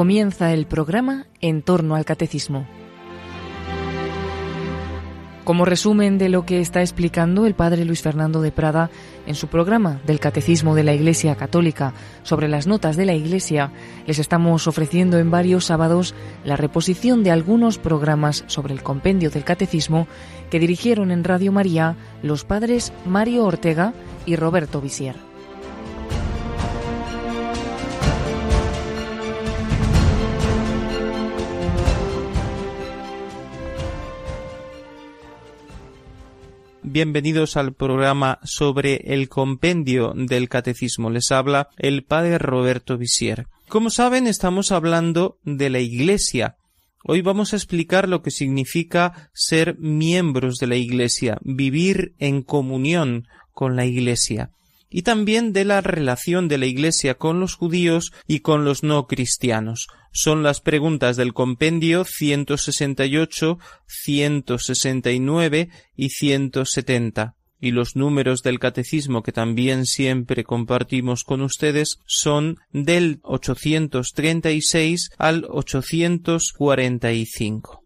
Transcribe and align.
comienza 0.00 0.54
el 0.54 0.64
programa 0.64 1.26
En 1.42 1.60
torno 1.60 1.94
al 1.94 2.06
Catecismo. 2.06 2.66
Como 5.44 5.66
resumen 5.66 6.16
de 6.16 6.30
lo 6.30 6.46
que 6.46 6.62
está 6.62 6.80
explicando 6.80 7.44
el 7.44 7.52
padre 7.52 7.84
Luis 7.84 8.00
Fernando 8.00 8.40
de 8.40 8.50
Prada 8.50 8.88
en 9.26 9.34
su 9.34 9.48
programa 9.48 10.00
del 10.06 10.18
Catecismo 10.18 10.74
de 10.74 10.84
la 10.84 10.94
Iglesia 10.94 11.34
Católica 11.34 11.92
sobre 12.22 12.48
las 12.48 12.66
notas 12.66 12.96
de 12.96 13.04
la 13.04 13.12
Iglesia, 13.12 13.72
les 14.06 14.18
estamos 14.18 14.66
ofreciendo 14.66 15.18
en 15.18 15.30
varios 15.30 15.66
sábados 15.66 16.14
la 16.44 16.56
reposición 16.56 17.22
de 17.22 17.32
algunos 17.32 17.76
programas 17.76 18.44
sobre 18.46 18.72
el 18.72 18.82
compendio 18.82 19.28
del 19.28 19.44
Catecismo 19.44 20.08
que 20.48 20.60
dirigieron 20.60 21.10
en 21.10 21.24
Radio 21.24 21.52
María 21.52 21.96
los 22.22 22.46
padres 22.46 22.90
Mario 23.04 23.44
Ortega 23.44 23.92
y 24.24 24.36
Roberto 24.36 24.80
Visier. 24.80 25.29
Bienvenidos 36.92 37.56
al 37.56 37.72
programa 37.72 38.40
sobre 38.42 39.14
el 39.14 39.28
compendio 39.28 40.12
del 40.16 40.48
catecismo. 40.48 41.08
Les 41.08 41.30
habla 41.30 41.68
el 41.78 42.02
padre 42.02 42.36
Roberto 42.36 42.98
Visier. 42.98 43.46
Como 43.68 43.90
saben, 43.90 44.26
estamos 44.26 44.72
hablando 44.72 45.38
de 45.44 45.70
la 45.70 45.78
Iglesia. 45.78 46.56
Hoy 47.04 47.22
vamos 47.22 47.52
a 47.52 47.56
explicar 47.56 48.08
lo 48.08 48.22
que 48.22 48.32
significa 48.32 49.30
ser 49.32 49.78
miembros 49.78 50.56
de 50.56 50.66
la 50.66 50.74
Iglesia, 50.74 51.38
vivir 51.42 52.16
en 52.18 52.42
comunión 52.42 53.28
con 53.52 53.76
la 53.76 53.86
Iglesia 53.86 54.50
y 54.90 55.02
también 55.02 55.52
de 55.52 55.64
la 55.64 55.82
relación 55.82 56.48
de 56.48 56.58
la 56.58 56.66
Iglesia 56.66 57.14
con 57.14 57.38
los 57.38 57.54
judíos 57.54 58.12
y 58.26 58.40
con 58.40 58.64
los 58.64 58.82
no 58.82 59.06
cristianos. 59.06 59.86
Son 60.12 60.42
las 60.42 60.60
preguntas 60.60 61.16
del 61.16 61.32
compendio 61.32 62.04
168, 62.04 63.58
169 63.86 65.70
y 65.94 66.10
170 66.10 67.36
y 67.60 67.70
los 67.72 67.94
números 67.94 68.42
del 68.42 68.58
catecismo 68.58 69.22
que 69.22 69.32
también 69.32 69.84
siempre 69.84 70.44
compartimos 70.44 71.24
con 71.24 71.42
ustedes 71.42 71.98
son 72.06 72.56
del 72.72 73.20
836 73.22 75.10
al 75.18 75.44
845. 75.48 77.84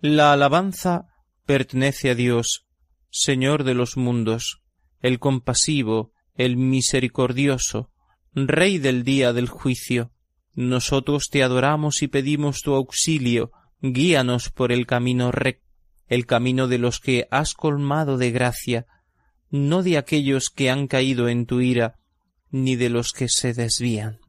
La 0.00 0.32
alabanza 0.32 1.06
pertenece 1.44 2.10
a 2.10 2.14
Dios, 2.14 2.68
Señor 3.10 3.64
de 3.64 3.74
los 3.74 3.96
mundos, 3.96 4.60
el 5.00 5.18
compasivo, 5.18 6.12
el 6.36 6.56
misericordioso, 6.56 7.90
Rey 8.36 8.78
del 8.78 9.04
día 9.04 9.32
del 9.32 9.48
juicio. 9.48 10.10
Nosotros 10.54 11.28
te 11.30 11.42
adoramos 11.42 12.02
y 12.02 12.08
pedimos 12.08 12.60
tu 12.62 12.74
auxilio, 12.74 13.50
guíanos 13.80 14.50
por 14.50 14.70
el 14.70 14.86
camino 14.86 15.32
recto, 15.32 15.64
el 16.06 16.26
camino 16.26 16.68
de 16.68 16.78
los 16.78 17.00
que 17.00 17.26
has 17.30 17.54
colmado 17.54 18.18
de 18.18 18.30
gracia, 18.30 18.86
no 19.50 19.82
de 19.82 19.98
aquellos 19.98 20.50
que 20.50 20.70
han 20.70 20.86
caído 20.86 21.28
en 21.28 21.46
tu 21.46 21.60
ira, 21.60 21.96
ni 22.50 22.76
de 22.76 22.88
los 22.88 23.12
que 23.12 23.28
se 23.28 23.52
desvían. 23.52 24.20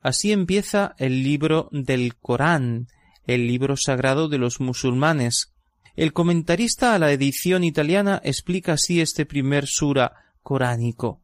Así 0.00 0.32
empieza 0.32 0.94
el 0.98 1.22
libro 1.22 1.68
del 1.70 2.16
Corán, 2.16 2.88
el 3.26 3.46
libro 3.46 3.76
sagrado 3.76 4.28
de 4.28 4.38
los 4.38 4.60
musulmanes. 4.60 5.52
El 5.94 6.12
comentarista 6.12 6.94
a 6.94 6.98
la 6.98 7.12
edición 7.12 7.62
italiana 7.64 8.20
explica 8.24 8.72
así 8.72 9.00
este 9.00 9.26
primer 9.26 9.66
sura 9.66 10.12
coránico. 10.42 11.22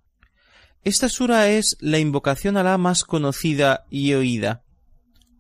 Esta 0.87 1.09
sura 1.09 1.49
es 1.49 1.77
la 1.81 1.99
invocación 1.99 2.57
a 2.57 2.63
la 2.63 2.79
más 2.79 3.03
conocida 3.03 3.87
y 3.91 4.15
oída. 4.15 4.63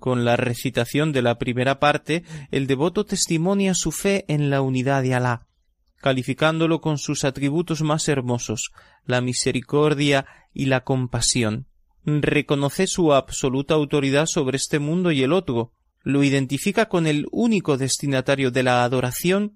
Con 0.00 0.24
la 0.24 0.34
recitación 0.34 1.12
de 1.12 1.22
la 1.22 1.38
primera 1.38 1.78
parte, 1.78 2.24
el 2.50 2.66
devoto 2.66 3.06
testimonia 3.06 3.72
su 3.74 3.92
fe 3.92 4.24
en 4.26 4.50
la 4.50 4.60
unidad 4.60 5.04
de 5.04 5.14
Alá, 5.14 5.46
calificándolo 6.00 6.80
con 6.80 6.98
sus 6.98 7.22
atributos 7.22 7.82
más 7.82 8.08
hermosos, 8.08 8.72
la 9.04 9.20
misericordia 9.20 10.26
y 10.52 10.66
la 10.66 10.82
compasión. 10.82 11.68
Reconoce 12.04 12.88
su 12.88 13.14
absoluta 13.14 13.74
autoridad 13.74 14.26
sobre 14.26 14.56
este 14.56 14.80
mundo 14.80 15.12
y 15.12 15.22
el 15.22 15.32
otro, 15.32 15.70
lo 16.02 16.24
identifica 16.24 16.86
con 16.88 17.06
el 17.06 17.28
único 17.30 17.76
destinatario 17.76 18.50
de 18.50 18.64
la 18.64 18.82
adoración 18.82 19.52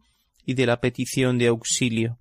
y 0.46 0.54
de 0.54 0.66
la 0.66 0.80
petición 0.80 1.36
de 1.38 1.48
auxilio. 1.48 2.20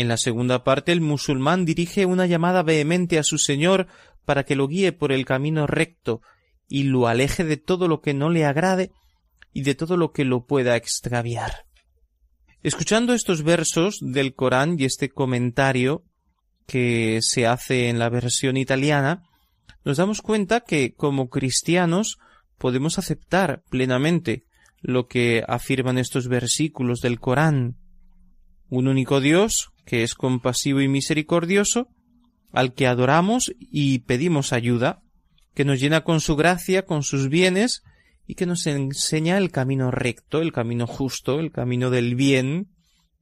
En 0.00 0.08
la 0.08 0.16
segunda 0.16 0.64
parte 0.64 0.92
el 0.92 1.02
musulmán 1.02 1.66
dirige 1.66 2.06
una 2.06 2.24
llamada 2.24 2.62
vehemente 2.62 3.18
a 3.18 3.22
su 3.22 3.36
Señor 3.36 3.86
para 4.24 4.44
que 4.44 4.56
lo 4.56 4.66
guíe 4.66 4.92
por 4.92 5.12
el 5.12 5.26
camino 5.26 5.66
recto 5.66 6.22
y 6.68 6.84
lo 6.84 7.06
aleje 7.06 7.44
de 7.44 7.58
todo 7.58 7.86
lo 7.86 8.00
que 8.00 8.14
no 8.14 8.30
le 8.30 8.46
agrade 8.46 8.92
y 9.52 9.60
de 9.60 9.74
todo 9.74 9.98
lo 9.98 10.12
que 10.12 10.24
lo 10.24 10.46
pueda 10.46 10.74
extraviar. 10.74 11.66
Escuchando 12.62 13.12
estos 13.12 13.42
versos 13.42 13.98
del 14.00 14.34
Corán 14.34 14.76
y 14.78 14.86
este 14.86 15.10
comentario 15.10 16.02
que 16.66 17.18
se 17.20 17.46
hace 17.46 17.90
en 17.90 17.98
la 17.98 18.08
versión 18.08 18.56
italiana, 18.56 19.24
nos 19.84 19.98
damos 19.98 20.22
cuenta 20.22 20.60
que 20.60 20.94
como 20.94 21.28
cristianos 21.28 22.16
podemos 22.56 22.98
aceptar 22.98 23.64
plenamente 23.68 24.46
lo 24.80 25.08
que 25.08 25.44
afirman 25.46 25.98
estos 25.98 26.26
versículos 26.26 27.02
del 27.02 27.20
Corán. 27.20 27.76
Un 28.70 28.88
único 28.88 29.20
Dios, 29.20 29.72
que 29.84 30.02
es 30.02 30.14
compasivo 30.14 30.80
y 30.80 30.88
misericordioso, 30.88 31.88
al 32.52 32.72
que 32.72 32.86
adoramos 32.86 33.52
y 33.58 34.00
pedimos 34.00 34.52
ayuda, 34.52 35.02
que 35.54 35.64
nos 35.64 35.80
llena 35.80 36.02
con 36.02 36.20
su 36.20 36.36
gracia, 36.36 36.86
con 36.86 37.02
sus 37.02 37.28
bienes, 37.28 37.82
y 38.26 38.36
que 38.36 38.46
nos 38.46 38.66
enseña 38.66 39.36
el 39.38 39.50
camino 39.50 39.90
recto, 39.90 40.40
el 40.40 40.52
camino 40.52 40.86
justo, 40.86 41.40
el 41.40 41.50
camino 41.50 41.90
del 41.90 42.14
bien, 42.14 42.68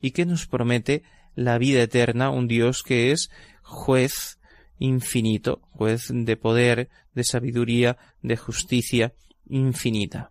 y 0.00 0.10
que 0.10 0.26
nos 0.26 0.46
promete 0.46 1.02
la 1.34 1.56
vida 1.56 1.82
eterna, 1.82 2.30
un 2.30 2.46
Dios 2.46 2.82
que 2.82 3.10
es 3.10 3.30
juez 3.62 4.38
infinito, 4.78 5.62
juez 5.70 6.08
de 6.12 6.36
poder, 6.36 6.90
de 7.14 7.24
sabiduría, 7.24 7.96
de 8.22 8.36
justicia 8.36 9.14
infinita. 9.48 10.30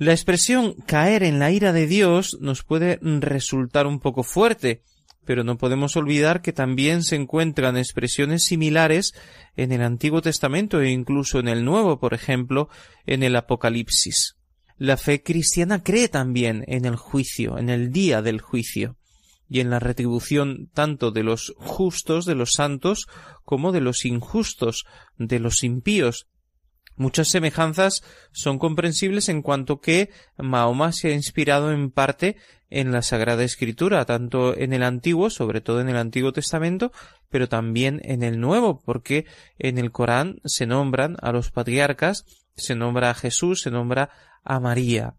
La 0.00 0.12
expresión 0.12 0.76
caer 0.86 1.22
en 1.22 1.38
la 1.38 1.50
ira 1.50 1.74
de 1.74 1.86
Dios 1.86 2.38
nos 2.40 2.62
puede 2.62 2.98
resultar 3.02 3.86
un 3.86 4.00
poco 4.00 4.22
fuerte, 4.22 4.82
pero 5.26 5.44
no 5.44 5.58
podemos 5.58 5.94
olvidar 5.94 6.40
que 6.40 6.54
también 6.54 7.02
se 7.02 7.16
encuentran 7.16 7.76
expresiones 7.76 8.44
similares 8.44 9.12
en 9.56 9.72
el 9.72 9.82
Antiguo 9.82 10.22
Testamento 10.22 10.80
e 10.80 10.88
incluso 10.90 11.38
en 11.38 11.48
el 11.48 11.66
Nuevo, 11.66 12.00
por 12.00 12.14
ejemplo, 12.14 12.70
en 13.04 13.22
el 13.22 13.36
Apocalipsis. 13.36 14.36
La 14.78 14.96
fe 14.96 15.22
cristiana 15.22 15.82
cree 15.82 16.08
también 16.08 16.64
en 16.66 16.86
el 16.86 16.96
juicio, 16.96 17.58
en 17.58 17.68
el 17.68 17.92
día 17.92 18.22
del 18.22 18.40
juicio, 18.40 18.96
y 19.50 19.60
en 19.60 19.68
la 19.68 19.80
retribución 19.80 20.70
tanto 20.72 21.10
de 21.10 21.24
los 21.24 21.52
justos, 21.58 22.24
de 22.24 22.36
los 22.36 22.52
santos, 22.52 23.06
como 23.44 23.70
de 23.70 23.82
los 23.82 24.06
injustos, 24.06 24.86
de 25.18 25.40
los 25.40 25.62
impíos, 25.62 26.26
Muchas 27.00 27.28
semejanzas 27.28 28.02
son 28.30 28.58
comprensibles 28.58 29.30
en 29.30 29.40
cuanto 29.40 29.80
que 29.80 30.10
Mahoma 30.36 30.92
se 30.92 31.08
ha 31.08 31.14
inspirado 31.14 31.72
en 31.72 31.90
parte 31.90 32.36
en 32.68 32.92
la 32.92 33.00
Sagrada 33.00 33.42
Escritura, 33.42 34.04
tanto 34.04 34.54
en 34.54 34.74
el 34.74 34.82
Antiguo, 34.82 35.30
sobre 35.30 35.62
todo 35.62 35.80
en 35.80 35.88
el 35.88 35.96
Antiguo 35.96 36.34
Testamento, 36.34 36.92
pero 37.30 37.48
también 37.48 38.02
en 38.04 38.22
el 38.22 38.38
Nuevo, 38.38 38.82
porque 38.84 39.24
en 39.58 39.78
el 39.78 39.92
Corán 39.92 40.42
se 40.44 40.66
nombran 40.66 41.16
a 41.22 41.32
los 41.32 41.50
patriarcas, 41.50 42.26
se 42.54 42.74
nombra 42.74 43.08
a 43.08 43.14
Jesús, 43.14 43.62
se 43.62 43.70
nombra 43.70 44.10
a 44.44 44.60
María. 44.60 45.14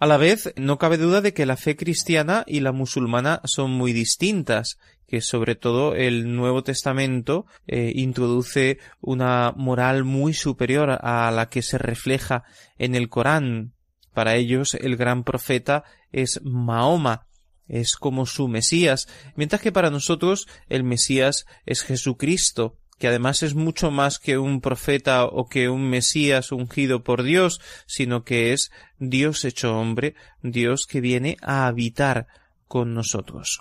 A 0.00 0.06
la 0.06 0.16
vez, 0.16 0.52
no 0.56 0.76
cabe 0.76 0.98
duda 0.98 1.20
de 1.20 1.32
que 1.32 1.46
la 1.46 1.56
fe 1.56 1.76
cristiana 1.76 2.42
y 2.48 2.58
la 2.58 2.72
musulmana 2.72 3.42
son 3.44 3.70
muy 3.70 3.92
distintas, 3.92 4.76
que 5.06 5.20
sobre 5.20 5.54
todo 5.54 5.94
el 5.94 6.34
Nuevo 6.34 6.62
Testamento 6.62 7.46
eh, 7.66 7.92
introduce 7.94 8.78
una 9.00 9.52
moral 9.56 10.04
muy 10.04 10.34
superior 10.34 10.98
a 11.00 11.30
la 11.30 11.48
que 11.48 11.62
se 11.62 11.78
refleja 11.78 12.44
en 12.78 12.94
el 12.94 13.08
Corán. 13.08 13.72
Para 14.12 14.34
ellos 14.34 14.74
el 14.74 14.96
gran 14.96 15.24
profeta 15.24 15.84
es 16.12 16.40
Mahoma, 16.42 17.26
es 17.68 17.96
como 17.96 18.26
su 18.26 18.48
Mesías, 18.48 19.08
mientras 19.34 19.60
que 19.60 19.72
para 19.72 19.90
nosotros 19.90 20.48
el 20.68 20.84
Mesías 20.84 21.46
es 21.66 21.82
Jesucristo, 21.82 22.78
que 22.98 23.08
además 23.08 23.42
es 23.42 23.54
mucho 23.54 23.90
más 23.90 24.18
que 24.18 24.38
un 24.38 24.60
profeta 24.60 25.26
o 25.26 25.48
que 25.48 25.68
un 25.68 25.88
Mesías 25.88 26.50
ungido 26.52 27.02
por 27.02 27.22
Dios, 27.22 27.60
sino 27.86 28.24
que 28.24 28.52
es 28.52 28.70
Dios 28.98 29.44
hecho 29.44 29.78
hombre, 29.78 30.14
Dios 30.42 30.86
que 30.86 31.00
viene 31.00 31.36
a 31.42 31.66
habitar 31.66 32.26
con 32.66 32.94
nosotros. 32.94 33.60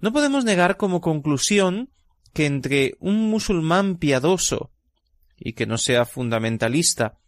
No 0.00 0.12
podemos 0.12 0.44
negar 0.44 0.76
como 0.76 1.00
conclusión 1.00 1.90
que 2.32 2.46
entre 2.46 2.96
un 3.00 3.30
musulmán 3.30 3.96
piadoso 3.96 4.70
y 5.38 5.52
que 5.52 5.66
no 5.66 5.78
sea 5.78 6.04
fundamentalista 6.04 7.18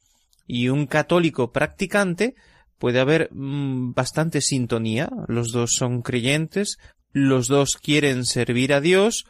y 0.46 0.68
un 0.68 0.86
católico 0.86 1.52
practicante 1.52 2.34
puede 2.78 3.00
haber 3.00 3.30
mm, 3.32 3.94
bastante 3.94 4.40
sintonía, 4.40 5.10
los 5.28 5.52
dos 5.52 5.72
son 5.72 6.02
creyentes, 6.02 6.78
los 7.12 7.48
dos 7.48 7.76
quieren 7.76 8.24
servir 8.24 8.72
a 8.72 8.80
Dios, 8.80 9.24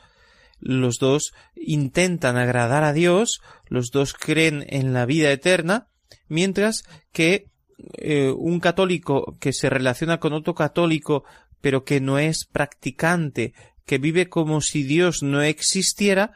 los 0.59 0.99
dos 0.99 1.33
intentan 1.55 2.37
agradar 2.37 2.83
a 2.83 2.93
Dios, 2.93 3.41
los 3.69 3.91
dos 3.91 4.15
creen 4.15 4.65
en 4.69 4.93
la 4.93 5.07
vida 5.07 5.31
eterna, 5.31 5.89
mientras 6.29 6.85
que 7.13 7.51
eh, 7.99 8.31
un 8.31 8.59
católico 8.59 9.37
que 9.39 9.53
se 9.53 9.69
relaciona 9.69 10.19
con 10.19 10.33
otro 10.33 10.55
católico 10.55 11.25
pero 11.67 11.83
que 11.83 12.01
no 12.01 12.21
es 12.21 12.45
practicante, 12.45 13.53
que 13.87 13.99
vive 13.99 14.29
como 14.29 14.61
si 14.61 14.85
Dios 14.85 15.25
no 15.25 15.43
existiera, 15.43 16.31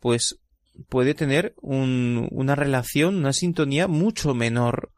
pues 0.00 0.40
puede 0.88 1.14
tener 1.14 1.54
una 1.60 2.56
relación, 2.56 3.14
una 3.14 3.32
sintonía 3.32 3.86
mucho 3.86 4.34
menor, 4.34 4.90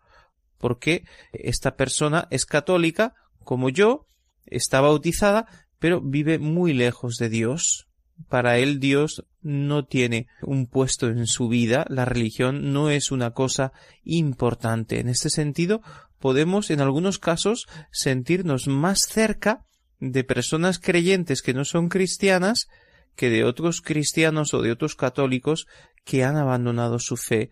porque 0.56 1.04
esta 1.34 1.76
persona 1.76 2.28
es 2.30 2.46
católica, 2.46 3.12
como 3.40 3.68
yo, 3.68 4.06
está 4.46 4.80
bautizada, 4.80 5.66
pero 5.78 6.00
vive 6.00 6.38
muy 6.38 6.72
lejos 6.72 7.16
de 7.16 7.28
Dios. 7.28 7.86
Para 8.30 8.56
él 8.56 8.80
Dios 8.80 9.26
no 9.42 9.84
tiene 9.84 10.28
un 10.40 10.66
puesto 10.66 11.08
en 11.08 11.26
su 11.26 11.48
vida, 11.48 11.84
la 11.90 12.06
religión 12.06 12.72
no 12.72 12.88
es 12.88 13.12
una 13.12 13.32
cosa 13.32 13.74
importante. 14.02 14.98
En 14.98 15.10
este 15.10 15.28
sentido, 15.28 15.82
podemos 16.20 16.70
en 16.70 16.80
algunos 16.80 17.18
casos 17.18 17.66
sentirnos 17.92 18.66
más 18.66 19.00
cerca 19.06 19.66
de 20.12 20.24
personas 20.24 20.78
creyentes 20.78 21.42
que 21.42 21.54
no 21.54 21.64
son 21.64 21.88
cristianas 21.88 22.68
que 23.16 23.30
de 23.30 23.44
otros 23.44 23.80
cristianos 23.80 24.54
o 24.54 24.62
de 24.62 24.72
otros 24.72 24.96
católicos 24.96 25.66
que 26.04 26.24
han 26.24 26.36
abandonado 26.36 26.98
su 26.98 27.16
fe. 27.16 27.50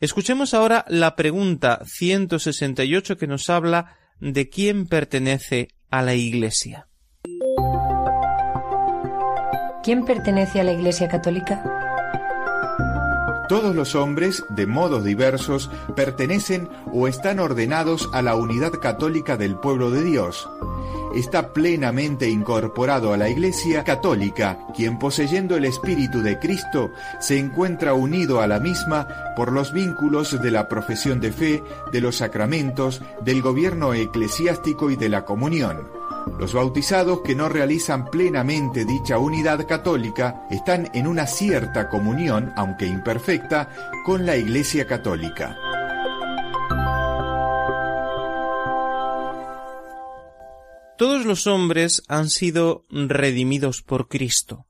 Escuchemos 0.00 0.54
ahora 0.54 0.84
la 0.88 1.16
pregunta 1.16 1.80
168 1.84 3.16
que 3.16 3.26
nos 3.26 3.50
habla 3.50 3.96
de 4.20 4.48
quién 4.48 4.86
pertenece 4.86 5.68
a 5.90 6.02
la 6.02 6.14
Iglesia. 6.14 6.88
¿Quién 9.82 10.04
pertenece 10.04 10.60
a 10.60 10.64
la 10.64 10.72
Iglesia 10.72 11.08
Católica? 11.08 11.62
Todos 13.48 13.76
los 13.76 13.94
hombres, 13.94 14.44
de 14.50 14.66
modos 14.66 15.04
diversos, 15.04 15.70
pertenecen 15.94 16.68
o 16.92 17.06
están 17.06 17.38
ordenados 17.38 18.08
a 18.12 18.20
la 18.20 18.34
unidad 18.34 18.72
católica 18.72 19.36
del 19.36 19.56
pueblo 19.56 19.90
de 19.90 20.02
Dios 20.02 20.48
está 21.18 21.52
plenamente 21.52 22.28
incorporado 22.28 23.12
a 23.12 23.16
la 23.16 23.28
Iglesia 23.28 23.84
católica, 23.84 24.58
quien 24.74 24.98
poseyendo 24.98 25.56
el 25.56 25.64
Espíritu 25.64 26.22
de 26.22 26.38
Cristo 26.38 26.90
se 27.20 27.38
encuentra 27.38 27.94
unido 27.94 28.40
a 28.40 28.46
la 28.46 28.60
misma 28.60 29.08
por 29.34 29.52
los 29.52 29.72
vínculos 29.72 30.40
de 30.40 30.50
la 30.50 30.68
profesión 30.68 31.20
de 31.20 31.32
fe, 31.32 31.62
de 31.92 32.00
los 32.00 32.16
sacramentos, 32.16 33.02
del 33.22 33.42
gobierno 33.42 33.94
eclesiástico 33.94 34.90
y 34.90 34.96
de 34.96 35.08
la 35.08 35.24
comunión. 35.24 35.88
Los 36.38 36.52
bautizados 36.52 37.20
que 37.22 37.34
no 37.34 37.48
realizan 37.48 38.06
plenamente 38.10 38.84
dicha 38.84 39.18
unidad 39.18 39.66
católica 39.66 40.42
están 40.50 40.90
en 40.92 41.06
una 41.06 41.26
cierta 41.26 41.88
comunión, 41.88 42.52
aunque 42.56 42.86
imperfecta, 42.86 43.68
con 44.04 44.26
la 44.26 44.36
Iglesia 44.36 44.86
católica. 44.86 45.56
Todos 50.98 51.26
los 51.26 51.46
hombres 51.46 52.02
han 52.08 52.30
sido 52.30 52.84
redimidos 52.88 53.82
por 53.82 54.08
Cristo. 54.08 54.66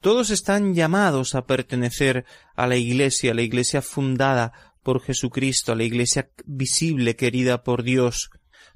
Todos 0.00 0.30
están 0.30 0.74
llamados 0.74 1.34
a 1.34 1.46
pertenecer 1.46 2.24
a 2.54 2.68
la 2.68 2.76
Iglesia, 2.76 3.32
a 3.32 3.34
la 3.34 3.42
Iglesia 3.42 3.82
fundada 3.82 4.52
por 4.84 5.02
Jesucristo, 5.02 5.72
a 5.72 5.74
la 5.74 5.82
Iglesia 5.82 6.30
visible, 6.46 7.16
querida 7.16 7.64
por 7.64 7.82
Dios. 7.82 8.30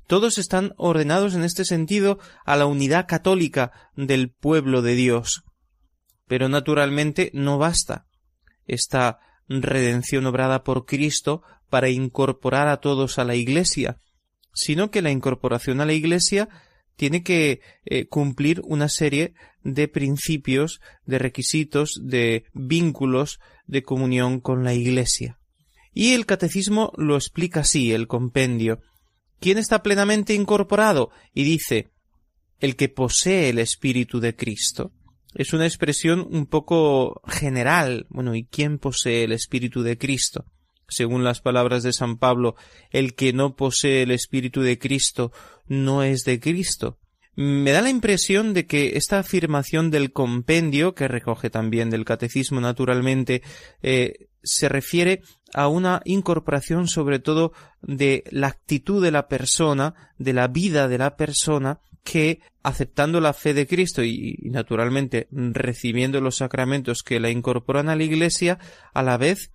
Todos 0.08 0.38
están 0.38 0.72
ordenados 0.76 1.34
en 1.34 1.44
este 1.44 1.64
sentido 1.64 2.18
a 2.44 2.56
la 2.56 2.66
unidad 2.66 3.06
católica 3.06 3.70
del 3.94 4.32
pueblo 4.32 4.82
de 4.82 4.96
Dios. 4.96 5.44
Pero 6.26 6.48
naturalmente 6.48 7.30
no 7.32 7.58
basta 7.58 8.06
esta 8.66 9.20
redención 9.48 10.26
obrada 10.26 10.64
por 10.64 10.84
Cristo 10.84 11.42
para 11.70 11.90
incorporar 11.90 12.66
a 12.66 12.78
todos 12.78 13.20
a 13.20 13.24
la 13.24 13.36
Iglesia, 13.36 13.98
sino 14.52 14.90
que 14.90 15.00
la 15.00 15.12
incorporación 15.12 15.80
a 15.80 15.86
la 15.86 15.92
Iglesia 15.92 16.48
tiene 16.96 17.22
que 17.22 17.60
eh, 17.84 18.06
cumplir 18.06 18.60
una 18.64 18.88
serie 18.88 19.34
de 19.62 19.88
principios, 19.88 20.80
de 21.04 21.18
requisitos, 21.18 22.00
de 22.02 22.44
vínculos 22.52 23.40
de 23.66 23.82
comunión 23.82 24.40
con 24.40 24.64
la 24.64 24.74
Iglesia. 24.74 25.38
Y 25.92 26.12
el 26.12 26.26
catecismo 26.26 26.92
lo 26.96 27.16
explica 27.16 27.60
así, 27.60 27.92
el 27.92 28.06
compendio. 28.06 28.80
¿Quién 29.40 29.58
está 29.58 29.82
plenamente 29.82 30.34
incorporado? 30.34 31.10
Y 31.34 31.44
dice, 31.44 31.90
el 32.60 32.76
que 32.76 32.88
posee 32.88 33.50
el 33.50 33.58
Espíritu 33.58 34.20
de 34.20 34.34
Cristo. 34.36 34.92
Es 35.34 35.52
una 35.52 35.66
expresión 35.66 36.26
un 36.30 36.46
poco 36.46 37.22
general. 37.26 38.06
Bueno, 38.10 38.34
¿y 38.34 38.44
quién 38.44 38.78
posee 38.78 39.24
el 39.24 39.32
Espíritu 39.32 39.82
de 39.82 39.98
Cristo? 39.98 40.46
según 40.92 41.24
las 41.24 41.40
palabras 41.40 41.82
de 41.82 41.92
San 41.92 42.18
Pablo, 42.18 42.54
el 42.90 43.14
que 43.14 43.32
no 43.32 43.56
posee 43.56 44.02
el 44.02 44.10
Espíritu 44.10 44.60
de 44.60 44.78
Cristo 44.78 45.32
no 45.66 46.02
es 46.02 46.24
de 46.24 46.40
Cristo. 46.40 46.98
Me 47.34 47.72
da 47.72 47.80
la 47.80 47.88
impresión 47.88 48.52
de 48.52 48.66
que 48.66 48.96
esta 48.96 49.18
afirmación 49.18 49.90
del 49.90 50.12
compendio, 50.12 50.94
que 50.94 51.08
recoge 51.08 51.48
también 51.48 51.88
del 51.88 52.04
catecismo 52.04 52.60
naturalmente, 52.60 53.42
eh, 53.82 54.28
se 54.42 54.68
refiere 54.68 55.22
a 55.54 55.68
una 55.68 56.02
incorporación 56.04 56.88
sobre 56.88 57.20
todo 57.20 57.52
de 57.80 58.24
la 58.30 58.48
actitud 58.48 59.02
de 59.02 59.12
la 59.12 59.28
persona, 59.28 60.12
de 60.18 60.32
la 60.34 60.48
vida 60.48 60.88
de 60.88 60.98
la 60.98 61.16
persona, 61.16 61.80
que 62.04 62.40
aceptando 62.62 63.20
la 63.20 63.32
fe 63.32 63.54
de 63.54 63.66
Cristo 63.66 64.02
y, 64.02 64.36
y, 64.38 64.50
naturalmente 64.50 65.28
recibiendo 65.30 66.20
los 66.20 66.38
sacramentos 66.38 67.02
que 67.02 67.20
la 67.20 67.30
incorporan 67.30 67.88
a 67.88 67.96
la 67.96 68.02
Iglesia, 68.02 68.58
a 68.92 69.02
la 69.02 69.16
vez 69.16 69.52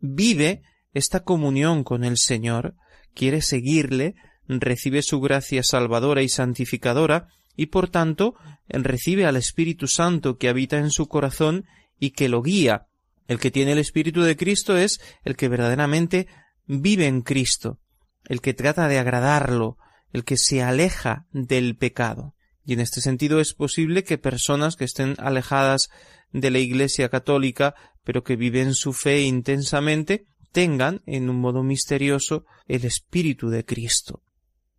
vive 0.00 0.62
esta 0.94 1.24
comunión 1.24 1.84
con 1.84 2.04
el 2.04 2.16
Señor, 2.16 2.74
quiere 3.14 3.42
seguirle, 3.42 4.14
recibe 4.48 5.02
su 5.02 5.20
gracia 5.20 5.62
salvadora 5.62 6.22
y 6.22 6.28
santificadora, 6.28 7.28
y 7.56 7.66
por 7.66 7.88
tanto 7.88 8.34
recibe 8.68 9.26
al 9.26 9.36
Espíritu 9.36 9.86
Santo 9.88 10.38
que 10.38 10.48
habita 10.48 10.78
en 10.78 10.90
su 10.90 11.08
corazón 11.08 11.66
y 11.98 12.10
que 12.10 12.28
lo 12.28 12.42
guía. 12.42 12.86
El 13.26 13.38
que 13.38 13.50
tiene 13.50 13.72
el 13.72 13.78
Espíritu 13.78 14.22
de 14.22 14.36
Cristo 14.36 14.76
es 14.76 15.00
el 15.24 15.36
que 15.36 15.48
verdaderamente 15.48 16.28
vive 16.66 17.06
en 17.06 17.20
Cristo, 17.22 17.78
el 18.24 18.40
que 18.40 18.54
trata 18.54 18.88
de 18.88 18.98
agradarlo, 18.98 19.76
el 20.12 20.24
que 20.24 20.36
se 20.36 20.62
aleja 20.62 21.26
del 21.32 21.76
pecado. 21.76 22.34
Y 22.64 22.74
en 22.74 22.80
este 22.80 23.00
sentido 23.00 23.40
es 23.40 23.54
posible 23.54 24.04
que 24.04 24.18
personas 24.18 24.76
que 24.76 24.84
estén 24.84 25.14
alejadas 25.18 25.90
de 26.32 26.50
la 26.50 26.58
Iglesia 26.58 27.08
católica, 27.08 27.74
pero 28.04 28.22
que 28.22 28.36
viven 28.36 28.74
su 28.74 28.92
fe 28.92 29.22
intensamente, 29.22 30.26
tengan, 30.52 31.02
en 31.06 31.28
un 31.28 31.40
modo 31.40 31.62
misterioso, 31.62 32.44
el 32.66 32.84
Espíritu 32.84 33.48
de 33.48 33.64
Cristo. 33.64 34.22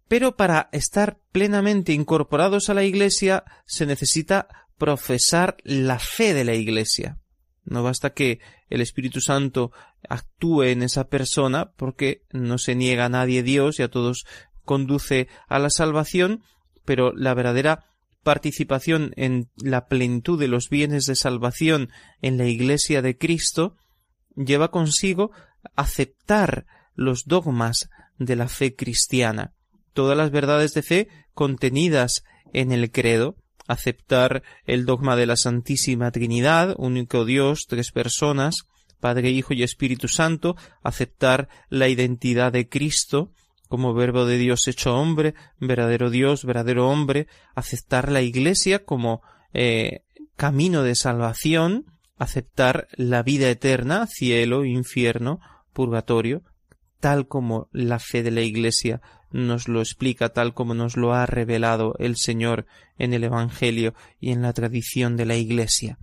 Pero 0.09 0.35
para 0.35 0.67
estar 0.73 1.19
plenamente 1.31 1.93
incorporados 1.93 2.69
a 2.69 2.73
la 2.73 2.83
Iglesia 2.83 3.45
se 3.65 3.85
necesita 3.85 4.49
profesar 4.77 5.55
la 5.63 5.99
fe 5.99 6.33
de 6.33 6.43
la 6.43 6.55
Iglesia. 6.55 7.19
No 7.63 7.83
basta 7.83 8.09
que 8.09 8.39
el 8.69 8.81
Espíritu 8.81 9.21
Santo 9.21 9.71
actúe 10.09 10.63
en 10.63 10.81
esa 10.81 11.07
persona, 11.09 11.71
porque 11.73 12.23
no 12.31 12.57
se 12.57 12.73
niega 12.73 13.05
a 13.05 13.09
nadie 13.09 13.43
Dios 13.43 13.79
y 13.79 13.83
a 13.83 13.91
todos 13.91 14.25
conduce 14.65 15.27
a 15.47 15.59
la 15.59 15.69
salvación, 15.69 16.43
pero 16.85 17.13
la 17.13 17.35
verdadera 17.35 17.85
participación 18.23 19.13
en 19.15 19.49
la 19.57 19.87
plenitud 19.87 20.39
de 20.39 20.47
los 20.47 20.69
bienes 20.69 21.05
de 21.05 21.15
salvación 21.15 21.89
en 22.21 22.37
la 22.37 22.45
Iglesia 22.45 23.03
de 23.03 23.17
Cristo 23.17 23.77
lleva 24.35 24.71
consigo 24.71 25.31
aceptar 25.75 26.65
los 26.95 27.25
dogmas 27.25 27.89
de 28.17 28.35
la 28.35 28.47
fe 28.47 28.75
cristiana, 28.75 29.53
todas 29.93 30.17
las 30.17 30.31
verdades 30.31 30.73
de 30.73 30.81
fe 30.81 31.07
contenidas 31.33 32.23
en 32.53 32.71
el 32.71 32.91
credo, 32.91 33.35
aceptar 33.67 34.43
el 34.65 34.85
dogma 34.85 35.15
de 35.15 35.25
la 35.25 35.35
Santísima 35.35 36.11
Trinidad, 36.11 36.75
único 36.77 37.25
Dios, 37.25 37.65
tres 37.67 37.91
personas, 37.91 38.63
Padre, 38.99 39.29
Hijo 39.29 39.53
y 39.53 39.63
Espíritu 39.63 40.07
Santo, 40.07 40.55
aceptar 40.83 41.47
la 41.69 41.87
identidad 41.87 42.51
de 42.51 42.67
Cristo 42.67 43.31
como 43.69 43.93
verbo 43.93 44.25
de 44.25 44.37
Dios 44.37 44.67
hecho 44.67 44.95
hombre, 44.95 45.35
verdadero 45.59 46.09
Dios, 46.09 46.43
verdadero 46.43 46.89
hombre, 46.89 47.27
aceptar 47.55 48.11
la 48.11 48.21
Iglesia 48.21 48.83
como 48.83 49.21
eh, 49.53 50.01
camino 50.35 50.81
de 50.81 50.95
salvación, 50.95 51.85
aceptar 52.17 52.87
la 52.93 53.21
vida 53.21 53.49
eterna, 53.49 54.07
cielo, 54.07 54.65
infierno, 54.65 55.39
purgatorio, 55.71 56.41
tal 56.99 57.27
como 57.27 57.69
la 57.71 57.99
fe 57.99 58.23
de 58.23 58.31
la 58.31 58.41
Iglesia 58.41 59.01
nos 59.31 59.67
lo 59.67 59.79
explica, 59.79 60.29
tal 60.29 60.53
como 60.53 60.73
nos 60.73 60.97
lo 60.97 61.13
ha 61.13 61.25
revelado 61.25 61.95
el 61.99 62.17
Señor 62.17 62.65
en 62.97 63.13
el 63.13 63.23
Evangelio 63.23 63.93
y 64.19 64.31
en 64.31 64.41
la 64.41 64.53
tradición 64.53 65.17
de 65.17 65.25
la 65.25 65.35
Iglesia. 65.35 65.97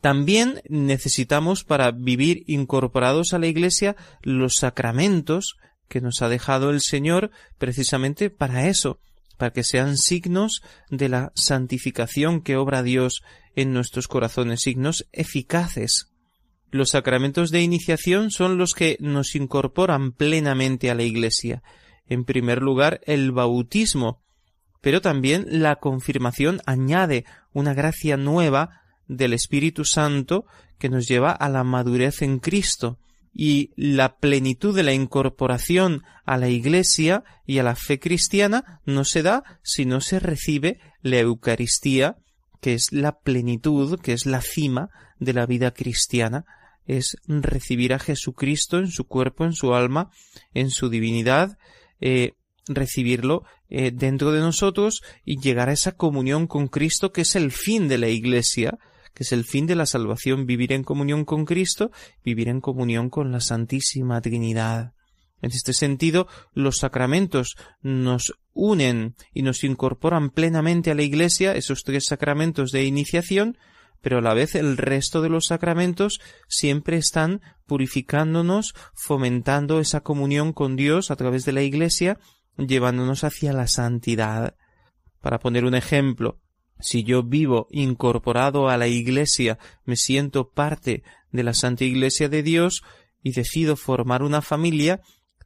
También 0.00 0.62
necesitamos 0.68 1.64
para 1.64 1.90
vivir 1.90 2.44
incorporados 2.46 3.34
a 3.34 3.38
la 3.38 3.46
Iglesia 3.46 3.96
los 4.22 4.56
sacramentos 4.56 5.56
que 5.88 6.00
nos 6.00 6.22
ha 6.22 6.28
dejado 6.28 6.70
el 6.70 6.80
Señor 6.80 7.30
precisamente 7.58 8.30
para 8.30 8.68
eso, 8.68 8.98
para 9.36 9.52
que 9.52 9.64
sean 9.64 9.98
signos 9.98 10.62
de 10.88 11.08
la 11.08 11.32
santificación 11.34 12.40
que 12.40 12.56
obra 12.56 12.82
Dios 12.82 13.22
en 13.56 13.72
nuestros 13.72 14.08
corazones, 14.08 14.62
signos 14.62 15.06
eficaces. 15.12 16.10
Los 16.70 16.90
sacramentos 16.90 17.50
de 17.50 17.62
iniciación 17.62 18.30
son 18.30 18.56
los 18.56 18.74
que 18.74 18.96
nos 19.00 19.34
incorporan 19.34 20.12
plenamente 20.12 20.90
a 20.90 20.94
la 20.94 21.02
Iglesia. 21.02 21.62
En 22.10 22.24
primer 22.24 22.60
lugar, 22.60 23.00
el 23.06 23.32
bautismo, 23.32 24.20
pero 24.82 25.00
también 25.00 25.46
la 25.48 25.76
confirmación 25.76 26.60
añade 26.66 27.24
una 27.52 27.72
gracia 27.72 28.18
nueva 28.18 28.82
del 29.06 29.32
Espíritu 29.32 29.84
Santo 29.84 30.44
que 30.78 30.88
nos 30.88 31.06
lleva 31.06 31.30
a 31.30 31.48
la 31.48 31.64
madurez 31.64 32.20
en 32.22 32.40
Cristo 32.40 32.98
y 33.32 33.70
la 33.76 34.16
plenitud 34.16 34.74
de 34.74 34.82
la 34.82 34.92
incorporación 34.92 36.02
a 36.24 36.36
la 36.36 36.48
Iglesia 36.48 37.22
y 37.46 37.58
a 37.58 37.62
la 37.62 37.76
fe 37.76 38.00
cristiana 38.00 38.80
no 38.84 39.04
se 39.04 39.22
da 39.22 39.60
si 39.62 39.86
no 39.86 40.00
se 40.00 40.18
recibe 40.18 40.80
la 41.02 41.18
Eucaristía, 41.18 42.16
que 42.60 42.74
es 42.74 42.92
la 42.92 43.20
plenitud, 43.20 44.00
que 44.00 44.14
es 44.14 44.26
la 44.26 44.40
cima 44.40 44.90
de 45.20 45.32
la 45.32 45.46
vida 45.46 45.70
cristiana, 45.70 46.44
es 46.86 47.16
recibir 47.28 47.94
a 47.94 48.00
Jesucristo 48.00 48.78
en 48.78 48.88
su 48.88 49.04
cuerpo, 49.04 49.44
en 49.44 49.52
su 49.52 49.74
alma, 49.74 50.10
en 50.54 50.70
su 50.70 50.88
divinidad, 50.88 51.56
eh, 52.00 52.32
recibirlo 52.66 53.44
eh, 53.68 53.90
dentro 53.92 54.32
de 54.32 54.40
nosotros 54.40 55.02
y 55.24 55.40
llegar 55.40 55.68
a 55.68 55.72
esa 55.72 55.92
comunión 55.92 56.46
con 56.46 56.68
Cristo 56.68 57.12
que 57.12 57.22
es 57.22 57.36
el 57.36 57.52
fin 57.52 57.88
de 57.88 57.98
la 57.98 58.08
Iglesia, 58.08 58.78
que 59.14 59.24
es 59.24 59.32
el 59.32 59.44
fin 59.44 59.66
de 59.66 59.76
la 59.76 59.86
salvación, 59.86 60.46
vivir 60.46 60.72
en 60.72 60.84
comunión 60.84 61.24
con 61.24 61.44
Cristo, 61.44 61.90
vivir 62.24 62.48
en 62.48 62.60
comunión 62.60 63.10
con 63.10 63.32
la 63.32 63.40
Santísima 63.40 64.20
Trinidad. 64.20 64.92
En 65.42 65.50
este 65.50 65.72
sentido, 65.72 66.28
los 66.52 66.78
sacramentos 66.78 67.56
nos 67.82 68.34
unen 68.52 69.14
y 69.32 69.42
nos 69.42 69.64
incorporan 69.64 70.30
plenamente 70.30 70.90
a 70.90 70.94
la 70.94 71.02
Iglesia, 71.02 71.54
esos 71.54 71.82
tres 71.82 72.04
sacramentos 72.06 72.72
de 72.72 72.84
iniciación, 72.84 73.56
pero 74.00 74.18
a 74.18 74.20
la 74.22 74.34
vez 74.34 74.54
el 74.54 74.76
resto 74.76 75.22
de 75.22 75.28
los 75.28 75.46
sacramentos 75.46 76.20
siempre 76.48 76.96
están 76.96 77.40
purificándonos, 77.66 78.74
fomentando 78.94 79.80
esa 79.80 80.00
comunión 80.00 80.52
con 80.52 80.76
Dios 80.76 81.10
a 81.10 81.16
través 81.16 81.44
de 81.44 81.52
la 81.52 81.62
Iglesia, 81.62 82.18
llevándonos 82.56 83.24
hacia 83.24 83.52
la 83.52 83.66
santidad. 83.66 84.56
Para 85.20 85.38
poner 85.38 85.64
un 85.64 85.74
ejemplo, 85.74 86.40
si 86.80 87.04
yo 87.04 87.22
vivo 87.22 87.68
incorporado 87.70 88.68
a 88.68 88.76
la 88.76 88.86
Iglesia, 88.88 89.58
me 89.84 89.96
siento 89.96 90.50
parte 90.50 91.02
de 91.30 91.42
la 91.42 91.54
Santa 91.54 91.84
Iglesia 91.84 92.28
de 92.28 92.42
Dios 92.42 92.82
y 93.22 93.32
decido 93.32 93.76
formar 93.76 94.22
una 94.22 94.40
familia, 94.40 95.00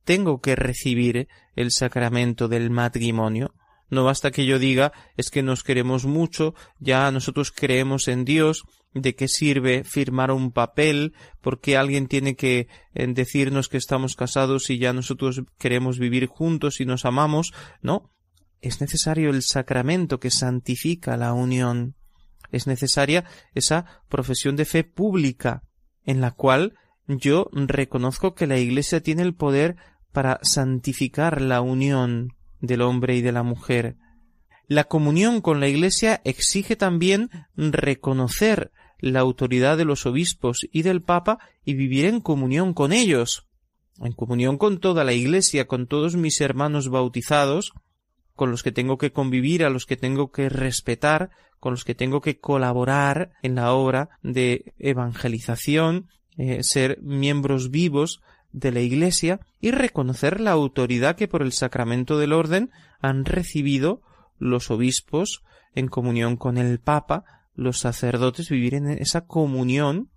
tengo 0.04 0.40
que 0.40 0.54
recibir 0.54 1.28
el 1.56 1.72
sacramento 1.72 2.48
del 2.48 2.70
matrimonio. 2.70 3.54
No 3.94 4.02
basta 4.02 4.32
que 4.32 4.44
yo 4.44 4.58
diga 4.58 4.92
es 5.16 5.30
que 5.30 5.42
nos 5.42 5.62
queremos 5.62 6.04
mucho, 6.04 6.54
ya 6.80 7.10
nosotros 7.12 7.52
creemos 7.52 8.08
en 8.08 8.24
Dios, 8.24 8.64
de 8.92 9.14
qué 9.14 9.28
sirve 9.28 9.84
firmar 9.84 10.32
un 10.32 10.50
papel, 10.50 11.14
porque 11.40 11.76
alguien 11.76 12.08
tiene 12.08 12.34
que 12.34 12.68
eh, 12.94 13.06
decirnos 13.06 13.68
que 13.68 13.76
estamos 13.76 14.16
casados 14.16 14.68
y 14.70 14.78
ya 14.78 14.92
nosotros 14.92 15.42
queremos 15.58 15.98
vivir 15.98 16.26
juntos 16.26 16.80
y 16.80 16.86
nos 16.86 17.04
amamos. 17.04 17.52
No, 17.82 18.10
es 18.60 18.80
necesario 18.80 19.30
el 19.30 19.42
sacramento 19.42 20.18
que 20.18 20.30
santifica 20.30 21.16
la 21.16 21.32
unión. 21.32 21.94
Es 22.50 22.66
necesaria 22.66 23.24
esa 23.54 24.02
profesión 24.08 24.56
de 24.56 24.64
fe 24.64 24.82
pública, 24.82 25.62
en 26.04 26.20
la 26.20 26.32
cual 26.32 26.74
yo 27.06 27.48
reconozco 27.52 28.34
que 28.34 28.46
la 28.46 28.58
Iglesia 28.58 29.00
tiene 29.00 29.22
el 29.22 29.34
poder 29.34 29.76
para 30.12 30.40
santificar 30.42 31.40
la 31.40 31.60
unión 31.60 32.28
del 32.66 32.82
hombre 32.82 33.16
y 33.16 33.22
de 33.22 33.32
la 33.32 33.42
mujer. 33.42 33.96
La 34.66 34.84
comunión 34.84 35.40
con 35.40 35.60
la 35.60 35.68
Iglesia 35.68 36.20
exige 36.24 36.76
también 36.76 37.30
reconocer 37.56 38.72
la 38.98 39.20
autoridad 39.20 39.76
de 39.76 39.84
los 39.84 40.06
obispos 40.06 40.66
y 40.72 40.82
del 40.82 41.02
Papa 41.02 41.38
y 41.64 41.74
vivir 41.74 42.06
en 42.06 42.20
comunión 42.20 42.72
con 42.72 42.92
ellos, 42.92 43.46
en 44.00 44.12
comunión 44.12 44.56
con 44.56 44.78
toda 44.78 45.04
la 45.04 45.12
Iglesia, 45.12 45.66
con 45.66 45.86
todos 45.86 46.16
mis 46.16 46.40
hermanos 46.40 46.88
bautizados, 46.88 47.72
con 48.34 48.50
los 48.50 48.62
que 48.62 48.72
tengo 48.72 48.96
que 48.98 49.12
convivir, 49.12 49.64
a 49.64 49.70
los 49.70 49.84
que 49.86 49.96
tengo 49.96 50.30
que 50.32 50.48
respetar, 50.48 51.30
con 51.60 51.72
los 51.72 51.84
que 51.84 51.94
tengo 51.94 52.20
que 52.20 52.38
colaborar 52.38 53.32
en 53.42 53.54
la 53.54 53.72
obra 53.72 54.18
de 54.22 54.74
evangelización, 54.78 56.08
eh, 56.36 56.62
ser 56.62 56.98
miembros 57.02 57.70
vivos 57.70 58.20
de 58.54 58.70
la 58.70 58.80
Iglesia 58.80 59.40
y 59.60 59.72
reconocer 59.72 60.40
la 60.40 60.52
autoridad 60.52 61.16
que 61.16 61.26
por 61.26 61.42
el 61.42 61.52
sacramento 61.52 62.18
del 62.18 62.32
orden 62.32 62.70
han 63.00 63.24
recibido 63.24 64.00
los 64.38 64.70
obispos 64.70 65.42
en 65.74 65.88
comunión 65.88 66.36
con 66.36 66.56
el 66.56 66.78
Papa, 66.78 67.24
los 67.56 67.80
sacerdotes, 67.80 68.48
vivir 68.48 68.74
en 68.74 68.88
esa 68.88 69.26
comunión 69.26 70.08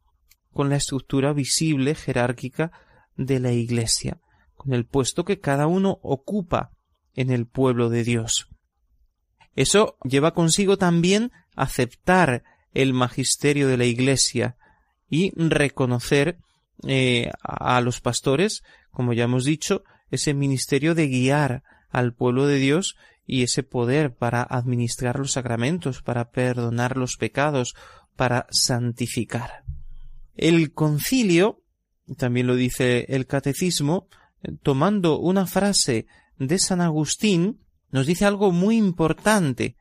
con 0.53 0.69
la 0.69 0.75
estructura 0.75 1.33
visible 1.33 1.95
jerárquica 1.95 2.71
de 3.15 3.39
la 3.39 3.51
Iglesia, 3.51 4.19
con 4.55 4.73
el 4.73 4.85
puesto 4.85 5.25
que 5.25 5.39
cada 5.39 5.65
uno 5.65 5.99
ocupa 6.03 6.71
en 7.15 7.31
el 7.31 7.47
pueblo 7.47 7.89
de 7.89 8.03
Dios. 8.03 8.47
Eso 9.55 9.97
lleva 10.03 10.35
consigo 10.35 10.77
también 10.77 11.31
aceptar 11.55 12.43
el 12.73 12.93
magisterio 12.93 13.67
de 13.67 13.77
la 13.77 13.85
Iglesia 13.85 14.57
y 15.09 15.31
reconocer 15.35 16.37
eh, 16.85 17.31
a 17.41 17.81
los 17.81 18.01
pastores, 18.01 18.63
como 18.91 19.13
ya 19.13 19.25
hemos 19.25 19.45
dicho, 19.45 19.83
ese 20.11 20.33
ministerio 20.33 20.95
de 20.95 21.07
guiar 21.07 21.63
al 21.89 22.13
pueblo 22.13 22.47
de 22.47 22.57
Dios 22.57 22.95
y 23.25 23.43
ese 23.43 23.63
poder 23.63 24.13
para 24.13 24.41
administrar 24.43 25.19
los 25.19 25.33
sacramentos, 25.33 26.01
para 26.01 26.29
perdonar 26.29 26.97
los 26.97 27.17
pecados, 27.17 27.75
para 28.15 28.47
santificar. 28.51 29.63
El 30.35 30.73
concilio, 30.73 31.61
también 32.17 32.47
lo 32.47 32.55
dice 32.55 33.05
el 33.09 33.25
catecismo, 33.25 34.07
tomando 34.61 35.19
una 35.19 35.45
frase 35.45 36.05
de 36.37 36.59
San 36.59 36.81
Agustín 36.81 37.59
nos 37.91 38.05
dice 38.05 38.25
algo 38.25 38.51
muy 38.51 38.77
importante. 38.77 39.75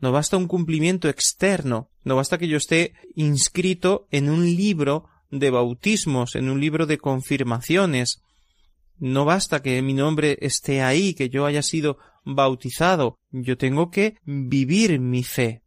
No 0.00 0.12
basta 0.12 0.36
un 0.36 0.46
cumplimiento 0.46 1.08
externo, 1.08 1.90
no 2.04 2.16
basta 2.16 2.38
que 2.38 2.48
yo 2.48 2.56
esté 2.56 2.94
inscrito 3.14 4.06
en 4.10 4.30
un 4.30 4.44
libro 4.44 5.08
de 5.30 5.50
bautismos, 5.50 6.34
en 6.34 6.48
un 6.48 6.60
libro 6.60 6.86
de 6.86 6.98
confirmaciones. 6.98 8.22
No 8.98 9.24
basta 9.24 9.62
que 9.62 9.80
mi 9.82 9.94
nombre 9.94 10.38
esté 10.40 10.82
ahí, 10.82 11.14
que 11.14 11.28
yo 11.28 11.46
haya 11.46 11.62
sido 11.62 11.98
bautizado, 12.24 13.18
yo 13.30 13.56
tengo 13.56 13.90
que 13.90 14.16
vivir 14.24 15.00
mi 15.00 15.22
fe. 15.22 15.62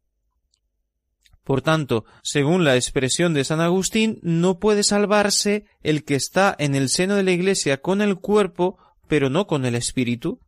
Por 1.44 1.62
tanto, 1.62 2.06
según 2.22 2.63
la 2.63 2.75
expresión 2.75 3.34
de 3.34 3.44
San 3.44 3.62
Agustín, 3.62 4.20
no 4.22 4.60
puede 4.60 4.84
salvarse 4.84 5.65
el 5.82 6.03
que 6.03 6.15
está 6.15 6.56
en 6.60 6.75
el 6.75 6.89
seno 6.89 7.15
de 7.15 7.24
la 7.24 7.32
Iglesia 7.32 7.82
con 7.82 8.01
el 8.01 8.18
cuerpo 8.18 8.77
pero 9.12 9.30
no 9.30 9.46
con 9.46 9.65
el 9.65 9.75
Espíritu. 9.75 10.39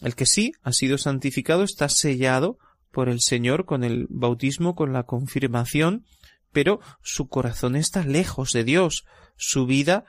El 0.00 0.16
que 0.16 0.26
sí 0.26 0.50
ha 0.64 0.72
sido 0.72 0.98
santificado 0.98 1.62
está 1.62 1.88
sellado 1.88 2.58
por 2.90 3.08
el 3.08 3.20
Señor 3.20 3.64
con 3.64 3.84
el 3.84 4.08
bautismo, 4.10 4.74
con 4.74 4.92
la 4.92 5.04
confirmación, 5.04 6.04
pero 6.52 6.80
su 7.02 7.28
corazón 7.28 7.76
está 7.76 8.04
lejos 8.04 8.52
de 8.52 8.64
Dios, 8.64 9.04
su 9.36 9.66
vida 9.66 10.04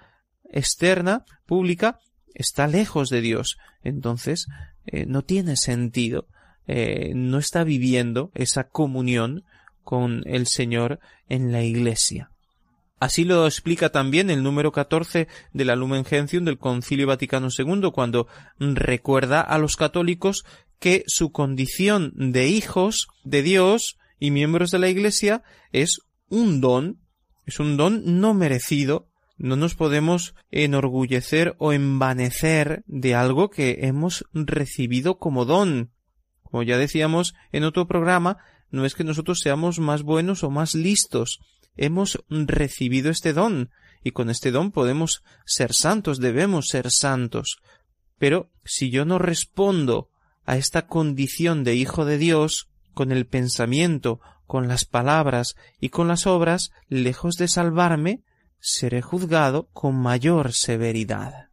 externa, 0.51 1.25
pública, 1.45 1.99
está 2.33 2.67
lejos 2.67 3.09
de 3.09 3.21
Dios. 3.21 3.57
Entonces, 3.83 4.47
eh, 4.85 5.05
no 5.05 5.23
tiene 5.23 5.55
sentido, 5.55 6.27
eh, 6.67 7.11
no 7.15 7.37
está 7.37 7.63
viviendo 7.63 8.31
esa 8.33 8.65
comunión 8.65 9.43
con 9.83 10.23
el 10.25 10.47
Señor 10.47 10.99
en 11.27 11.51
la 11.51 11.63
Iglesia. 11.63 12.31
Así 12.99 13.23
lo 13.23 13.45
explica 13.45 13.91
también 13.91 14.29
el 14.29 14.43
número 14.43 14.71
14 14.73 15.27
de 15.53 15.65
la 15.65 15.75
Lumen 15.77 16.03
Gentium 16.03 16.43
del 16.43 16.57
Concilio 16.57 17.07
Vaticano 17.07 17.47
II, 17.57 17.91
cuando 17.93 18.27
recuerda 18.59 19.39
a 19.39 19.57
los 19.57 19.77
católicos 19.77 20.43
que 20.79 21.03
su 21.07 21.31
condición 21.31 22.13
de 22.15 22.47
hijos 22.49 23.07
de 23.23 23.41
Dios 23.41 23.97
y 24.19 24.31
miembros 24.31 24.71
de 24.71 24.79
la 24.79 24.89
Iglesia 24.89 25.43
es 25.71 26.01
un 26.29 26.61
don, 26.61 26.99
es 27.45 27.59
un 27.59 27.77
don 27.77 28.19
no 28.19 28.33
merecido, 28.33 29.09
no 29.37 29.55
nos 29.55 29.75
podemos 29.75 30.35
enorgullecer 30.51 31.55
o 31.59 31.71
envanecer 31.73 32.83
de 32.87 33.15
algo 33.15 33.49
que 33.49 33.79
hemos 33.81 34.25
recibido 34.33 35.17
como 35.17 35.45
don. 35.45 35.91
Como 36.43 36.63
ya 36.63 36.77
decíamos 36.77 37.33
en 37.51 37.63
otro 37.63 37.87
programa, 37.87 38.37
no 38.69 38.85
es 38.85 38.95
que 38.95 39.03
nosotros 39.03 39.39
seamos 39.39 39.79
más 39.79 40.03
buenos 40.03 40.43
o 40.43 40.49
más 40.49 40.75
listos, 40.75 41.39
hemos 41.75 42.23
recibido 42.29 43.09
este 43.09 43.33
don, 43.33 43.71
y 44.03 44.11
con 44.11 44.29
este 44.29 44.51
don 44.51 44.71
podemos 44.71 45.23
ser 45.45 45.73
santos, 45.73 46.19
debemos 46.19 46.67
ser 46.67 46.91
santos. 46.91 47.57
Pero 48.17 48.51
si 48.65 48.89
yo 48.89 49.05
no 49.05 49.17
respondo 49.17 50.09
a 50.45 50.57
esta 50.57 50.87
condición 50.87 51.63
de 51.63 51.75
hijo 51.75 52.05
de 52.05 52.17
Dios, 52.17 52.69
con 52.93 53.11
el 53.11 53.25
pensamiento, 53.25 54.19
con 54.49 54.67
las 54.67 54.83
palabras 54.83 55.55
y 55.79 55.89
con 55.89 56.07
las 56.07 56.25
obras, 56.25 56.71
lejos 56.87 57.35
de 57.35 57.47
salvarme, 57.47 58.23
seré 58.59 59.03
juzgado 59.03 59.69
con 59.73 59.95
mayor 59.95 60.53
severidad. 60.53 61.49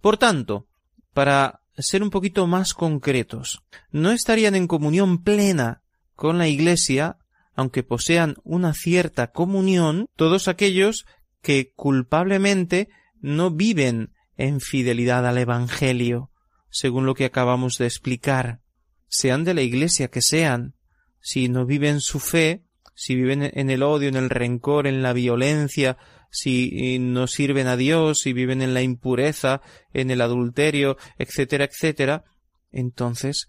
Por 0.00 0.16
tanto, 0.18 0.66
para 1.14 1.60
ser 1.78 2.02
un 2.02 2.10
poquito 2.10 2.48
más 2.48 2.74
concretos. 2.74 3.62
No 3.92 4.10
estarían 4.10 4.56
en 4.56 4.66
comunión 4.66 5.22
plena 5.22 5.82
con 6.16 6.36
la 6.36 6.48
Iglesia, 6.48 7.18
aunque 7.54 7.84
posean 7.84 8.34
una 8.42 8.74
cierta 8.74 9.30
comunión, 9.30 10.08
todos 10.16 10.48
aquellos 10.48 11.06
que 11.42 11.72
culpablemente 11.76 12.88
no 13.20 13.52
viven 13.52 14.14
en 14.36 14.60
fidelidad 14.60 15.24
al 15.28 15.38
Evangelio, 15.38 16.32
según 16.70 17.06
lo 17.06 17.14
que 17.14 17.24
acabamos 17.24 17.78
de 17.78 17.86
explicar, 17.86 18.62
sean 19.06 19.44
de 19.44 19.54
la 19.54 19.62
Iglesia 19.62 20.08
que 20.08 20.22
sean, 20.22 20.74
si 21.20 21.48
no 21.48 21.66
viven 21.66 22.00
su 22.00 22.20
fe, 22.20 22.64
si 22.94 23.14
viven 23.14 23.50
en 23.54 23.70
el 23.70 23.82
odio, 23.82 24.08
en 24.08 24.16
el 24.16 24.30
rencor, 24.30 24.86
en 24.86 25.02
la 25.02 25.12
violencia, 25.12 25.96
si 26.30 26.98
no 27.00 27.26
sirven 27.26 27.66
a 27.66 27.76
Dios, 27.76 28.20
si 28.20 28.32
viven 28.32 28.62
en 28.62 28.74
la 28.74 28.82
impureza, 28.82 29.62
en 29.92 30.10
el 30.10 30.20
adulterio, 30.20 30.96
etcétera, 31.18 31.64
etcétera, 31.64 32.24
entonces 32.70 33.48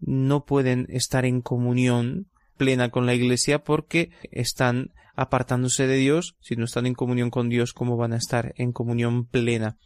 no 0.00 0.44
pueden 0.44 0.86
estar 0.88 1.24
en 1.24 1.42
comunión 1.42 2.28
plena 2.56 2.90
con 2.90 3.06
la 3.06 3.14
Iglesia 3.14 3.62
porque 3.62 4.10
están 4.30 4.92
apartándose 5.14 5.86
de 5.86 5.96
Dios. 5.96 6.36
Si 6.40 6.56
no 6.56 6.64
están 6.64 6.86
en 6.86 6.94
comunión 6.94 7.30
con 7.30 7.48
Dios, 7.48 7.72
¿cómo 7.72 7.96
van 7.96 8.12
a 8.12 8.16
estar 8.16 8.52
en 8.56 8.72
comunión 8.72 9.26
plena 9.26 9.78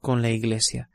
con 0.00 0.22
la 0.22 0.30
Iglesia? 0.30 0.90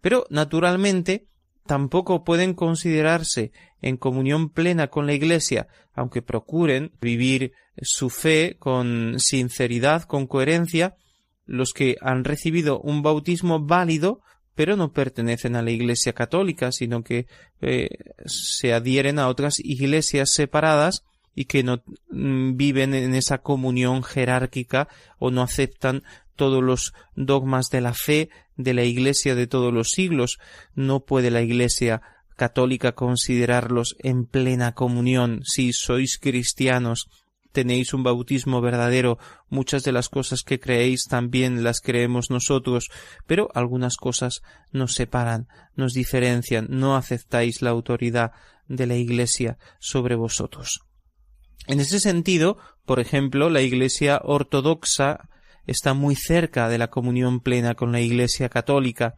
Pero, 0.00 0.26
naturalmente, 0.30 1.26
tampoco 1.66 2.24
pueden 2.24 2.54
considerarse 2.54 3.52
en 3.82 3.96
comunión 3.96 4.50
plena 4.50 4.88
con 4.88 5.06
la 5.06 5.14
Iglesia, 5.14 5.68
aunque 5.94 6.22
procuren 6.22 6.92
vivir 7.00 7.52
su 7.80 8.10
fe 8.10 8.56
con 8.58 9.16
sinceridad, 9.18 10.04
con 10.04 10.26
coherencia, 10.26 10.96
los 11.44 11.72
que 11.72 11.96
han 12.00 12.24
recibido 12.24 12.80
un 12.80 13.02
bautismo 13.02 13.60
válido, 13.60 14.20
pero 14.54 14.76
no 14.76 14.92
pertenecen 14.92 15.54
a 15.54 15.62
la 15.62 15.70
Iglesia 15.70 16.12
católica, 16.12 16.72
sino 16.72 17.04
que 17.04 17.26
eh, 17.60 17.88
se 18.24 18.72
adhieren 18.72 19.18
a 19.18 19.28
otras 19.28 19.60
iglesias 19.60 20.30
separadas 20.30 21.04
y 21.34 21.44
que 21.44 21.62
no 21.62 21.82
mm, 22.10 22.56
viven 22.56 22.94
en 22.94 23.14
esa 23.14 23.38
comunión 23.38 24.02
jerárquica 24.02 24.88
o 25.18 25.30
no 25.30 25.42
aceptan 25.42 26.02
todos 26.36 26.62
los 26.62 26.92
dogmas 27.14 27.68
de 27.70 27.80
la 27.80 27.94
fe 27.94 28.30
de 28.56 28.74
la 28.74 28.84
Iglesia 28.84 29.34
de 29.34 29.46
todos 29.46 29.72
los 29.72 29.90
siglos. 29.90 30.38
No 30.74 31.00
puede 31.00 31.30
la 31.30 31.42
Iglesia 31.42 32.02
católica 32.36 32.92
considerarlos 32.92 33.96
en 33.98 34.26
plena 34.26 34.72
comunión. 34.72 35.40
Si 35.44 35.72
sois 35.72 36.18
cristianos, 36.18 37.08
tenéis 37.56 37.94
un 37.94 38.02
bautismo 38.02 38.60
verdadero, 38.60 39.18
muchas 39.48 39.82
de 39.82 39.92
las 39.92 40.10
cosas 40.10 40.42
que 40.42 40.60
creéis 40.60 41.06
también 41.08 41.64
las 41.64 41.80
creemos 41.80 42.30
nosotros, 42.30 42.90
pero 43.26 43.48
algunas 43.54 43.96
cosas 43.96 44.42
nos 44.72 44.92
separan, 44.92 45.48
nos 45.74 45.94
diferencian, 45.94 46.66
no 46.68 46.96
aceptáis 46.96 47.62
la 47.62 47.70
autoridad 47.70 48.32
de 48.68 48.86
la 48.86 48.96
Iglesia 48.96 49.56
sobre 49.78 50.16
vosotros. 50.16 50.80
En 51.66 51.80
ese 51.80 51.98
sentido, 51.98 52.58
por 52.84 53.00
ejemplo, 53.00 53.48
la 53.48 53.62
Iglesia 53.62 54.20
ortodoxa 54.22 55.30
está 55.66 55.94
muy 55.94 56.14
cerca 56.14 56.68
de 56.68 56.78
la 56.78 56.88
comunión 56.88 57.40
plena 57.40 57.74
con 57.74 57.92
la 57.92 58.00
Iglesia 58.00 58.48
católica. 58.48 59.14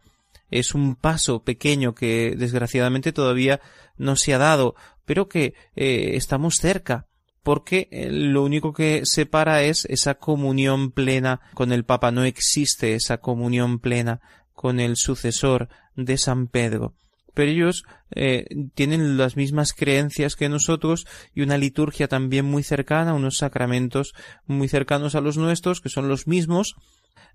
Es 0.51 0.73
un 0.73 0.95
paso 0.95 1.43
pequeño 1.43 1.93
que 1.93 2.35
desgraciadamente 2.37 3.11
todavía 3.11 3.61
no 3.97 4.15
se 4.15 4.33
ha 4.33 4.37
dado, 4.37 4.75
pero 5.05 5.29
que 5.29 5.53
eh, 5.75 6.11
estamos 6.15 6.55
cerca 6.55 7.05
porque 7.43 7.87
eh, 7.91 8.09
lo 8.11 8.43
único 8.43 8.73
que 8.73 9.01
separa 9.05 9.63
es 9.63 9.85
esa 9.85 10.15
comunión 10.15 10.91
plena 10.91 11.41
con 11.53 11.71
el 11.71 11.85
Papa. 11.85 12.11
No 12.11 12.23
existe 12.23 12.95
esa 12.95 13.19
comunión 13.19 13.79
plena 13.79 14.21
con 14.53 14.79
el 14.79 14.97
sucesor 14.97 15.69
de 15.95 16.17
San 16.17 16.47
Pedro 16.47 16.93
pero 17.39 17.51
ellos 17.51 17.85
eh, 18.13 18.47
tienen 18.75 19.15
las 19.15 19.37
mismas 19.37 19.71
creencias 19.71 20.35
que 20.35 20.49
nosotros 20.49 21.07
y 21.33 21.41
una 21.41 21.57
liturgia 21.57 22.09
también 22.09 22.43
muy 22.43 22.63
cercana, 22.63 23.13
unos 23.13 23.37
sacramentos 23.37 24.11
muy 24.45 24.67
cercanos 24.67 25.15
a 25.15 25.21
los 25.21 25.37
nuestros, 25.37 25.79
que 25.79 25.87
son 25.87 26.09
los 26.09 26.27
mismos. 26.27 26.75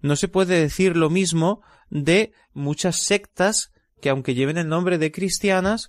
No 0.02 0.14
se 0.16 0.28
puede 0.28 0.60
decir 0.60 0.94
lo 0.94 1.08
mismo 1.08 1.62
de 1.88 2.32
muchas 2.52 2.96
sectas 2.96 3.70
que 4.02 4.10
aunque 4.10 4.34
lleven 4.34 4.58
el 4.58 4.68
nombre 4.68 4.98
de 4.98 5.10
cristianas, 5.10 5.88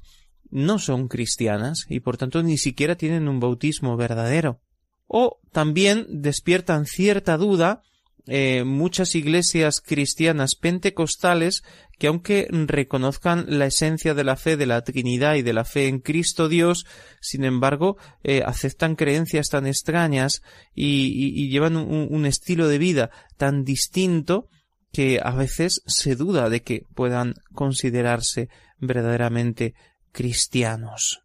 no 0.49 0.80
son 0.80 1.10
cristianas 1.10 1.86
y 1.89 1.99
por 1.99 2.15
tanto 2.15 2.41
ni 2.41 2.58
siquiera 2.58 2.95
tienen 2.95 3.28
un 3.28 3.41
bautismo 3.41 3.97
verdadero. 3.97 4.62
O 5.08 5.41
también 5.51 6.08
despiertan 6.08 6.86
cierta 6.86 7.36
duda 7.36 7.82
eh, 8.27 8.63
muchas 8.63 9.13
iglesias 9.13 9.81
cristianas 9.81 10.55
pentecostales 10.55 11.63
que 11.99 12.07
aunque 12.07 12.47
reconozcan 12.49 13.45
la 13.47 13.67
esencia 13.67 14.13
de 14.13 14.23
la 14.23 14.35
fe 14.35 14.57
de 14.57 14.65
la 14.65 14.83
Trinidad 14.83 15.35
y 15.35 15.43
de 15.43 15.53
la 15.53 15.63
fe 15.63 15.88
en 15.88 15.99
Cristo 15.99 16.49
Dios, 16.49 16.85
sin 17.21 17.45
embargo, 17.45 17.97
eh, 18.23 18.41
aceptan 18.45 18.95
creencias 18.95 19.49
tan 19.49 19.67
extrañas 19.67 20.41
y, 20.73 21.49
llevan 21.49 21.77
un, 21.77 22.25
estilo 22.25 22.67
de 22.67 22.79
vida 22.79 23.11
tan 23.38 23.63
distinto 23.63 24.49
que 24.91 25.19
a 25.23 25.31
veces 25.31 25.81
se 25.85 26.15
duda 26.15 26.49
de 26.49 26.63
que 26.63 26.83
puedan 26.95 27.35
considerarse 27.53 28.49
verdaderamente 28.79 29.73
cristianos. 30.11 31.21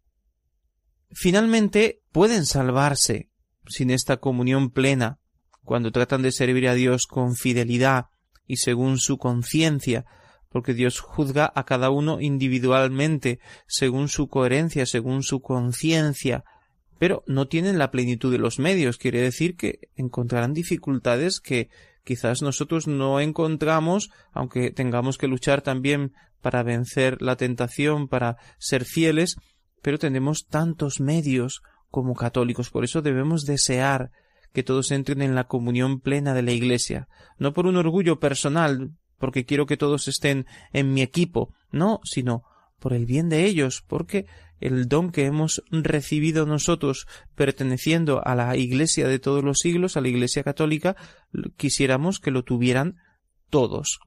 Finalmente, 1.09 2.01
pueden 2.11 2.45
salvarse 2.45 3.29
sin 3.67 3.89
esta 3.89 4.17
comunión 4.17 4.69
plena 4.69 5.20
cuando 5.71 5.93
tratan 5.93 6.21
de 6.21 6.33
servir 6.33 6.67
a 6.67 6.73
Dios 6.73 7.07
con 7.07 7.33
fidelidad 7.33 8.07
y 8.45 8.57
según 8.57 8.97
su 8.97 9.17
conciencia, 9.17 10.03
porque 10.49 10.73
Dios 10.73 10.99
juzga 10.99 11.49
a 11.55 11.63
cada 11.63 11.91
uno 11.91 12.19
individualmente, 12.19 13.39
según 13.67 14.09
su 14.09 14.27
coherencia, 14.27 14.85
según 14.85 15.23
su 15.23 15.39
conciencia, 15.39 16.43
pero 16.99 17.23
no 17.25 17.47
tienen 17.47 17.77
la 17.77 17.89
plenitud 17.89 18.33
de 18.33 18.37
los 18.37 18.59
medios, 18.59 18.97
quiere 18.97 19.21
decir 19.21 19.55
que 19.55 19.87
encontrarán 19.95 20.53
dificultades 20.53 21.39
que 21.39 21.69
quizás 22.03 22.41
nosotros 22.41 22.87
no 22.87 23.21
encontramos, 23.21 24.09
aunque 24.33 24.71
tengamos 24.71 25.17
que 25.17 25.29
luchar 25.29 25.61
también 25.61 26.11
para 26.41 26.63
vencer 26.63 27.21
la 27.21 27.37
tentación, 27.37 28.09
para 28.09 28.35
ser 28.57 28.83
fieles, 28.83 29.37
pero 29.81 29.97
tenemos 29.97 30.47
tantos 30.47 30.99
medios 30.99 31.61
como 31.89 32.13
católicos, 32.13 32.69
por 32.71 32.83
eso 32.83 33.01
debemos 33.01 33.45
desear 33.45 34.11
que 34.53 34.63
todos 34.63 34.91
entren 34.91 35.21
en 35.21 35.35
la 35.35 35.45
comunión 35.45 35.99
plena 35.99 36.33
de 36.33 36.41
la 36.41 36.51
Iglesia, 36.51 37.07
no 37.37 37.53
por 37.53 37.67
un 37.67 37.77
orgullo 37.77 38.19
personal, 38.19 38.91
porque 39.17 39.45
quiero 39.45 39.65
que 39.65 39.77
todos 39.77 40.07
estén 40.07 40.45
en 40.73 40.93
mi 40.93 41.01
equipo, 41.01 41.53
no, 41.71 41.99
sino 42.03 42.43
por 42.79 42.93
el 42.93 43.05
bien 43.05 43.29
de 43.29 43.45
ellos, 43.45 43.83
porque 43.87 44.25
el 44.59 44.87
don 44.87 45.11
que 45.11 45.25
hemos 45.25 45.63
recibido 45.69 46.45
nosotros 46.45 47.07
perteneciendo 47.35 48.25
a 48.25 48.35
la 48.35 48.55
Iglesia 48.57 49.07
de 49.07 49.19
todos 49.19 49.43
los 49.43 49.59
siglos, 49.59 49.97
a 49.97 50.01
la 50.01 50.07
Iglesia 50.07 50.43
católica, 50.43 50.95
quisiéramos 51.57 52.19
que 52.19 52.31
lo 52.31 52.43
tuvieran 52.43 52.97
todos. 53.49 53.99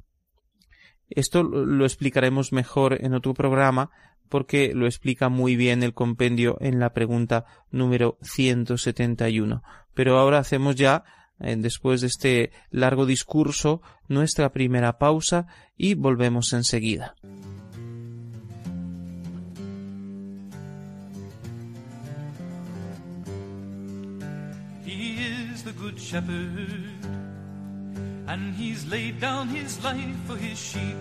Esto 1.10 1.42
lo 1.42 1.84
explicaremos 1.84 2.52
mejor 2.52 2.98
en 3.04 3.14
otro 3.14 3.34
programa, 3.34 3.90
porque 4.28 4.72
lo 4.74 4.86
explica 4.86 5.28
muy 5.28 5.54
bien 5.56 5.82
el 5.82 5.94
compendio 5.94 6.56
en 6.60 6.80
la 6.80 6.92
pregunta 6.92 7.44
número 7.70 8.18
171. 8.22 9.62
Pero 9.94 10.18
ahora 10.18 10.38
hacemos 10.38 10.76
ya, 10.76 11.04
eh, 11.40 11.54
después 11.56 12.00
de 12.00 12.08
este 12.08 12.52
largo 12.70 13.06
discurso, 13.06 13.82
nuestra 14.08 14.52
primera 14.52 14.98
pausa 14.98 15.46
y 15.76 15.94
volvemos 15.94 16.52
enseguida. 16.52 17.14
And 28.26 28.54
he's 28.54 28.86
laid 28.86 29.20
down 29.20 29.48
his 29.48 29.82
life 29.84 30.16
for 30.26 30.36
his 30.36 30.58
sheep. 30.58 30.96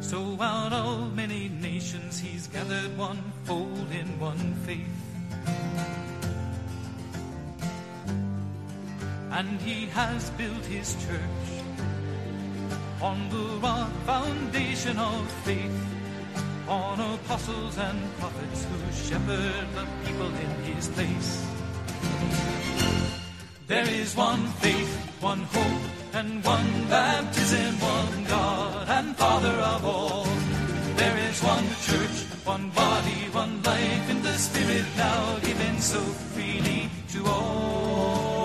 So 0.00 0.36
out 0.40 0.72
of 0.72 1.14
many 1.16 1.48
nations 1.48 2.18
he's 2.18 2.46
gathered 2.46 2.96
one 2.96 3.22
fold 3.44 3.90
in 3.90 4.18
one 4.20 4.54
faith. 4.66 5.02
And 9.30 9.60
he 9.60 9.86
has 9.86 10.30
built 10.30 10.64
his 10.64 10.94
church 11.04 11.46
on 13.02 13.28
the 13.28 13.58
rock 13.60 13.90
foundation 14.06 14.98
of 14.98 15.30
faith, 15.44 15.80
on 16.68 17.00
apostles 17.00 17.76
and 17.76 17.98
prophets 18.18 18.64
who 18.64 18.78
shepherd 18.92 19.66
the 19.74 19.86
people 20.04 20.26
in 20.26 20.74
his 20.74 20.88
place. 20.88 21.46
There 23.66 23.88
is 23.88 24.14
one 24.14 24.46
faith, 24.62 24.96
one 25.20 25.42
hope, 25.42 25.82
and 26.12 26.44
one 26.44 26.86
baptism, 26.88 27.80
one 27.80 28.24
God 28.24 28.88
and 28.88 29.16
Father 29.16 29.56
of 29.74 29.84
all. 29.84 30.24
There 30.94 31.18
is 31.28 31.42
one 31.42 31.66
church, 31.82 32.24
one 32.44 32.70
body, 32.70 33.28
one 33.32 33.60
life 33.64 34.08
in 34.08 34.22
the 34.22 34.34
Spirit 34.34 34.84
now 34.96 35.38
given 35.40 35.80
so 35.80 35.98
freely 35.98 36.88
to 37.08 37.26
all. 37.26 38.36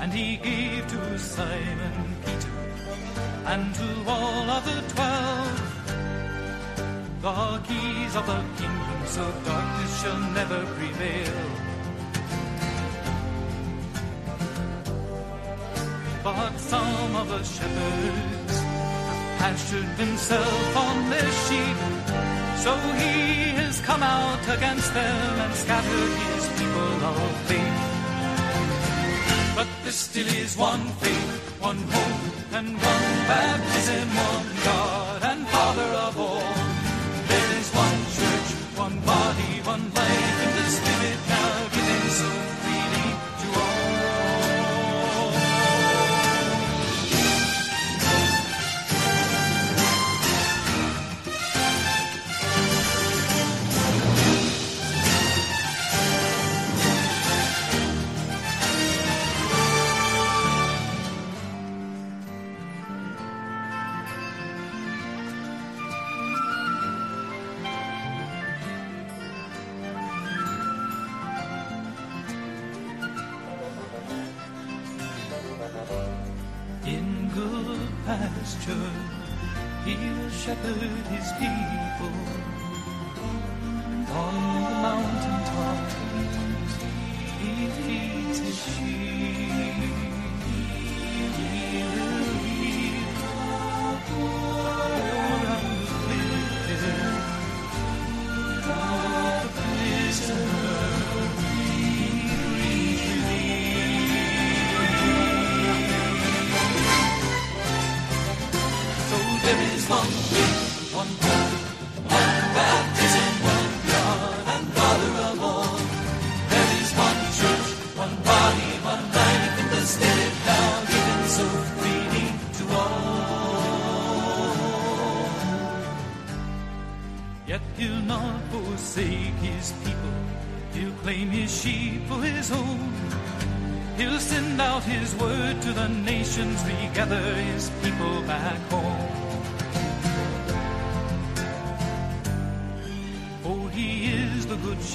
And 0.00 0.12
he 0.12 0.36
gave 0.36 0.86
to 0.88 1.18
Simon 1.18 2.09
and 3.46 3.74
to 3.74 3.88
all 4.06 4.50
other 4.50 4.82
twelve 4.88 5.70
the 7.22 7.60
keys 7.68 8.16
of 8.16 8.26
the 8.26 8.42
kingdom, 8.56 9.00
so 9.04 9.22
darkness 9.44 10.02
shall 10.02 10.20
never 10.32 10.64
prevail. 10.76 11.34
But 16.24 16.56
some 16.58 17.16
of 17.16 17.28
the 17.28 17.42
shepherds 17.42 18.60
pastured 19.38 19.98
himself 19.98 20.76
on 20.76 21.10
their 21.10 21.30
sheep, 21.44 21.76
so 22.56 22.74
he 23.00 23.52
has 23.60 23.80
come 23.80 24.02
out 24.02 24.42
against 24.56 24.92
them 24.94 25.40
and 25.40 25.54
scattered 25.54 26.12
his 26.32 26.48
people 26.58 27.04
of 27.04 27.36
faith. 27.48 27.99
There 29.90 29.96
still 29.96 30.28
is 30.28 30.56
one 30.56 30.86
faith, 31.02 31.60
one 31.60 31.82
hope, 31.90 32.54
and 32.54 32.68
one 32.74 33.10
baptism, 33.26 34.08
one 34.14 34.46
God 34.64 35.22
and 35.24 35.48
Father 35.48 35.90
of 36.06 36.16
all. 36.16 36.54
There 37.26 37.50
is 37.58 37.68
one 37.74 38.00
church, 38.14 38.50
one 38.78 39.00
body, 39.00 39.52
one 39.64 39.92
life, 39.92 40.36
and 40.46 40.54
the 40.58 40.66
Spirit 40.78 41.18
now 41.28 41.68
given 41.74 42.10
so 42.18 42.49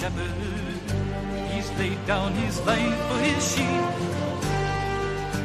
shepherd. 0.05 0.33
He's 1.51 1.69
laid 1.79 2.05
down 2.05 2.33
his 2.33 2.59
life 2.61 2.97
for 3.07 3.19
his 3.27 3.41
sheep. 3.53 3.85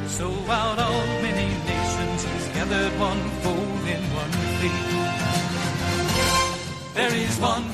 So 0.07 0.27
out 0.49 0.79
of 0.79 1.05
many 1.25 1.49
nations, 1.73 2.19
he's 2.29 2.47
gathered 2.57 2.93
one 3.01 3.23
fold 3.43 3.85
in 3.95 4.03
one 4.21 4.35
faith. 4.61 4.91
There 6.95 7.15
is 7.15 7.39
one 7.39 7.70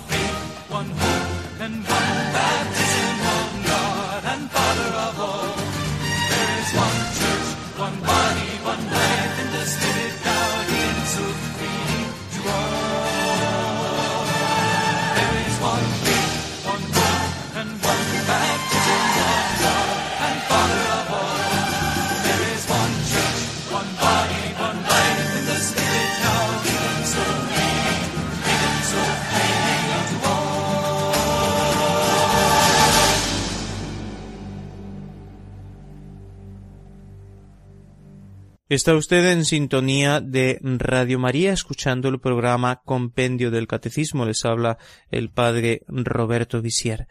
Está 38.69 38.97
usted 38.97 39.31
en 39.31 39.45
sintonía 39.45 40.21
de 40.21 40.59
Radio 40.61 41.21
María 41.21 41.53
escuchando 41.53 42.09
el 42.09 42.19
programa 42.19 42.83
Compendio 42.85 43.53
del 43.53 43.69
Catecismo. 43.69 44.27
Les 44.27 44.45
habla 44.45 44.77
el 45.13 45.31
padre 45.31 45.83
Roberto 45.87 46.61
Visier. 46.61 47.07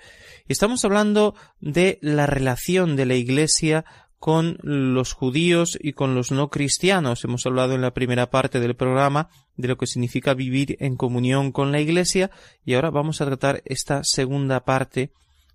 Estamos 0.50 0.84
hablando 0.84 1.34
de 1.62 1.98
la 2.02 2.28
relación 2.28 2.98
de 2.98 3.06
la 3.06 3.16
Iglesia 3.16 3.86
con 4.20 4.58
los 4.64 5.14
judíos 5.14 5.78
y 5.82 5.94
con 5.94 6.14
los 6.14 6.30
no 6.30 6.50
cristianos. 6.50 7.24
Hemos 7.24 7.46
hablado 7.46 7.74
en 7.74 7.82
la 7.82 7.94
primera 7.94 8.30
parte 8.30 8.60
del 8.60 8.76
programa 8.76 9.30
de 9.56 9.70
lo 9.70 9.78
que 9.78 9.88
significa 9.88 10.34
vivir 10.34 10.76
en 10.82 10.98
comunión 10.98 11.54
con 11.54 11.72
la 11.72 11.80
Iglesia 11.80 12.32
y 12.66 12.74
ahora 12.74 12.90
vamos 12.90 13.22
a 13.22 13.26
tratar 13.28 13.62
esta 13.64 14.04
segunda 14.04 14.66
parte 14.66 15.14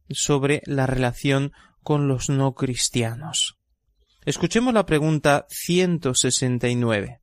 sobre 0.08 0.62
la 0.64 0.86
relación 0.86 1.52
con 1.82 2.08
los 2.08 2.30
no 2.30 2.54
cristianos. 2.54 3.59
Escuchemos 4.26 4.74
la 4.74 4.84
pregunta 4.84 5.46
169. 5.48 7.20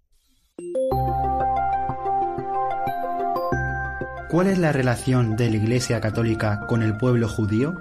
¿Cuál 4.32 4.48
es 4.48 4.58
la 4.58 4.72
relación 4.72 5.36
de 5.36 5.52
la 5.52 5.58
Iglesia 5.58 6.02
Católica 6.02 6.66
con 6.68 6.82
el 6.82 6.98
pueblo 6.98 7.30
judío? 7.30 7.76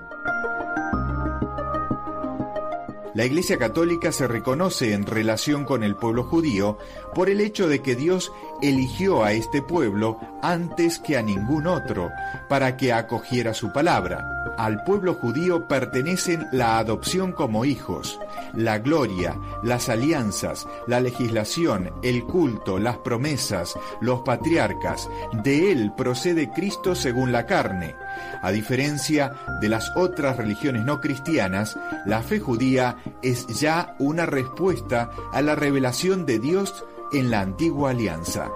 La 3.14 3.24
Iglesia 3.24 3.56
Católica 3.56 4.12
se 4.12 4.28
reconoce 4.28 4.92
en 4.92 5.06
relación 5.06 5.64
con 5.64 5.82
el 5.82 5.96
pueblo 5.96 6.24
judío 6.24 6.76
por 7.16 7.30
el 7.30 7.40
hecho 7.40 7.66
de 7.66 7.80
que 7.80 7.96
Dios 7.96 8.30
eligió 8.60 9.24
a 9.24 9.32
este 9.32 9.62
pueblo 9.62 10.20
antes 10.42 10.98
que 10.98 11.16
a 11.16 11.22
ningún 11.22 11.66
otro 11.66 12.10
para 12.46 12.76
que 12.76 12.92
acogiera 12.92 13.54
su 13.54 13.72
palabra. 13.72 14.36
Al 14.58 14.84
pueblo 14.84 15.14
judío 15.14 15.66
pertenecen 15.66 16.46
la 16.52 16.76
adopción 16.76 17.32
como 17.32 17.64
hijos, 17.64 18.20
la 18.54 18.78
gloria, 18.78 19.34
las 19.62 19.88
alianzas, 19.88 20.68
la 20.86 21.00
legislación, 21.00 21.90
el 22.02 22.22
culto, 22.24 22.78
las 22.78 22.98
promesas, 22.98 23.78
los 24.02 24.20
patriarcas. 24.20 25.08
De 25.42 25.72
él 25.72 25.92
procede 25.96 26.50
Cristo 26.50 26.94
según 26.94 27.32
la 27.32 27.46
carne. 27.46 27.94
A 28.42 28.50
diferencia 28.52 29.32
de 29.62 29.70
las 29.70 29.90
otras 29.96 30.36
religiones 30.36 30.84
no 30.84 31.00
cristianas, 31.00 31.78
la 32.04 32.22
fe 32.22 32.40
judía 32.40 32.98
es 33.22 33.46
ya 33.46 33.96
una 33.98 34.26
respuesta 34.26 35.10
a 35.32 35.40
la 35.40 35.54
revelación 35.54 36.26
de 36.26 36.38
Dios 36.38 36.84
en 37.12 37.30
la 37.30 37.40
antigua 37.40 37.90
alianza. 37.90 38.50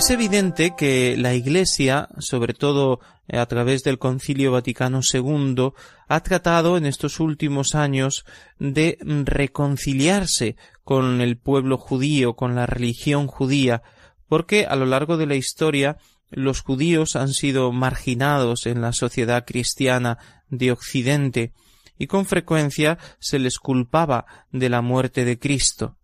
Es 0.00 0.08
evidente 0.08 0.74
que 0.78 1.16
la 1.18 1.34
Iglesia, 1.34 2.08
sobre 2.20 2.54
todo 2.54 3.00
eh, 3.28 3.38
a 3.38 3.44
través 3.44 3.82
del 3.82 3.98
Concilio 3.98 4.50
Vaticano 4.50 5.00
II, 5.02 5.72
ha 6.08 6.20
tratado 6.20 6.78
en 6.78 6.86
estos 6.86 7.20
últimos 7.20 7.74
años 7.74 8.24
de 8.58 8.96
reconciliarse 9.02 10.56
con 10.84 11.20
el 11.20 11.36
pueblo 11.36 11.76
judío, 11.76 12.34
con 12.34 12.54
la 12.54 12.64
religión 12.64 13.26
judía, 13.26 13.82
porque 14.26 14.64
a 14.64 14.74
lo 14.74 14.86
largo 14.86 15.18
de 15.18 15.26
la 15.26 15.34
historia 15.34 15.98
los 16.30 16.60
judíos 16.62 17.16
han 17.16 17.32
sido 17.32 17.72
marginados 17.72 18.66
en 18.66 18.80
la 18.80 18.92
sociedad 18.92 19.44
cristiana 19.44 20.18
de 20.48 20.72
Occidente 20.72 21.52
y 21.98 22.06
con 22.06 22.24
frecuencia 22.24 22.98
se 23.18 23.38
les 23.38 23.58
culpaba 23.58 24.24
de 24.52 24.68
la 24.68 24.80
muerte 24.80 25.24
de 25.24 25.38
Cristo. 25.38 25.96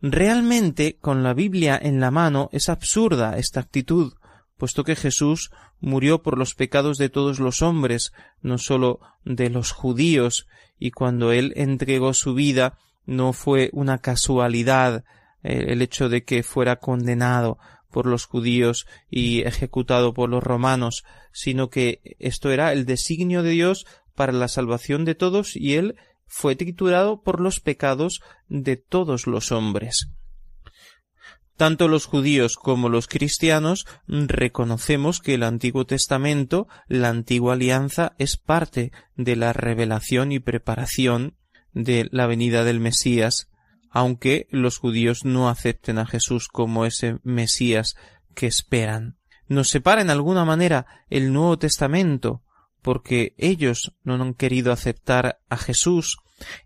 Realmente, 0.00 0.96
con 1.00 1.22
la 1.22 1.34
Biblia 1.34 1.78
en 1.80 2.00
la 2.00 2.10
mano, 2.10 2.48
es 2.52 2.68
absurda 2.68 3.36
esta 3.38 3.60
actitud, 3.60 4.14
puesto 4.56 4.84
que 4.84 4.96
Jesús 4.96 5.50
murió 5.80 6.22
por 6.22 6.38
los 6.38 6.54
pecados 6.54 6.98
de 6.98 7.08
todos 7.08 7.40
los 7.40 7.62
hombres, 7.62 8.12
no 8.40 8.58
sólo 8.58 9.00
de 9.24 9.50
los 9.50 9.72
judíos, 9.72 10.46
y 10.78 10.90
cuando 10.92 11.32
Él 11.32 11.52
entregó 11.56 12.14
su 12.14 12.34
vida 12.34 12.78
no 13.04 13.32
fue 13.32 13.70
una 13.72 13.98
casualidad 13.98 15.04
eh, 15.42 15.66
el 15.68 15.82
hecho 15.82 16.08
de 16.08 16.24
que 16.24 16.42
fuera 16.42 16.76
condenado 16.76 17.58
por 17.92 18.06
los 18.06 18.24
judíos 18.24 18.86
y 19.08 19.42
ejecutado 19.42 20.12
por 20.12 20.28
los 20.28 20.42
romanos, 20.42 21.04
sino 21.32 21.70
que 21.70 22.16
esto 22.18 22.50
era 22.50 22.72
el 22.72 22.84
designio 22.86 23.44
de 23.44 23.50
Dios 23.50 23.86
para 24.16 24.32
la 24.32 24.48
salvación 24.48 25.04
de 25.04 25.14
todos 25.14 25.54
y 25.54 25.74
Él 25.74 25.94
fue 26.26 26.56
triturado 26.56 27.22
por 27.22 27.40
los 27.40 27.60
pecados 27.60 28.20
de 28.48 28.76
todos 28.76 29.26
los 29.28 29.52
hombres. 29.52 30.08
Tanto 31.56 31.86
los 31.86 32.06
judíos 32.06 32.56
como 32.56 32.88
los 32.88 33.06
cristianos 33.06 33.86
reconocemos 34.08 35.20
que 35.20 35.34
el 35.34 35.42
Antiguo 35.42 35.84
Testamento, 35.84 36.66
la 36.88 37.10
antigua 37.10 37.52
alianza, 37.52 38.14
es 38.18 38.36
parte 38.36 38.90
de 39.14 39.36
la 39.36 39.52
revelación 39.52 40.32
y 40.32 40.40
preparación 40.40 41.36
de 41.72 42.08
la 42.10 42.26
venida 42.26 42.64
del 42.64 42.80
Mesías, 42.80 43.48
aunque 43.92 44.48
los 44.50 44.78
judíos 44.78 45.24
no 45.24 45.48
acepten 45.48 45.98
a 45.98 46.06
Jesús 46.06 46.48
como 46.48 46.84
ese 46.86 47.18
Mesías 47.22 47.94
que 48.34 48.46
esperan. 48.46 49.16
Nos 49.48 49.68
separa 49.68 50.02
en 50.02 50.10
alguna 50.10 50.44
manera 50.44 50.86
el 51.10 51.32
Nuevo 51.32 51.58
Testamento, 51.58 52.42
porque 52.80 53.34
ellos 53.38 53.94
no 54.02 54.14
han 54.14 54.34
querido 54.34 54.72
aceptar 54.72 55.40
a 55.48 55.56
Jesús 55.56 56.16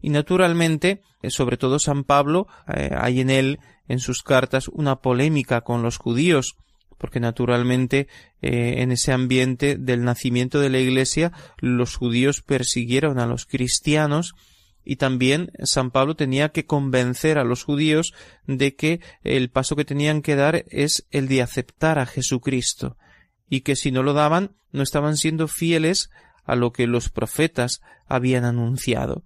y 0.01 0.11
naturalmente, 0.11 1.03
eh, 1.23 1.31
sobre 1.31 1.57
todo 1.57 1.79
San 1.79 2.05
Pablo, 2.05 2.47
eh, 2.73 2.91
hay 2.97 3.21
en 3.21 3.31
él, 3.31 3.61
en 3.89 3.99
sus 3.99 4.23
cartas, 4.23 4.69
una 4.69 4.97
polémica 4.97 5.63
con 5.63 5.83
los 5.83 5.99
judíos, 5.99 6.57
porque 6.99 7.21
naturalmente 7.21 8.09
eh, 8.41 8.77
en 8.79 8.93
ese 8.93 9.13
ambiente 9.13 9.77
del 9.77 10.05
nacimiento 10.05 10.61
de 10.61 10.71
la 10.71 10.79
Iglesia 10.79 11.33
los 11.59 11.97
judíos 11.97 12.43
persiguieron 12.43 13.19
a 13.19 13.27
los 13.27 13.45
cristianos 13.45 14.35
y 14.87 14.97
también 14.97 15.51
San 15.65 15.91
Pablo 15.91 16.15
tenía 16.15 16.51
que 16.51 16.65
convencer 16.65 17.39
a 17.39 17.45
los 17.45 17.65
judíos 17.65 18.15
de 18.47 18.77
que 18.77 19.01
el 19.25 19.51
paso 19.51 19.75
que 19.75 19.85
tenían 19.85 20.23
que 20.23 20.37
dar 20.37 20.65
es 20.69 21.07
el 21.11 21.27
de 21.27 21.43
aceptar 21.43 21.99
a 21.99 22.07
Jesucristo 22.07 22.97
y 23.51 23.63
que 23.63 23.75
si 23.75 23.91
no 23.91 24.05
lo 24.05 24.13
daban 24.13 24.55
no 24.71 24.85
estaban 24.85 25.17
siendo 25.17 25.49
fieles 25.49 26.09
a 26.45 26.55
lo 26.55 26.73
que 26.73 26.87
los 26.87 27.11
profetas 27.11 27.83
habían 28.07 28.45
anunciado. 28.45 29.25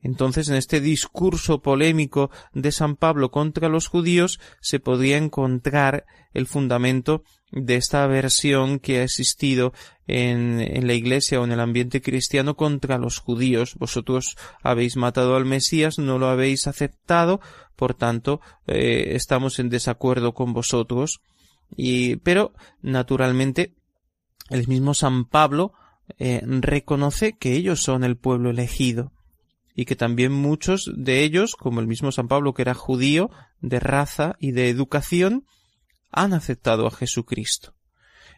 Entonces, 0.00 0.48
en 0.48 0.56
este 0.56 0.80
discurso 0.80 1.62
polémico 1.62 2.32
de 2.52 2.72
San 2.72 2.96
Pablo 2.96 3.30
contra 3.30 3.68
los 3.68 3.86
judíos 3.86 4.40
se 4.60 4.80
podría 4.80 5.16
encontrar 5.16 6.06
el 6.34 6.48
fundamento 6.48 7.22
de 7.52 7.76
esta 7.76 8.02
aversión 8.02 8.78
que 8.78 8.98
ha 8.98 9.04
existido 9.04 9.72
en, 10.06 10.60
en, 10.60 10.86
la 10.86 10.94
Iglesia 10.94 11.40
o 11.40 11.44
en 11.44 11.52
el 11.52 11.60
ambiente 11.60 12.00
cristiano 12.00 12.56
contra 12.56 12.98
los 12.98 13.18
judíos. 13.18 13.74
Vosotros 13.76 14.36
habéis 14.62 14.96
matado 14.96 15.36
al 15.36 15.44
Mesías, 15.44 15.98
no 15.98 16.18
lo 16.18 16.28
habéis 16.28 16.66
aceptado, 16.66 17.40
por 17.76 17.94
tanto, 17.94 18.40
eh, 18.66 19.12
estamos 19.14 19.58
en 19.58 19.68
desacuerdo 19.68 20.34
con 20.34 20.52
vosotros. 20.52 21.20
Y, 21.76 22.16
pero, 22.16 22.52
naturalmente, 22.80 23.74
el 24.50 24.66
mismo 24.66 24.94
San 24.94 25.24
Pablo 25.24 25.72
eh, 26.18 26.42
reconoce 26.44 27.32
que 27.34 27.54
ellos 27.54 27.82
son 27.82 28.04
el 28.04 28.16
pueblo 28.16 28.50
elegido 28.50 29.12
y 29.74 29.84
que 29.84 29.96
también 29.96 30.32
muchos 30.32 30.90
de 30.94 31.22
ellos, 31.22 31.56
como 31.56 31.80
el 31.80 31.86
mismo 31.86 32.12
San 32.12 32.28
Pablo 32.28 32.52
que 32.54 32.62
era 32.62 32.74
judío, 32.74 33.30
de 33.60 33.80
raza 33.80 34.36
y 34.38 34.52
de 34.52 34.68
educación, 34.68 35.46
han 36.12 36.34
aceptado 36.34 36.86
a 36.86 36.90
Jesucristo. 36.90 37.74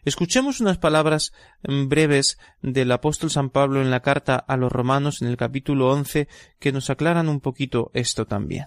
Escuchemos 0.04 0.60
unas 0.60 0.78
palabras 0.78 1.32
mm, 1.66 1.88
breves 1.88 2.38
del 2.62 2.92
apóstol 2.92 3.30
San 3.30 3.50
Pablo 3.50 3.80
en 3.80 3.90
la 3.90 4.00
carta 4.00 4.36
a 4.36 4.56
los 4.56 4.70
romanos 4.70 5.22
en 5.22 5.28
el 5.28 5.36
capítulo 5.36 5.90
once 5.90 6.28
que 6.58 6.72
nos 6.72 6.90
aclaran 6.90 7.28
un 7.28 7.40
poquito 7.40 7.90
esto 7.94 8.26
también. 8.26 8.66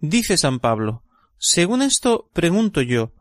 Dice 0.00 0.36
San 0.36 0.58
Pablo, 0.60 1.02
según 1.38 1.82
esto 1.82 2.28
pregunto 2.32 2.82
yo, 2.82 3.12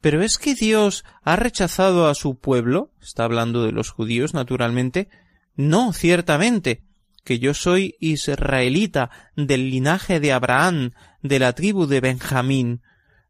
¿pero 0.00 0.22
es 0.22 0.38
que 0.38 0.54
Dios 0.54 1.04
ha 1.22 1.36
rechazado 1.36 2.08
a 2.08 2.14
su 2.14 2.38
pueblo? 2.38 2.92
Está 3.02 3.24
hablando 3.24 3.64
de 3.64 3.72
los 3.72 3.90
judíos, 3.90 4.34
naturalmente. 4.34 5.08
No, 5.54 5.92
ciertamente, 5.92 6.84
que 7.24 7.38
yo 7.38 7.54
soy 7.54 7.96
israelita 8.00 9.10
del 9.34 9.70
linaje 9.70 10.20
de 10.20 10.32
Abraham, 10.32 10.92
de 11.22 11.38
la 11.38 11.52
tribu 11.54 11.86
de 11.86 12.00
Benjamín. 12.00 12.82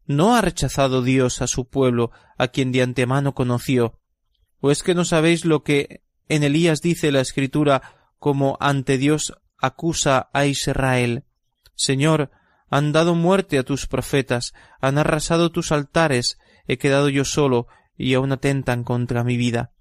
¿No 0.07 0.35
ha 0.35 0.41
rechazado 0.41 1.01
Dios 1.01 1.41
a 1.41 1.47
su 1.47 1.67
pueblo, 1.67 2.11
a 2.37 2.47
quien 2.47 2.71
de 2.71 2.81
antemano 2.81 3.35
conoció? 3.35 3.99
¿O 4.61 4.71
es 4.71 4.81
que 4.81 4.95
no 4.95 5.03
sabéis 5.03 5.43
lo 5.43 5.63
que 5.63 6.01
en 6.29 6.43
Elías 6.43 6.81
dice 6.81 7.11
la 7.11 7.19
Escritura 7.19 7.81
como 8.17 8.57
ante 8.61 8.97
Dios 8.97 9.33
acusa 9.57 10.29
a 10.31 10.45
Israel? 10.45 11.25
Señor, 11.75 12.31
han 12.69 12.93
dado 12.93 13.15
muerte 13.15 13.57
a 13.57 13.63
tus 13.63 13.85
profetas, 13.85 14.53
han 14.79 14.97
arrasado 14.97 15.51
tus 15.51 15.73
altares, 15.73 16.39
he 16.67 16.77
quedado 16.77 17.09
yo 17.09 17.25
solo, 17.25 17.67
y 17.97 18.13
aún 18.13 18.31
atentan 18.31 18.85
contra 18.85 19.25
mi 19.25 19.35
vida. 19.35 19.71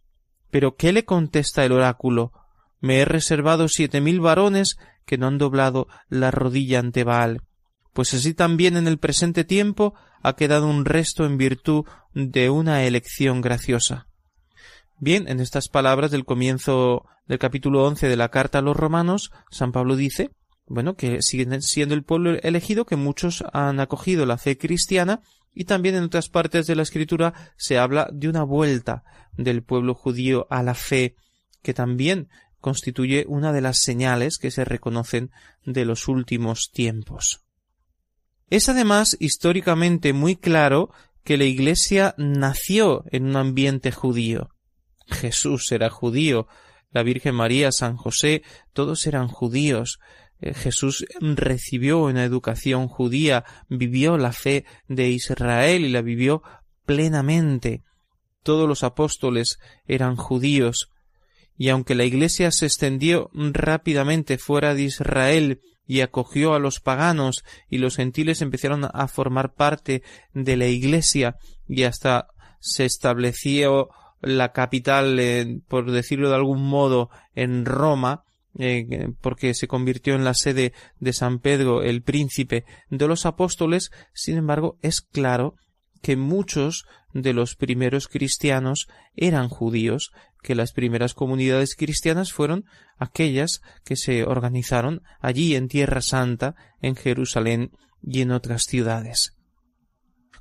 Pero 0.51 0.77
¿qué 0.77 0.93
le 0.93 1.05
contesta 1.05 1.65
el 1.65 1.73
oráculo? 1.73 2.33
Me 2.81 2.99
he 2.99 3.05
reservado 3.05 3.69
siete 3.69 4.01
mil 4.01 4.21
varones 4.21 4.77
que 5.05 5.19
no 5.19 5.29
han 5.29 5.39
doblado 5.39 5.87
la 6.09 6.33
rodilla 6.33 6.81
ante 6.81 7.05
Baal. 7.05 7.43
Pues 7.97 8.13
así 8.13 8.35
también 8.35 8.77
en 8.77 8.87
el 8.87 8.99
presente 8.99 9.43
tiempo 9.43 9.95
ha 10.21 10.37
quedado 10.37 10.69
un 10.69 10.85
resto 10.85 11.25
en 11.25 11.39
virtud 11.39 11.87
de 12.13 12.51
una 12.51 12.85
elección 12.85 13.41
graciosa. 13.41 14.07
Bien, 14.99 15.27
en 15.29 15.41
estas 15.41 15.71
palabras 15.71 16.11
del 16.11 16.27
comienzo 16.27 17.07
del 17.27 17.39
capítulo 17.39 17.87
once 17.87 18.07
de 18.07 18.17
la 18.19 18.29
carta 18.29 18.59
a 18.59 18.61
los 18.61 18.77
romanos, 18.77 19.31
San 19.51 19.73
Pablo 19.73 19.97
dice, 19.97 20.31
bueno, 20.67 20.95
que 20.95 21.23
siguen 21.23 21.63
siendo 21.63 21.95
el 21.95 22.05
pueblo 22.05 22.39
elegido, 22.43 22.85
que 22.85 22.97
muchos 22.97 23.43
han 23.55 23.81
acogido 23.81 24.27
la 24.27 24.37
fe 24.37 24.59
cristiana, 24.59 25.23
y 25.55 25.65
también 25.65 25.95
en 25.95 26.05
otras 26.05 26.29
partes 26.29 26.67
de 26.67 26.77
la 26.77 26.83
escritura 26.83 27.33
se 27.57 27.79
habla 27.79 28.11
de 28.13 28.29
una 28.29 28.43
vuelta 28.43 29.05
del 29.39 29.63
pueblo 29.63 29.95
judío 29.95 30.47
a 30.51 30.63
la 30.63 30.75
fe, 30.75 31.17
que 31.63 31.73
también 31.73 32.29
constituye 32.61 33.25
una 33.27 33.55
de 33.55 33.63
las 33.63 33.79
señales 33.79 34.37
que 34.37 34.51
se 34.51 34.67
reconocen 34.67 35.31
de 35.65 35.87
los 35.87 36.09
últimos 36.09 36.71
tiempos. 36.75 37.46
Es 38.49 38.69
además 38.69 39.17
históricamente 39.19 40.13
muy 40.13 40.37
claro 40.37 40.91
que 41.25 41.37
la 41.37 41.45
Iglesia 41.45 42.15
nació 42.17 43.05
en 43.11 43.27
un 43.27 43.37
ambiente 43.37 43.91
judío. 43.91 44.51
Jesús 45.09 45.71
era 45.73 45.91
judío, 45.91 46.47
la 46.93 47.03
Virgen 47.03 47.35
María, 47.35 47.73
San 47.73 47.97
José, 47.97 48.43
todos 48.73 49.07
eran 49.07 49.29
judíos. 49.29 49.99
Eh, 50.41 50.55
Jesús 50.55 51.05
recibió 51.21 52.05
una 52.05 52.25
educación 52.25 52.87
judía, 52.89 53.45
vivió 53.69 54.17
la 54.19 54.33
fe 54.33 54.65
de 54.87 55.11
Israel 55.11 55.85
y 55.85 55.89
la 55.89 56.03
vivió 56.03 56.43
plenamente. 56.85 57.83
Todos 58.43 58.69
los 58.69 58.85
apóstoles 58.85 59.59
eran 59.87 60.15
judíos 60.15 60.91
y 61.59 61.71
aunque 61.71 61.95
la 61.95 62.05
Iglesia 62.05 62.51
se 62.51 62.67
extendió 62.67 63.31
rápidamente 63.33 64.39
fuera 64.39 64.75
de 64.75 64.83
Israel 64.83 65.61
y 65.87 66.01
acogió 66.01 66.55
a 66.55 66.59
los 66.59 66.81
paganos 66.81 67.45
y 67.69 67.79
los 67.79 67.97
gentiles 67.97 68.43
empezaron 68.43 68.89
a 68.93 69.09
formar 69.09 69.55
parte 69.55 70.03
de 70.35 70.57
la 70.57 70.67
Iglesia 70.67 71.37
y 71.69 71.85
hasta 71.85 72.29
se 72.61 72.85
estableció 72.85 73.89
la 74.21 74.53
capital, 74.53 75.19
eh, 75.21 75.61
por 75.69 75.91
decirlo 75.91 76.29
de 76.29 76.37
algún 76.37 76.63
modo, 76.63 77.11
en 77.35 77.65
Roma, 77.65 78.25
eh, 78.59 79.11
porque 79.21 79.55
se 79.55 79.69
convirtió 79.69 80.15
en 80.15 80.25
la 80.25 80.35
sede 80.35 80.73
de 80.99 81.13
San 81.13 81.39
Pedro, 81.39 81.83
el 81.83 82.03
príncipe 82.03 82.65
de 82.89 83.07
los 83.07 83.27
apóstoles, 83.27 83.91
sin 84.15 84.39
embargo, 84.39 84.79
es 84.81 85.01
claro 85.01 85.55
que 86.03 86.17
muchos 86.17 86.87
de 87.13 87.33
los 87.33 87.55
primeros 87.55 88.09
cristianos 88.09 88.89
eran 89.15 89.49
judíos, 89.49 90.13
que 90.47 90.55
las 90.55 90.73
primeras 90.73 91.13
comunidades 91.13 91.75
cristianas 91.75 92.33
fueron 92.33 92.67
aquellas 92.99 93.63
que 93.85 93.97
se 93.97 94.23
organizaron 94.23 95.03
allí 95.21 95.57
en 95.57 95.67
Tierra 95.67 96.01
Santa, 96.01 96.55
en 96.81 96.95
Jerusalén 96.95 97.73
y 98.01 98.21
en 98.21 98.31
otras 98.31 98.63
ciudades. 98.63 99.33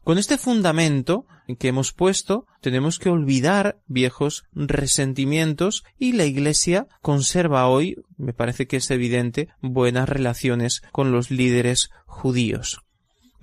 Con 0.04 0.20
este 0.20 0.38
fundamento 0.38 1.26
que 1.58 1.70
hemos 1.70 1.91
puesto, 1.91 2.46
tenemos 2.62 3.00
que 3.00 3.10
olvidar 3.10 3.80
viejos 3.88 4.44
resentimientos 4.54 5.84
y 5.98 6.13
la 6.13 6.26
Iglesia 6.26 6.88
conserva 7.02 7.68
hoy, 7.68 7.96
me 8.15 8.34
parece 8.34 8.68
que 8.68 8.78
es 8.78 8.91
evidente, 8.91 9.48
buenas 9.60 10.08
relaciones 10.08 10.84
con 10.91 11.12
los 11.12 11.32
líderes 11.32 11.89
judíos 12.06 12.85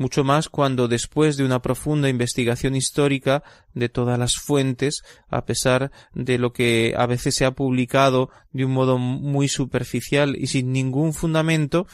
mucho 0.03 0.25
más 0.25 0.49
cuando 0.49 0.89
después 0.89 1.37
de 1.37 1.45
una 1.45 1.63
profunda 1.63 2.09
investigación 2.09 2.75
histórica 2.77 3.43
de 3.73 3.89
todas 3.89 4.19
las 4.19 4.35
fuentes, 4.35 5.03
a 5.29 5.47
pesar 5.47 5.93
de 6.13 6.39
lo 6.39 6.53
que 6.53 6.95
a 6.97 7.07
veces 7.07 7.37
se 7.37 7.45
ha 7.45 7.53
publicado 7.53 8.29
de 8.51 8.65
un 8.65 8.73
modo 8.73 8.99
muy 8.99 9.49
superficial 9.49 10.37
y 10.37 10.49
sin 10.49 10.73
ningún 10.73 11.15
fundamento, 11.15 11.87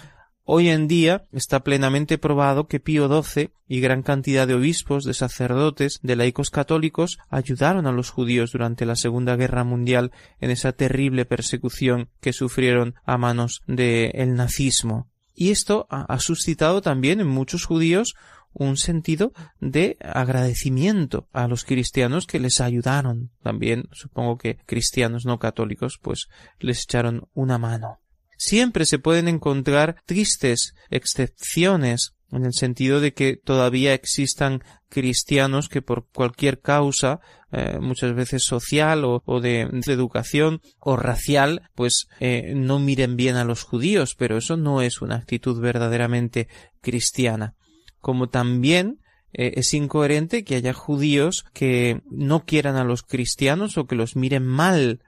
Hoy 0.51 0.71
en 0.71 0.89
día 0.89 1.27
está 1.31 1.63
plenamente 1.63 2.17
probado 2.17 2.69
que 2.69 2.81
Pío 2.81 3.07
XII 3.23 3.51
y 3.69 3.81
gran 3.83 4.03
cantidad 4.03 4.49
de 4.49 4.55
obispos, 4.55 5.05
de 5.05 5.13
sacerdotes, 5.13 6.01
de 6.03 6.17
laicos 6.17 6.49
católicos 6.49 7.19
ayudaron 7.29 7.87
a 7.87 7.93
los 7.93 8.09
judíos 8.09 8.53
durante 8.53 8.87
la 8.87 8.97
Segunda 8.97 9.37
Guerra 9.37 9.63
Mundial 9.63 10.11
en 10.41 10.51
esa 10.51 10.73
terrible 10.73 11.27
persecución 11.27 12.09
que 12.23 12.33
sufrieron 12.33 12.95
a 13.05 13.19
manos 13.19 13.61
del 13.67 14.37
nazismo. 14.37 15.11
Y 15.41 15.53
esto 15.53 15.87
ha 15.89 16.19
suscitado 16.19 16.83
también 16.83 17.21
en 17.21 17.29
muchos 17.29 17.65
judíos 17.65 18.17
un 18.53 18.77
sentido 18.77 19.33
de 19.61 19.97
agradecimiento 20.01 21.29
a 21.33 21.47
los 21.47 21.65
cristianos 21.65 22.27
que 22.27 22.41
les 22.41 22.61
ayudaron. 22.61 23.31
También 23.41 23.89
supongo 23.93 24.37
que 24.37 24.59
cristianos 24.67 25.27
no 25.27 25.39
católicos 25.39 26.01
pues 26.03 26.27
les 26.59 26.83
echaron 26.83 27.29
una 27.35 27.57
mano. 27.57 28.01
Siempre 28.37 28.85
se 28.85 28.99
pueden 28.99 29.29
encontrar 29.29 30.03
tristes 30.07 30.75
excepciones 30.91 32.15
en 32.33 32.45
el 32.45 32.53
sentido 32.53 33.01
de 33.01 33.15
que 33.15 33.37
todavía 33.37 33.95
existan 33.95 34.65
cristianos 34.89 35.69
que 35.69 35.83
por 35.83 36.09
cualquier 36.09 36.61
causa, 36.61 37.21
eh, 37.53 37.79
muchas 37.81 38.15
veces 38.15 38.45
social 38.45 39.05
o, 39.05 39.41
de, 39.41 39.63
educación 39.87 40.61
o 40.81 40.97
racial, 40.97 41.63
pues 41.75 42.09
eh, 42.21 42.53
no 42.55 42.79
miren 42.79 43.17
bien 43.17 43.37
a 43.37 43.45
los 43.45 43.63
judíos, 43.63 44.15
pero 44.17 44.37
eso 44.37 44.57
no 44.57 44.83
es 44.83 45.01
una 45.01 45.17
actitud 45.17 45.61
verdaderamente 45.61 46.49
cristiana. 46.81 47.55
Como 48.01 48.29
también 48.29 49.01
eh, 49.33 49.55
es 49.57 49.75
incoherente 49.75 50.45
que 50.45 50.57
haya 50.57 50.73
judíos 50.73 51.45
que 51.53 52.03
no 52.11 52.45
quieran 52.45 52.77
a 52.77 52.85
los 52.85 53.03
cristianos 53.03 53.79
o 53.79 53.87
que 53.87 53.97
los 53.97 54.17
miren 54.17 54.47
mal 54.47 55.01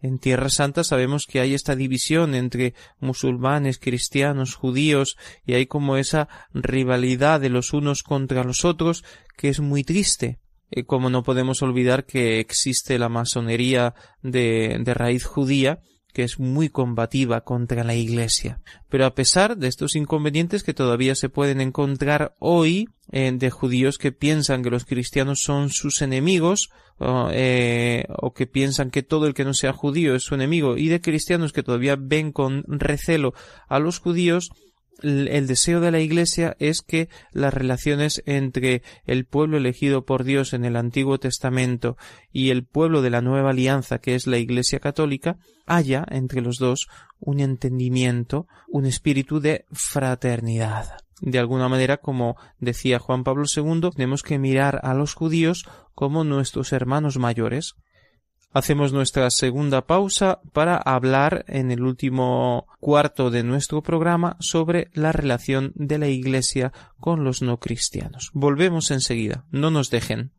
en 0.00 0.18
Tierra 0.18 0.48
Santa 0.48 0.84
sabemos 0.84 1.26
que 1.26 1.40
hay 1.40 1.54
esta 1.54 1.74
división 1.74 2.34
entre 2.34 2.74
musulmanes, 3.00 3.78
cristianos, 3.78 4.54
judíos, 4.54 5.16
y 5.44 5.54
hay 5.54 5.66
como 5.66 5.96
esa 5.96 6.28
rivalidad 6.54 7.40
de 7.40 7.48
los 7.48 7.72
unos 7.72 8.02
contra 8.02 8.44
los 8.44 8.64
otros 8.64 9.04
que 9.36 9.48
es 9.48 9.60
muy 9.60 9.82
triste. 9.82 10.38
Eh, 10.70 10.84
como 10.84 11.10
no 11.10 11.22
podemos 11.22 11.62
olvidar 11.62 12.04
que 12.04 12.40
existe 12.40 12.98
la 12.98 13.08
masonería 13.08 13.94
de, 14.22 14.78
de 14.80 14.94
raíz 14.94 15.24
judía, 15.24 15.80
que 16.12 16.24
es 16.24 16.40
muy 16.40 16.68
combativa 16.68 17.42
contra 17.42 17.84
la 17.84 17.94
Iglesia. 17.94 18.60
Pero 18.88 19.06
a 19.06 19.14
pesar 19.14 19.56
de 19.56 19.68
estos 19.68 19.94
inconvenientes 19.94 20.62
que 20.62 20.74
todavía 20.74 21.14
se 21.14 21.28
pueden 21.28 21.60
encontrar 21.60 22.34
hoy 22.38 22.88
eh, 23.12 23.30
de 23.32 23.50
judíos 23.50 23.98
que 23.98 24.12
piensan 24.12 24.62
que 24.62 24.70
los 24.70 24.84
cristianos 24.84 25.40
son 25.40 25.70
sus 25.70 26.02
enemigos 26.02 26.70
eh, 27.00 28.04
o 28.08 28.34
que 28.34 28.46
piensan 28.46 28.90
que 28.90 29.02
todo 29.02 29.26
el 29.26 29.34
que 29.34 29.44
no 29.44 29.54
sea 29.54 29.72
judío 29.72 30.14
es 30.14 30.24
su 30.24 30.34
enemigo 30.34 30.76
y 30.76 30.88
de 30.88 31.00
cristianos 31.00 31.52
que 31.52 31.62
todavía 31.62 31.96
ven 31.96 32.32
con 32.32 32.64
recelo 32.66 33.32
a 33.68 33.78
los 33.78 34.00
judíos 34.00 34.50
el 35.02 35.46
deseo 35.46 35.80
de 35.80 35.90
la 35.90 36.00
Iglesia 36.00 36.56
es 36.58 36.82
que 36.82 37.08
las 37.32 37.54
relaciones 37.54 38.22
entre 38.26 38.82
el 39.04 39.24
pueblo 39.24 39.56
elegido 39.56 40.04
por 40.04 40.24
Dios 40.24 40.52
en 40.52 40.64
el 40.64 40.76
Antiguo 40.76 41.18
Testamento 41.18 41.96
y 42.32 42.50
el 42.50 42.64
pueblo 42.64 43.02
de 43.02 43.10
la 43.10 43.20
Nueva 43.20 43.50
Alianza, 43.50 43.98
que 43.98 44.14
es 44.14 44.26
la 44.26 44.38
Iglesia 44.38 44.80
Católica, 44.80 45.38
haya 45.66 46.04
entre 46.10 46.40
los 46.40 46.58
dos 46.58 46.88
un 47.20 47.40
entendimiento, 47.40 48.46
un 48.68 48.86
espíritu 48.86 49.40
de 49.40 49.64
fraternidad. 49.72 50.96
De 51.20 51.38
alguna 51.38 51.68
manera, 51.68 51.96
como 51.96 52.36
decía 52.58 52.98
Juan 52.98 53.24
Pablo 53.24 53.44
II, 53.54 53.90
tenemos 53.94 54.22
que 54.22 54.38
mirar 54.38 54.80
a 54.84 54.94
los 54.94 55.14
judíos 55.14 55.64
como 55.94 56.22
nuestros 56.22 56.72
hermanos 56.72 57.18
mayores, 57.18 57.74
Hacemos 58.50 58.94
nuestra 58.94 59.30
segunda 59.30 59.86
pausa 59.86 60.40
para 60.54 60.78
hablar 60.78 61.44
en 61.48 61.70
el 61.70 61.82
último 61.82 62.66
cuarto 62.80 63.30
de 63.30 63.42
nuestro 63.42 63.82
programa 63.82 64.36
sobre 64.40 64.90
la 64.94 65.12
relación 65.12 65.72
de 65.74 65.98
la 65.98 66.08
Iglesia 66.08 66.72
con 66.98 67.24
los 67.24 67.42
no 67.42 67.60
cristianos. 67.60 68.30
Volvemos 68.32 68.90
enseguida, 68.90 69.44
no 69.50 69.70
nos 69.70 69.90
dejen. 69.90 70.32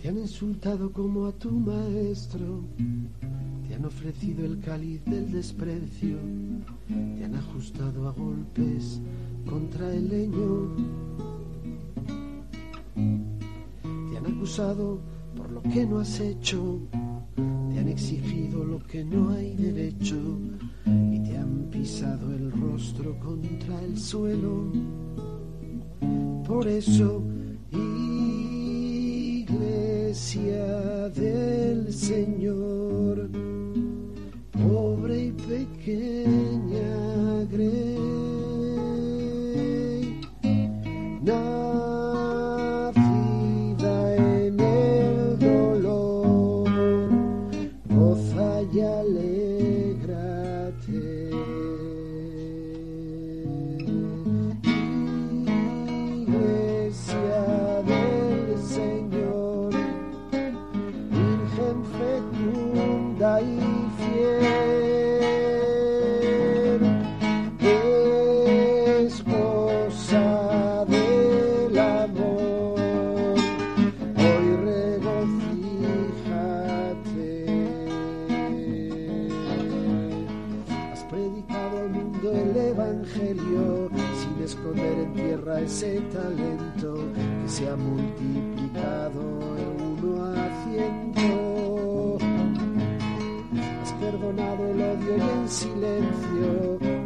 Te 0.00 0.08
han 0.08 0.18
insultado 0.18 0.92
como 0.92 1.26
a 1.26 1.32
tu 1.32 1.50
maestro, 1.50 2.64
te 3.66 3.74
han 3.74 3.84
ofrecido 3.84 4.46
el 4.46 4.60
cáliz 4.60 5.04
del 5.06 5.32
desprecio, 5.32 6.18
te 7.18 7.24
han 7.24 7.34
ajustado 7.34 8.08
a 8.08 8.12
golpes 8.12 9.00
contra 9.44 9.92
el 9.92 10.08
leño, 10.08 10.76
te 14.10 14.16
han 14.16 14.26
acusado 14.26 15.00
lo 15.62 15.70
que 15.70 15.86
no 15.86 16.00
has 16.00 16.20
hecho, 16.20 16.80
te 17.34 17.78
han 17.78 17.88
exigido 17.88 18.64
lo 18.64 18.78
que 18.86 19.04
no 19.04 19.30
hay 19.30 19.54
derecho 19.54 20.16
y 20.86 21.18
te 21.20 21.36
han 21.36 21.68
pisado 21.70 22.32
el 22.32 22.50
rostro 22.52 23.18
contra 23.18 23.80
el 23.82 23.98
suelo. 23.98 24.72
Por 26.46 26.66
eso, 26.66 27.22
iglesia 29.42 31.08
del 31.10 31.92
Señor, 31.92 33.28
pobre 34.52 35.26
y 35.26 35.32
pequeña 35.32 36.49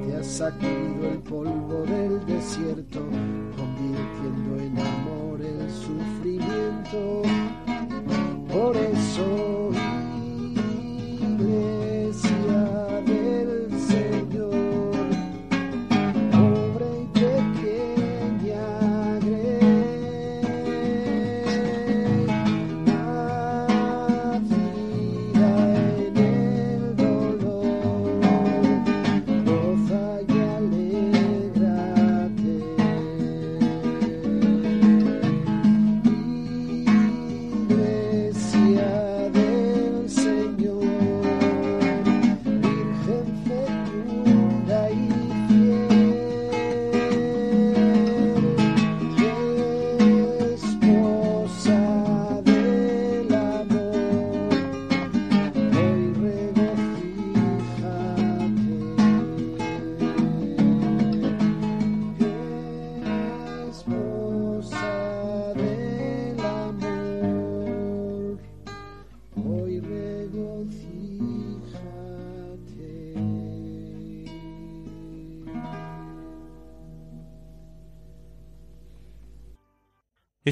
te 0.07 0.17
has 0.17 0.27
sacudido 0.27 1.11
el 1.11 1.19
polvo 1.19 1.85
del 1.87 2.25
desierto, 2.27 3.01
convirtiendo 3.57 4.63
en 4.63 4.79
amor 4.79 5.41
el 5.41 5.71
sufrimiento. 5.71 7.23
Por 8.53 8.77
eso, 8.77 9.64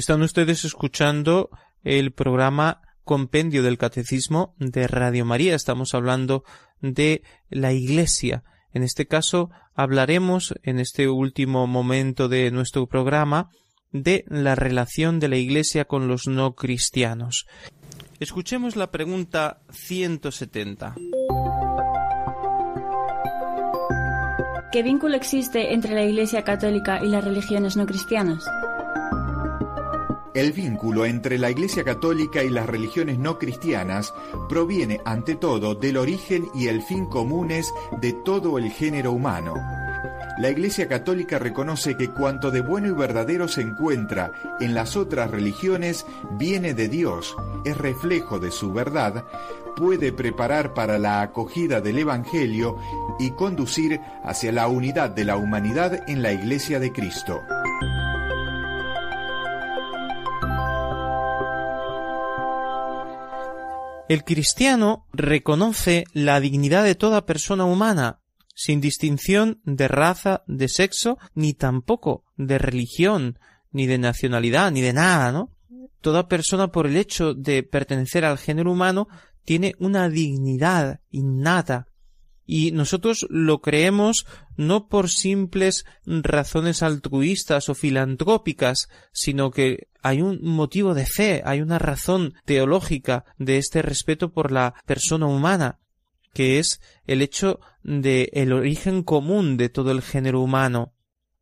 Están 0.03 0.21
ustedes 0.21 0.65
escuchando 0.65 1.49
el 1.85 2.11
programa 2.11 2.81
Compendio 3.05 3.63
del 3.63 3.77
Catecismo 3.77 4.53
de 4.59 4.85
Radio 4.85 5.23
María. 5.23 5.55
Estamos 5.55 5.93
hablando 5.93 6.43
de 6.81 7.23
la 7.49 7.71
Iglesia. 7.71 8.43
En 8.73 8.83
este 8.83 9.07
caso 9.07 9.49
hablaremos 9.73 10.55
en 10.61 10.81
este 10.81 11.07
último 11.07 11.67
momento 11.67 12.27
de 12.27 12.51
nuestro 12.51 12.85
programa 12.85 13.49
de 13.93 14.25
la 14.27 14.55
relación 14.55 15.21
de 15.21 15.29
la 15.29 15.37
Iglesia 15.37 15.85
con 15.85 16.09
los 16.09 16.27
no 16.27 16.53
cristianos. 16.53 17.47
Escuchemos 18.19 18.75
la 18.75 18.91
pregunta 18.91 19.61
170. 19.71 20.95
¿Qué 24.73 24.83
vínculo 24.83 25.15
existe 25.15 25.73
entre 25.73 25.95
la 25.95 26.03
Iglesia 26.03 26.43
católica 26.43 27.01
y 27.01 27.07
las 27.07 27.23
religiones 27.23 27.77
no 27.77 27.85
cristianas? 27.85 28.43
El 30.33 30.51
vínculo 30.51 31.05
entre 31.05 31.37
la 31.37 31.51
Iglesia 31.51 31.83
Católica 31.83 32.43
y 32.43 32.49
las 32.49 32.65
religiones 32.65 33.19
no 33.19 33.37
cristianas 33.37 34.15
proviene 34.49 34.99
ante 35.05 35.35
todo 35.35 35.75
del 35.75 35.95
origen 35.95 36.47
y 36.55 36.67
el 36.69 36.81
fin 36.81 37.05
comunes 37.05 37.71
de 38.01 38.13
todo 38.13 38.57
el 38.57 38.71
género 38.71 39.11
humano. 39.11 39.53
La 40.39 40.49
Iglesia 40.49 40.87
Católica 40.87 41.37
reconoce 41.37 41.95
que 41.95 42.09
cuanto 42.09 42.49
de 42.49 42.61
bueno 42.61 42.87
y 42.87 42.91
verdadero 42.91 43.47
se 43.47 43.61
encuentra 43.61 44.31
en 44.59 44.73
las 44.73 44.97
otras 44.97 45.29
religiones 45.29 46.07
viene 46.31 46.73
de 46.73 46.89
Dios, 46.89 47.35
es 47.63 47.77
reflejo 47.77 48.39
de 48.39 48.49
su 48.49 48.73
verdad, 48.73 49.25
puede 49.75 50.11
preparar 50.11 50.73
para 50.73 50.97
la 50.97 51.21
acogida 51.21 51.79
del 51.79 51.99
Evangelio 51.99 52.77
y 53.19 53.31
conducir 53.31 53.99
hacia 54.23 54.51
la 54.51 54.67
unidad 54.67 55.11
de 55.11 55.25
la 55.25 55.37
humanidad 55.37 56.09
en 56.09 56.23
la 56.23 56.31
Iglesia 56.33 56.79
de 56.79 56.91
Cristo. 56.91 57.39
El 64.13 64.23
cristiano 64.23 65.07
reconoce 65.11 66.03
la 66.13 66.39
dignidad 66.39 66.83
de 66.83 66.93
toda 66.93 67.25
persona 67.25 67.65
humana, 67.65 68.19
sin 68.53 68.79
distinción 68.79 69.59
de 69.63 69.87
raza, 69.87 70.43
de 70.45 70.67
sexo, 70.67 71.17
ni 71.33 71.55
tampoco 71.55 72.23
de 72.37 72.59
religión, 72.59 73.39
ni 73.71 73.87
de 73.87 73.97
nacionalidad, 73.97 74.71
ni 74.71 74.81
de 74.81 74.93
nada, 74.93 75.31
¿no? 75.31 75.49
Toda 75.99 76.27
persona 76.27 76.67
por 76.67 76.85
el 76.85 76.95
hecho 76.95 77.33
de 77.33 77.63
pertenecer 77.63 78.23
al 78.23 78.37
género 78.37 78.71
humano 78.71 79.07
tiene 79.45 79.73
una 79.79 80.09
dignidad 80.09 80.99
innata 81.09 81.87
y 82.45 82.71
nosotros 82.71 83.25
lo 83.29 83.61
creemos 83.61 84.25
no 84.57 84.87
por 84.87 85.09
simples 85.09 85.85
razones 86.05 86.83
altruistas 86.83 87.69
o 87.69 87.75
filantrópicas, 87.75 88.89
sino 89.11 89.51
que 89.51 89.87
hay 90.01 90.21
un 90.21 90.39
motivo 90.43 90.93
de 90.93 91.05
fe, 91.05 91.41
hay 91.45 91.61
una 91.61 91.79
razón 91.79 92.33
teológica 92.45 93.25
de 93.37 93.57
este 93.57 93.81
respeto 93.81 94.33
por 94.33 94.51
la 94.51 94.75
persona 94.85 95.27
humana, 95.27 95.79
que 96.33 96.59
es 96.59 96.81
el 97.07 97.21
hecho 97.21 97.59
de 97.83 98.29
el 98.33 98.51
origen 98.51 99.03
común 99.03 99.55
de 99.57 99.69
todo 99.69 99.91
el 99.91 100.01
género 100.01 100.41
humano, 100.41 100.93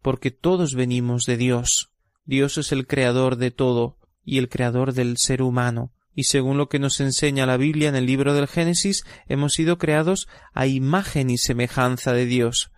porque 0.02 0.32
todos 0.32 0.76
venimos 0.76 1.24
de 1.26 1.38
Dios. 1.38 1.92
Dios 2.26 2.58
es 2.58 2.72
el 2.72 2.86
creador 2.86 3.38
de 3.38 3.52
todo 3.52 3.98
y 4.24 4.38
el 4.38 4.50
creador 4.50 4.94
del 4.94 5.18
ser 5.18 5.42
humano 5.42 5.92
y 6.16 6.26
según 6.26 6.58
lo 6.58 6.68
que 6.68 6.80
nos 6.80 7.00
enseña 7.00 7.46
la 7.46 7.58
Biblia 7.58 7.90
en 7.90 7.96
el 7.96 8.06
libro 8.06 8.34
del 8.34 8.48
Génesis, 8.48 9.04
hemos 9.28 9.54
sido 9.54 9.78
creados 9.78 10.28
a 10.54 10.68
imagen 10.68 11.30
y 11.30 11.38
semejanza 11.38 12.14
de 12.14 12.26
Dios. 12.26 12.72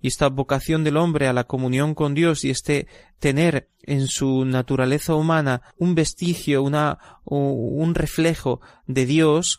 Y 0.00 0.08
esta 0.08 0.28
vocación 0.28 0.82
del 0.84 0.96
hombre 0.96 1.26
a 1.26 1.32
la 1.32 1.44
comunión 1.44 1.94
con 1.94 2.14
Dios 2.14 2.44
y 2.44 2.50
este 2.50 2.86
tener 3.18 3.68
en 3.82 4.06
su 4.06 4.44
naturaleza 4.44 5.14
humana 5.14 5.62
un 5.78 5.94
vestigio, 5.94 6.62
una, 6.62 6.98
un 7.24 7.94
reflejo 7.94 8.60
de 8.86 9.04
Dios, 9.04 9.58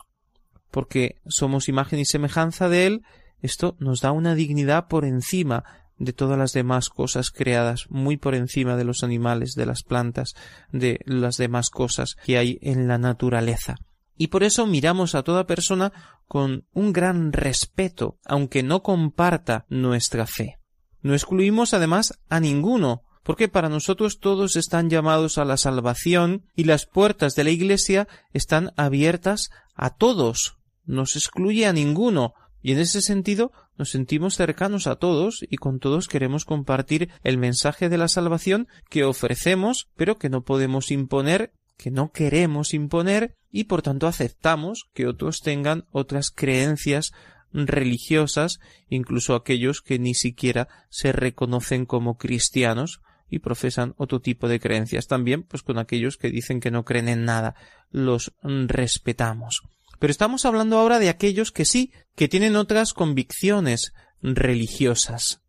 porque 0.72 1.22
somos 1.28 1.70
imagen 1.70 1.99
y 1.99 2.05
semejanza 2.05 2.70
de 2.70 2.88
Él, 2.88 3.01
esto 3.41 3.76
nos 3.80 4.01
da 4.01 4.12
una 4.12 4.36
dignidad 4.36 4.88
por 4.88 5.03
encima 5.03 5.64
de 6.02 6.14
todas 6.14 6.38
las 6.38 6.52
demás 6.52 6.89
cosas 6.89 7.30
creadas, 7.30 7.86
muy 7.89 8.18
por 8.18 8.34
encima 8.34 8.76
de 8.76 8.84
los 8.84 9.04
animales, 9.04 9.54
de 9.54 9.68
las 9.68 9.84
plantas, 9.84 10.34
de 10.72 10.99
las 11.06 11.38
demás 11.38 11.70
cosas 11.70 12.16
que 12.26 12.39
hay 12.39 12.58
en 12.62 12.88
la 12.88 12.97
naturaleza. 12.97 13.76
Y 14.18 14.28
por 14.28 14.43
eso 14.43 14.66
miramos 14.66 15.14
a 15.14 15.24
toda 15.24 15.45
persona 15.45 15.93
con 16.28 16.66
un 16.74 16.91
gran 16.91 17.32
respeto, 17.34 18.18
aunque 18.26 18.64
no 18.64 18.82
comparta 18.82 19.66
nuestra 19.70 20.26
fe. 20.26 20.58
No 21.02 21.14
excluimos 21.14 21.74
además 21.74 22.20
a 22.30 22.39
ninguno, 22.39 23.04
porque 23.24 23.47
para 23.47 23.70
nosotros 23.70 24.20
todos 24.20 24.56
están 24.56 24.89
llamados 24.89 25.38
a 25.38 25.45
la 25.45 25.58
salvación 25.58 26.45
y 26.56 26.64
las 26.64 26.88
puertas 26.88 27.36
de 27.36 27.43
la 27.43 27.52
Iglesia 27.52 28.08
están 28.34 28.72
abiertas 28.76 29.49
a 29.76 29.91
todos. 29.91 30.58
No 30.84 31.04
excluye 31.04 31.68
a 31.68 31.74
ninguno, 31.74 32.34
y 32.62 32.72
en 32.72 32.80
ese 32.80 33.01
sentido 33.01 33.51
nos 33.78 33.91
sentimos 33.91 34.36
cercanos 34.36 34.88
a 34.88 34.97
todos 34.97 35.45
y 35.49 35.57
con 35.57 35.80
todos 35.80 36.07
queremos 36.07 36.45
compartir 36.45 37.09
el 37.24 37.38
mensaje 37.38 37.89
de 37.89 37.97
la 37.97 38.07
salvación 38.07 38.68
que 38.89 39.03
ofrecemos, 39.03 39.89
pero 39.95 40.18
que 40.18 40.30
no 40.30 40.43
podemos 40.43 40.91
imponer, 40.91 41.53
que 41.78 41.91
no 41.91 42.12
queremos 42.12 42.74
imponer 42.74 43.36
y 43.51 43.66
por 43.66 43.82
tanto 43.82 44.07
aceptamos 44.07 44.89
que 44.93 45.07
otros 45.07 45.41
tengan 45.41 45.86
otras 45.91 46.30
creencias 46.30 47.12
religiosas, 47.53 48.59
incluso 48.89 49.36
aquellos 49.36 49.82
que 49.82 49.99
ni 49.99 50.14
siquiera 50.14 50.68
se 50.89 51.12
reconocen 51.12 51.86
como 51.86 52.18
cristianos 52.18 53.01
y 53.30 53.39
profesan 53.39 53.93
otro 53.97 54.20
tipo 54.20 54.47
de 54.47 54.59
creencias. 54.59 55.07
También, 55.07 55.43
pues 55.43 55.64
con 55.64 55.78
aquellos 55.78 56.18
que 56.18 56.30
dicen 56.30 56.59
que 56.59 56.72
no 56.72 56.86
creen 56.86 57.09
en 57.09 57.26
nada, 57.26 57.55
los 57.89 58.34
respetamos. 58.41 59.64
Pero 60.02 60.10
estamos 60.10 60.45
hablando 60.45 60.80
ahora 60.80 60.97
de 60.97 61.10
aquellos 61.10 61.52
que 61.52 61.64
sí, 61.64 61.91
que 62.16 62.28
tienen 62.28 62.56
otras 62.56 62.95
convicciones 62.95 63.93
religiosas. 64.24 65.43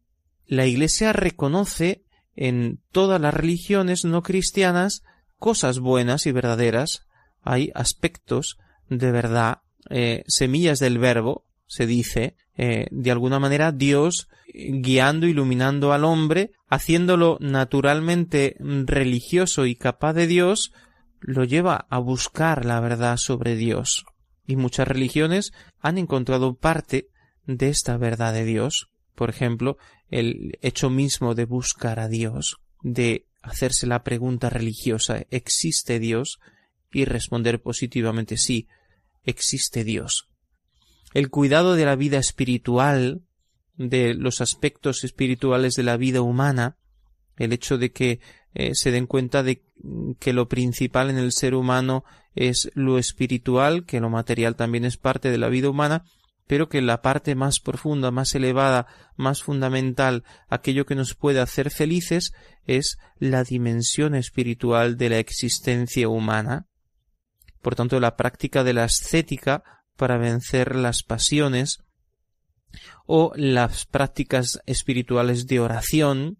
La 0.46 0.66
Iglesia 0.66 1.14
reconoce 1.14 2.04
en 2.36 2.78
todas 2.92 3.18
las 3.18 3.32
religiones 3.32 4.04
no 4.04 4.22
cristianas 4.22 5.04
cosas 5.38 5.78
buenas 5.78 6.26
y 6.26 6.32
verdaderas. 6.32 7.06
Hay 7.40 7.70
aspectos 7.74 8.58
de 8.90 9.10
verdad, 9.10 9.62
eh, 9.88 10.22
semillas 10.26 10.80
del 10.80 10.98
verbo, 10.98 11.46
se 11.66 11.86
dice, 11.86 12.36
eh, 12.54 12.88
de 12.90 13.10
alguna 13.10 13.38
manera 13.38 13.72
Dios 13.72 14.28
guiando, 14.52 15.26
iluminando 15.26 15.94
al 15.94 16.04
hombre, 16.04 16.50
haciéndolo 16.68 17.38
naturalmente 17.40 18.56
religioso 18.60 19.64
y 19.64 19.76
capaz 19.76 20.12
de 20.12 20.26
Dios, 20.26 20.74
lo 21.20 21.44
lleva 21.44 21.86
a 21.88 21.98
buscar 22.00 22.66
la 22.66 22.80
verdad 22.80 23.16
sobre 23.16 23.56
Dios 23.56 24.04
y 24.52 24.56
muchas 24.56 24.86
religiones 24.86 25.52
han 25.80 25.96
encontrado 25.96 26.54
parte 26.54 27.08
de 27.46 27.70
esta 27.70 27.96
verdad 27.96 28.34
de 28.34 28.44
Dios. 28.44 28.90
Por 29.14 29.30
ejemplo, 29.30 29.78
el 30.10 30.58
hecho 30.60 30.90
mismo 30.90 31.34
de 31.34 31.46
buscar 31.46 31.98
a 31.98 32.08
Dios, 32.08 32.58
de 32.82 33.26
hacerse 33.40 33.86
la 33.86 34.04
pregunta 34.04 34.50
religiosa 34.50 35.24
¿existe 35.30 35.98
Dios? 35.98 36.38
y 36.92 37.06
responder 37.06 37.62
positivamente 37.62 38.36
sí, 38.36 38.68
existe 39.24 39.84
Dios. 39.84 40.28
El 41.14 41.30
cuidado 41.30 41.74
de 41.74 41.86
la 41.86 41.96
vida 41.96 42.18
espiritual, 42.18 43.22
de 43.76 44.12
los 44.12 44.42
aspectos 44.42 45.02
espirituales 45.02 45.74
de 45.76 45.82
la 45.82 45.96
vida 45.96 46.20
humana, 46.20 46.76
el 47.36 47.52
hecho 47.52 47.78
de 47.78 47.92
que 47.92 48.20
eh, 48.54 48.74
se 48.74 48.90
den 48.90 49.06
cuenta 49.06 49.42
de 49.42 49.62
que 50.18 50.32
lo 50.32 50.48
principal 50.48 51.10
en 51.10 51.18
el 51.18 51.32
ser 51.32 51.54
humano 51.54 52.04
es 52.34 52.70
lo 52.74 52.98
espiritual, 52.98 53.84
que 53.84 54.00
lo 54.00 54.10
material 54.10 54.56
también 54.56 54.84
es 54.84 54.96
parte 54.96 55.30
de 55.30 55.38
la 55.38 55.48
vida 55.48 55.70
humana, 55.70 56.04
pero 56.46 56.68
que 56.68 56.82
la 56.82 57.02
parte 57.02 57.34
más 57.34 57.60
profunda, 57.60 58.10
más 58.10 58.34
elevada, 58.34 58.86
más 59.16 59.42
fundamental, 59.42 60.24
aquello 60.48 60.86
que 60.86 60.94
nos 60.94 61.14
puede 61.14 61.40
hacer 61.40 61.70
felices, 61.70 62.32
es 62.66 62.98
la 63.18 63.44
dimensión 63.44 64.14
espiritual 64.14 64.96
de 64.96 65.08
la 65.08 65.18
existencia 65.18 66.08
humana. 66.08 66.66
Por 67.62 67.74
tanto, 67.74 68.00
la 68.00 68.16
práctica 68.16 68.64
de 68.64 68.74
la 68.74 68.84
ascética 68.84 69.62
para 69.96 70.18
vencer 70.18 70.74
las 70.76 71.02
pasiones, 71.02 71.78
o 73.06 73.32
las 73.36 73.86
prácticas 73.86 74.60
espirituales 74.66 75.46
de 75.46 75.60
oración, 75.60 76.38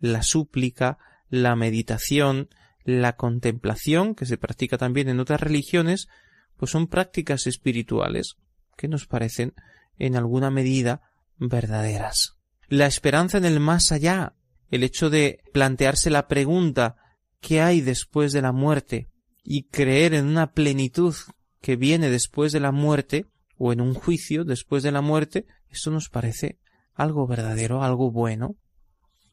la 0.00 0.22
súplica, 0.22 0.98
la 1.28 1.54
meditación, 1.54 2.48
la 2.84 3.14
contemplación, 3.16 4.14
que 4.14 4.26
se 4.26 4.38
practica 4.38 4.78
también 4.78 5.08
en 5.08 5.20
otras 5.20 5.40
religiones, 5.40 6.08
pues 6.56 6.72
son 6.72 6.88
prácticas 6.88 7.46
espirituales 7.46 8.36
que 8.76 8.88
nos 8.88 9.06
parecen 9.06 9.54
en 9.98 10.16
alguna 10.16 10.50
medida 10.50 11.02
verdaderas. 11.38 12.36
La 12.68 12.86
esperanza 12.86 13.38
en 13.38 13.44
el 13.44 13.60
más 13.60 13.92
allá, 13.92 14.34
el 14.70 14.82
hecho 14.82 15.10
de 15.10 15.42
plantearse 15.52 16.10
la 16.10 16.26
pregunta 16.26 16.96
¿qué 17.40 17.60
hay 17.60 17.80
después 17.80 18.32
de 18.32 18.42
la 18.42 18.52
muerte? 18.52 19.10
y 19.42 19.64
creer 19.64 20.14
en 20.14 20.26
una 20.26 20.52
plenitud 20.52 21.14
que 21.60 21.76
viene 21.76 22.10
después 22.10 22.52
de 22.52 22.60
la 22.60 22.72
muerte, 22.72 23.26
o 23.56 23.72
en 23.72 23.80
un 23.80 23.94
juicio 23.94 24.44
después 24.44 24.82
de 24.82 24.92
la 24.92 25.00
muerte, 25.00 25.46
esto 25.68 25.90
nos 25.90 26.08
parece 26.08 26.58
algo 26.94 27.26
verdadero, 27.26 27.82
algo 27.82 28.10
bueno. 28.10 28.56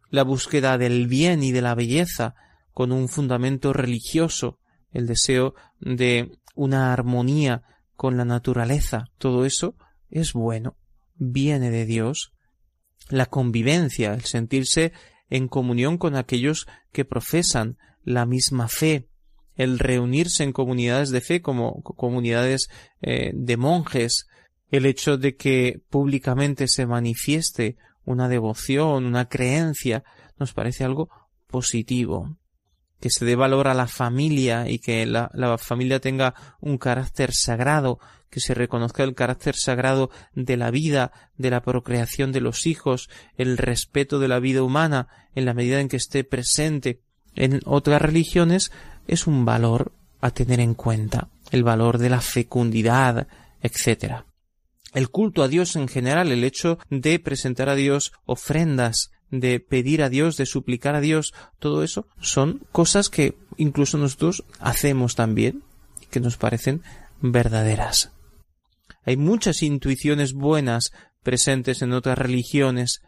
La 0.10 0.24
búsqueda 0.24 0.78
del 0.78 1.08
bien 1.08 1.44
y 1.44 1.52
de 1.52 1.62
la 1.62 1.76
belleza, 1.76 2.36
con 2.74 2.92
un 2.92 3.10
fundamento 3.10 3.74
religioso, 3.74 4.60
el 4.92 5.08
deseo 5.08 5.56
de 5.80 6.32
una 6.56 6.94
armonía 6.94 7.64
con 7.96 8.18
la 8.18 8.26
naturaleza, 8.26 9.06
todo 9.18 9.46
eso 9.46 9.76
es 10.10 10.34
bueno, 10.34 10.76
viene 11.16 11.72
de 11.72 11.86
Dios. 11.86 12.34
La 13.10 13.26
convivencia, 13.26 14.14
el 14.14 14.24
sentirse 14.26 14.94
en 15.30 15.48
comunión 15.48 15.98
con 15.98 16.16
aquellos 16.16 16.68
que 16.92 17.06
profesan 17.06 17.78
la 18.04 18.26
misma 18.26 18.68
fe, 18.68 19.08
el 19.56 19.80
reunirse 19.80 20.44
en 20.44 20.54
comunidades 20.54 21.10
de 21.10 21.22
fe 21.22 21.42
como 21.42 21.82
comunidades 21.82 22.70
eh, 23.02 23.32
de 23.34 23.58
monjes, 23.58 24.28
el 24.70 24.86
hecho 24.86 25.18
de 25.18 25.36
que 25.36 25.82
públicamente 25.90 26.68
se 26.68 26.86
manifieste 26.86 27.78
una 28.08 28.30
devoción, 28.30 29.06
una 29.06 29.28
creencia, 29.28 30.04
nos 30.40 30.54
parece 30.54 30.86
algo 30.86 31.10
positivo. 31.46 32.38
Que 33.00 33.12
se 33.12 33.26
dé 33.26 33.36
valor 33.36 33.68
a 33.68 33.76
la 33.76 33.86
familia 33.86 34.68
y 34.68 34.80
que 34.80 35.06
la, 35.06 35.30
la 35.34 35.58
familia 35.60 36.00
tenga 36.00 36.34
un 36.62 36.80
carácter 36.80 37.32
sagrado, 37.34 38.00
que 38.32 38.40
se 38.40 38.54
reconozca 38.54 39.04
el 39.04 39.14
carácter 39.14 39.56
sagrado 39.56 40.10
de 40.34 40.58
la 40.58 40.72
vida, 40.72 41.12
de 41.38 41.52
la 41.52 41.62
procreación 41.62 42.32
de 42.32 42.42
los 42.42 42.66
hijos, 42.66 43.10
el 43.38 43.58
respeto 43.58 44.20
de 44.20 44.30
la 44.30 44.40
vida 44.40 44.64
humana 44.64 45.10
en 45.36 45.46
la 45.46 45.54
medida 45.54 45.80
en 45.80 45.90
que 45.90 45.98
esté 45.98 46.24
presente 46.24 47.02
en 47.36 47.60
otras 47.66 48.02
religiones, 48.02 48.72
es 49.08 49.28
un 49.28 49.46
valor 49.46 49.92
a 50.22 50.32
tener 50.32 50.60
en 50.60 50.74
cuenta, 50.74 51.28
el 51.52 51.64
valor 51.64 51.98
de 51.98 52.10
la 52.10 52.22
fecundidad, 52.22 53.28
etc. 53.62 54.24
El 54.98 55.12
culto 55.12 55.44
a 55.44 55.48
Dios 55.48 55.76
en 55.76 55.88
general, 55.88 56.32
el 56.32 56.44
hecho 56.44 56.80
de 56.90 57.20
presentar 57.20 57.70
a 57.70 57.76
Dios 57.76 58.14
ofrendas, 58.26 59.12
de 59.30 59.60
pedir 59.60 60.02
a 60.02 60.10
Dios, 60.10 60.38
de 60.38 60.48
suplicar 60.48 60.96
a 60.96 61.02
Dios, 61.02 61.36
todo 61.60 61.84
eso 61.84 62.08
son 62.20 62.66
cosas 62.72 63.12
que 63.12 63.38
incluso 63.58 64.00
nosotros 64.00 64.44
hacemos 64.60 65.14
también, 65.14 65.62
que 66.10 66.20
nos 66.20 66.38
parecen 66.38 66.82
verdaderas. 67.22 68.12
Hay 69.04 69.18
muchas 69.18 69.62
intuiciones 69.62 70.34
buenas 70.34 70.92
presentes 71.22 71.84
en 71.84 71.94
otras 71.94 72.18
religiones 72.18 73.04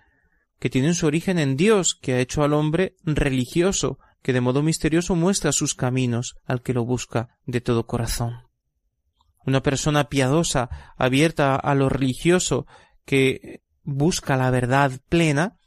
que 0.60 0.70
tienen 0.70 0.94
su 0.94 1.08
origen 1.08 1.40
en 1.40 1.58
Dios, 1.58 1.98
que 2.00 2.14
ha 2.14 2.20
hecho 2.20 2.44
al 2.44 2.54
hombre 2.54 2.98
religioso, 3.04 3.98
que 4.22 4.32
de 4.32 4.42
modo 4.42 4.62
misterioso 4.62 5.16
muestra 5.16 5.52
sus 5.52 5.74
caminos 5.74 6.36
al 6.46 6.62
que 6.62 6.76
lo 6.76 6.86
busca 6.86 7.30
de 7.48 7.62
todo 7.62 7.88
corazón. 7.88 8.49
Una 9.46 9.62
persona 9.62 10.10
piadosa, 10.10 10.70
abierta 10.98 11.56
a 11.56 11.76
lo 11.76 11.90
religioso, 11.90 12.68
que 13.06 13.62
busca 13.84 14.38
la 14.38 14.52
verdad 14.52 14.92
plena, 15.10 15.58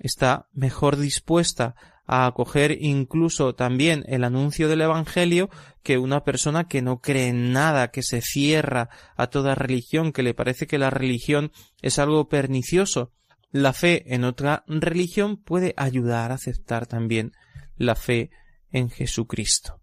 está 0.00 0.48
mejor 0.52 0.96
dispuesta 0.96 1.74
a 2.06 2.24
acoger 2.24 2.78
incluso 2.80 3.54
también 3.54 4.02
el 4.08 4.24
anuncio 4.24 4.68
del 4.68 4.80
Evangelio 4.80 5.50
que 5.82 5.98
una 5.98 6.24
persona 6.24 6.66
que 6.66 6.80
no 6.80 7.00
cree 7.00 7.28
en 7.28 7.52
nada, 7.52 7.90
que 7.90 8.02
se 8.02 8.22
cierra 8.22 8.88
a 9.14 9.26
toda 9.26 9.54
religión, 9.54 10.12
que 10.12 10.22
le 10.22 10.32
parece 10.32 10.66
que 10.66 10.78
la 10.78 10.88
religión 10.88 11.52
es 11.82 11.98
algo 11.98 12.28
pernicioso. 12.28 13.12
La 13.50 13.74
fe 13.74 14.14
en 14.14 14.24
otra 14.24 14.64
religión 14.66 15.36
puede 15.36 15.74
ayudar 15.76 16.30
a 16.30 16.36
aceptar 16.36 16.86
también 16.86 17.32
la 17.76 17.94
fe 17.94 18.30
en 18.70 18.88
Jesucristo. 18.88 19.80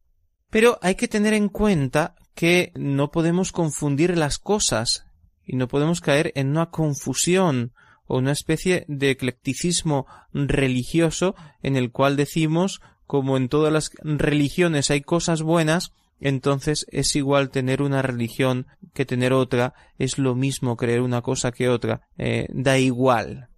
Pero 0.49 0.79
hay 0.81 0.95
que 0.95 1.07
tener 1.07 1.33
en 1.33 1.49
cuenta 1.49 2.15
que 2.35 2.71
no 2.75 3.11
podemos 3.11 3.51
confundir 3.51 4.17
las 4.17 4.37
cosas 4.37 5.05
y 5.45 5.55
no 5.55 5.67
podemos 5.67 6.01
caer 6.01 6.31
en 6.35 6.49
una 6.49 6.69
confusión 6.69 7.73
o 8.07 8.17
una 8.17 8.31
especie 8.31 8.85
de 8.87 9.11
eclecticismo 9.11 10.05
religioso 10.33 11.35
en 11.63 11.75
el 11.75 11.91
cual 11.91 12.17
decimos 12.17 12.81
como 13.07 13.37
en 13.37 13.49
todas 13.49 13.71
las 13.71 13.91
religiones 14.03 14.91
hay 14.91 15.01
cosas 15.01 15.41
buenas, 15.41 15.93
entonces 16.19 16.85
es 16.91 17.15
igual 17.15 17.49
tener 17.49 17.81
una 17.81 18.01
religión 18.01 18.67
que 18.93 19.05
tener 19.05 19.33
otra, 19.33 19.73
es 19.97 20.17
lo 20.17 20.35
mismo 20.35 20.75
creer 20.75 21.01
una 21.01 21.21
cosa 21.21 21.51
que 21.51 21.69
otra, 21.69 22.01
eh, 22.17 22.47
da 22.49 22.77
igual. 22.77 23.49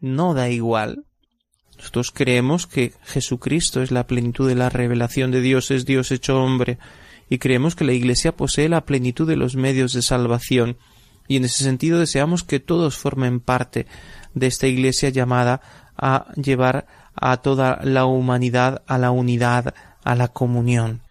No 0.00 0.34
da 0.34 0.48
igual. 0.48 1.04
Nosotros 1.76 2.12
creemos 2.12 2.66
que 2.66 2.92
Jesucristo 3.02 3.82
es 3.82 3.90
la 3.90 4.06
plenitud 4.06 4.48
de 4.48 4.54
la 4.54 4.70
revelación 4.70 5.30
de 5.30 5.40
Dios, 5.40 5.70
es 5.70 5.84
Dios 5.84 6.12
hecho 6.12 6.42
hombre, 6.42 6.78
y 7.28 7.38
creemos 7.38 7.74
que 7.74 7.84
la 7.84 7.92
Iglesia 7.92 8.36
posee 8.36 8.68
la 8.68 8.84
plenitud 8.84 9.26
de 9.26 9.36
los 9.36 9.56
medios 9.56 9.92
de 9.92 10.02
salvación, 10.02 10.76
y 11.26 11.36
en 11.36 11.44
ese 11.44 11.64
sentido 11.64 11.98
deseamos 11.98 12.44
que 12.44 12.60
todos 12.60 12.96
formen 12.96 13.40
parte 13.40 13.86
de 14.34 14.46
esta 14.46 14.66
Iglesia 14.66 15.08
llamada 15.08 15.60
a 15.96 16.32
llevar 16.34 16.86
a 17.14 17.36
toda 17.38 17.80
la 17.82 18.04
humanidad 18.06 18.82
a 18.86 18.98
la 18.98 19.10
unidad, 19.10 19.74
a 20.02 20.14
la 20.14 20.28
comunión. 20.28 21.02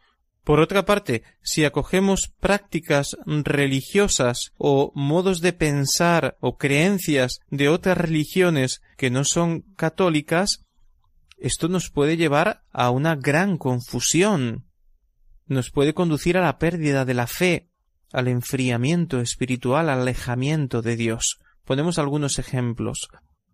Por 0.43 0.59
otra 0.59 0.85
parte, 0.85 1.23
si 1.41 1.63
acogemos 1.63 2.33
prácticas 2.39 3.15
religiosas 3.25 4.51
o 4.57 4.91
modos 4.93 5.39
de 5.39 5.53
pensar 5.53 6.37
o 6.41 6.57
creencias 6.57 7.39
de 7.49 7.69
otras 7.69 7.97
religiones 7.97 8.81
que 8.97 9.09
no 9.09 9.23
son 9.23 9.61
católicas, 9.77 10.65
esto 11.37 11.69
nos 11.69 11.89
puede 11.89 12.17
llevar 12.17 12.63
a 12.73 12.89
una 12.89 13.15
gran 13.15 13.57
confusión. 13.57 14.65
Nos 15.45 15.71
puede 15.71 15.93
conducir 15.93 16.37
a 16.37 16.41
la 16.41 16.57
pérdida 16.57 17.05
de 17.05 17.13
la 17.13 17.27
fe, 17.27 17.69
al 18.11 18.27
enfriamiento 18.27 19.19
espiritual, 19.19 19.89
al 19.89 20.01
alejamiento 20.01 20.81
de 20.81 20.95
Dios. 20.95 21.39
Ponemos 21.65 21.99
algunos 21.99 22.39
ejemplos. 22.39 23.09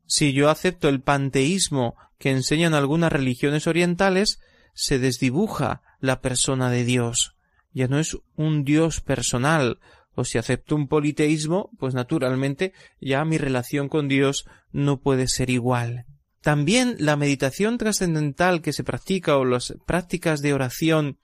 Si 0.05 0.33
yo 0.33 0.49
acepto 0.49 0.89
el 0.89 1.01
panteísmo 1.01 1.95
que 2.17 2.31
enseñan 2.31 2.73
algunas 2.73 3.11
religiones 3.11 3.67
orientales, 3.67 4.39
se 4.73 4.99
desdibuja 4.99 5.81
la 5.99 6.21
persona 6.21 6.69
de 6.69 6.83
Dios. 6.83 7.35
Ya 7.71 7.87
no 7.87 7.99
es 7.99 8.17
un 8.35 8.63
Dios 8.63 9.01
personal, 9.01 9.79
o 10.15 10.25
si 10.25 10.37
acepto 10.37 10.75
un 10.75 10.87
politeísmo, 10.87 11.69
pues 11.79 11.93
naturalmente 11.93 12.73
ya 12.99 13.23
mi 13.25 13.37
relación 13.37 13.87
con 13.87 14.07
Dios 14.07 14.45
no 14.71 14.99
puede 14.99 15.27
ser 15.27 15.49
igual. 15.49 16.05
También 16.41 16.95
la 16.99 17.15
meditación 17.15 17.77
trascendental 17.77 18.61
que 18.61 18.73
se 18.73 18.83
practica 18.83 19.37
o 19.37 19.45
las 19.45 19.75
prácticas 19.85 20.41
de 20.41 20.53
oración 20.53 21.19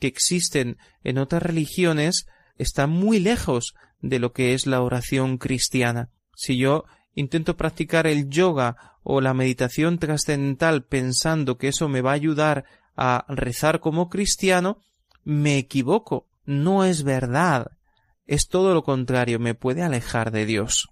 que 0.00 0.08
existen 0.08 0.78
en 1.04 1.18
otras 1.18 1.42
religiones 1.42 2.26
están 2.56 2.90
muy 2.90 3.20
lejos 3.20 3.74
de 4.00 4.18
lo 4.18 4.32
que 4.32 4.54
es 4.54 4.66
la 4.66 4.80
oración 4.80 5.38
cristiana. 5.38 6.10
Si 6.34 6.56
yo 6.56 6.84
intento 7.14 7.56
practicar 7.56 8.06
el 8.06 8.28
yoga 8.28 8.98
o 9.02 9.20
la 9.20 9.34
meditación 9.34 9.98
trascendental 9.98 10.84
pensando 10.84 11.58
que 11.58 11.68
eso 11.68 11.88
me 11.88 12.00
va 12.00 12.10
a 12.10 12.14
ayudar 12.14 12.64
a 12.96 13.24
rezar 13.28 13.80
como 13.80 14.08
cristiano, 14.08 14.78
me 15.24 15.58
equivoco. 15.58 16.28
No 16.44 16.84
es 16.84 17.02
verdad. 17.02 17.72
Es 18.26 18.48
todo 18.48 18.74
lo 18.74 18.82
contrario, 18.82 19.38
me 19.38 19.54
puede 19.54 19.82
alejar 19.82 20.30
de 20.30 20.46
Dios. 20.46 20.88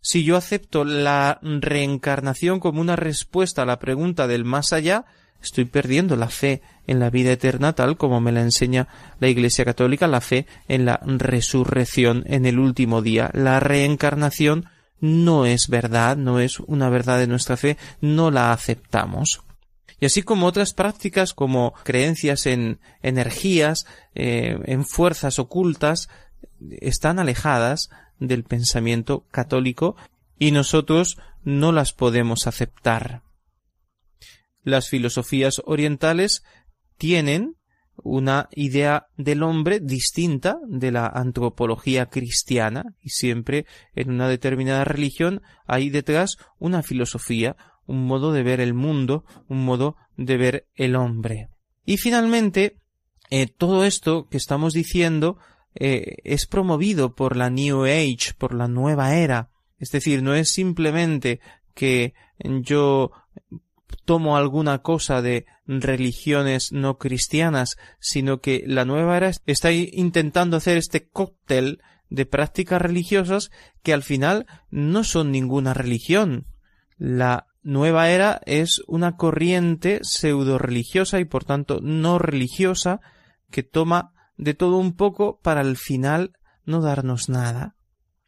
Si 0.00 0.24
yo 0.24 0.36
acepto 0.36 0.84
la 0.84 1.38
reencarnación 1.42 2.60
como 2.60 2.80
una 2.80 2.96
respuesta 2.96 3.62
a 3.62 3.66
la 3.66 3.78
pregunta 3.78 4.26
del 4.26 4.44
más 4.44 4.72
allá, 4.72 5.04
estoy 5.42 5.64
perdiendo 5.64 6.16
la 6.16 6.28
fe 6.28 6.62
en 6.86 7.00
la 7.00 7.10
vida 7.10 7.32
eterna 7.32 7.74
tal 7.74 7.96
como 7.96 8.20
me 8.20 8.32
la 8.32 8.42
enseña 8.42 8.88
la 9.20 9.28
Iglesia 9.28 9.64
Católica, 9.64 10.06
la 10.06 10.20
fe 10.20 10.46
en 10.68 10.84
la 10.84 11.00
resurrección 11.02 12.24
en 12.26 12.46
el 12.46 12.58
último 12.58 13.02
día. 13.02 13.30
La 13.34 13.60
reencarnación 13.60 14.66
no 15.00 15.46
es 15.46 15.68
verdad, 15.68 16.16
no 16.16 16.40
es 16.40 16.60
una 16.60 16.88
verdad 16.88 17.18
de 17.18 17.26
nuestra 17.26 17.56
fe, 17.56 17.76
no 18.00 18.30
la 18.30 18.52
aceptamos 18.52 19.42
y 20.00 20.06
así 20.06 20.22
como 20.22 20.46
otras 20.46 20.74
prácticas 20.74 21.34
como 21.34 21.74
creencias 21.82 22.46
en 22.46 22.78
energías, 23.02 23.86
eh, 24.14 24.58
en 24.64 24.84
fuerzas 24.84 25.38
ocultas, 25.38 26.08
están 26.80 27.18
alejadas 27.18 27.90
del 28.20 28.44
pensamiento 28.44 29.24
católico 29.30 29.96
y 30.38 30.52
nosotros 30.52 31.18
no 31.42 31.72
las 31.72 31.92
podemos 31.92 32.46
aceptar. 32.46 33.22
Las 34.68 34.90
filosofías 34.90 35.62
orientales 35.64 36.44
tienen 36.98 37.56
una 37.96 38.50
idea 38.52 39.06
del 39.16 39.42
hombre 39.42 39.80
distinta 39.80 40.58
de 40.68 40.92
la 40.92 41.06
antropología 41.06 42.06
cristiana 42.10 42.94
y 43.00 43.08
siempre 43.08 43.64
en 43.94 44.10
una 44.10 44.28
determinada 44.28 44.84
religión 44.84 45.40
hay 45.66 45.88
detrás 45.88 46.36
una 46.58 46.82
filosofía, 46.82 47.56
un 47.86 48.04
modo 48.04 48.30
de 48.30 48.42
ver 48.42 48.60
el 48.60 48.74
mundo, 48.74 49.24
un 49.48 49.64
modo 49.64 49.96
de 50.18 50.36
ver 50.36 50.66
el 50.74 50.96
hombre. 50.96 51.48
Y 51.86 51.96
finalmente, 51.96 52.76
eh, 53.30 53.46
todo 53.46 53.86
esto 53.86 54.28
que 54.28 54.36
estamos 54.36 54.74
diciendo 54.74 55.38
eh, 55.74 56.16
es 56.24 56.46
promovido 56.46 57.14
por 57.14 57.38
la 57.38 57.48
New 57.48 57.84
Age, 57.84 58.34
por 58.36 58.54
la 58.54 58.68
nueva 58.68 59.16
era. 59.16 59.50
Es 59.78 59.88
decir, 59.92 60.22
no 60.22 60.34
es 60.34 60.52
simplemente 60.52 61.40
que 61.74 62.12
yo 62.38 63.12
tomo 64.04 64.36
alguna 64.36 64.78
cosa 64.78 65.22
de 65.22 65.46
religiones 65.66 66.72
no 66.72 66.98
cristianas, 66.98 67.76
sino 68.00 68.40
que 68.40 68.64
la 68.66 68.84
nueva 68.84 69.16
era 69.16 69.30
está 69.46 69.72
intentando 69.72 70.56
hacer 70.56 70.76
este 70.76 71.08
cóctel 71.08 71.82
de 72.10 72.26
prácticas 72.26 72.80
religiosas 72.80 73.50
que 73.82 73.92
al 73.92 74.02
final 74.02 74.46
no 74.70 75.04
son 75.04 75.30
ninguna 75.30 75.74
religión, 75.74 76.46
la 76.98 77.46
nueva 77.62 78.10
era 78.10 78.40
es 78.44 78.82
una 78.86 79.16
corriente 79.16 80.00
pseudo 80.02 80.58
religiosa 80.58 81.20
y 81.20 81.24
por 81.24 81.44
tanto 81.44 81.80
no 81.80 82.18
religiosa 82.18 83.00
que 83.50 83.62
toma 83.62 84.12
de 84.36 84.54
todo 84.54 84.78
un 84.78 84.94
poco 84.94 85.38
para 85.40 85.60
al 85.60 85.76
final 85.76 86.32
no 86.64 86.80
darnos 86.80 87.28
nada. 87.28 87.76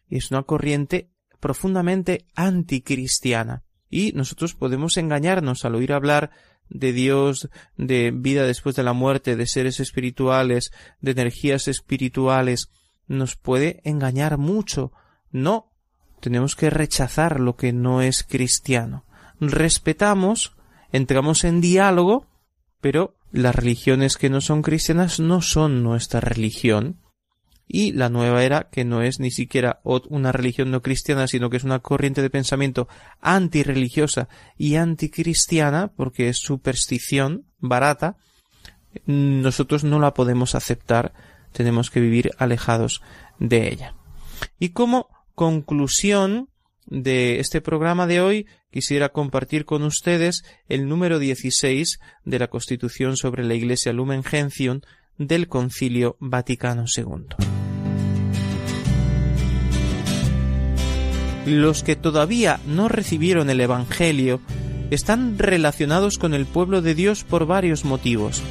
Es 0.09 0.31
una 0.31 0.45
corriente 0.45 1.11
profundamente 1.41 2.27
anticristiana. 2.35 3.65
Y 3.91 4.13
nosotros 4.13 4.55
podemos 4.55 4.97
engañarnos 4.97 5.65
al 5.65 5.75
oír 5.75 5.93
hablar 5.93 6.31
de 6.71 6.93
Dios, 6.93 7.51
de 7.77 8.13
vida 8.15 8.45
después 8.45 8.77
de 8.77 8.85
la 8.85 8.93
muerte, 8.93 9.37
de 9.37 9.47
seres 9.47 9.81
espirituales, 9.81 10.73
de 11.01 11.11
energías 11.11 11.69
espirituales, 11.69 12.71
nos 13.09 13.35
puede 13.35 13.81
engañar 13.85 14.39
mucho. 14.39 14.93
No, 15.33 15.73
tenemos 16.21 16.55
que 16.55 16.71
rechazar 16.71 17.41
lo 17.41 17.57
que 17.57 17.73
no 17.73 18.03
es 18.03 18.23
cristiano. 18.23 19.05
Respetamos, 19.41 20.57
entramos 20.93 21.43
en 21.45 21.61
diálogo, 21.61 22.29
pero 22.81 23.17
las 23.33 23.55
religiones 23.55 24.17
que 24.17 24.31
no 24.31 24.41
son 24.41 24.63
cristianas 24.63 25.19
no 25.19 25.43
son 25.43 25.83
nuestra 25.83 26.21
religión 26.21 27.01
y 27.73 27.93
la 27.93 28.09
nueva 28.09 28.43
era, 28.43 28.69
que 28.69 28.85
no 28.85 29.01
es 29.01 29.21
ni 29.21 29.31
siquiera 29.31 29.81
una 29.85 30.33
religión 30.33 30.73
no 30.73 30.83
cristiana, 30.83 31.29
sino 31.29 31.51
que 31.51 31.57
es 31.57 31.63
una 31.63 31.79
corriente 31.79 32.21
de 32.21 32.29
pensamiento 32.29 32.89
antirreligiosa 33.21 34.29
y 34.59 34.75
anticristiana, 34.75 35.93
porque 35.95 36.29
es 36.29 36.39
superstición 36.39 37.45
barata, 37.61 38.17
nosotros 39.07 39.85
no 39.85 40.01
la 40.01 40.15
podemos 40.15 40.57
aceptar, 40.57 41.13
tenemos 41.53 41.91
que 41.91 42.01
vivir 42.01 42.33
alejados 42.39 43.03
de 43.39 43.69
ella. 43.69 43.95
Y 44.59 44.71
como 44.71 45.09
conclusión 45.37 46.49
de 46.87 47.39
este 47.39 47.61
programa 47.61 48.09
de 48.09 48.21
hoy, 48.21 48.47
quisiera 48.73 49.11
compartir 49.11 49.65
con 49.65 49.85
ustedes 49.85 50.43
el 50.69 50.89
número 50.89 51.21
16 51.21 52.01
de 52.25 52.39
la 52.41 52.49
Constitución 52.49 53.17
sobre 53.17 53.45
la 53.45 53.55
Iglesia 53.55 53.93
Lumen 53.93 54.25
Gentium 54.25 54.81
del 55.19 55.47
Concilio 55.47 56.17
Vaticano 56.19 56.87
II. 56.97 57.60
Los 61.47 61.83
que 61.83 61.97
todavía 61.97 62.61
no 62.67 62.89
recibieron 62.89 63.51
el 63.51 63.61
Evangelio 63.61 64.41
están 64.91 65.39
relacionados 65.39 66.19
con 66.19 66.35
el 66.35 66.47
pueblo 66.47 66.83
de 66.83 66.95
Dios 66.95 67.25
por 67.25 67.47
varios 67.47 67.85
motivos. 67.85 68.43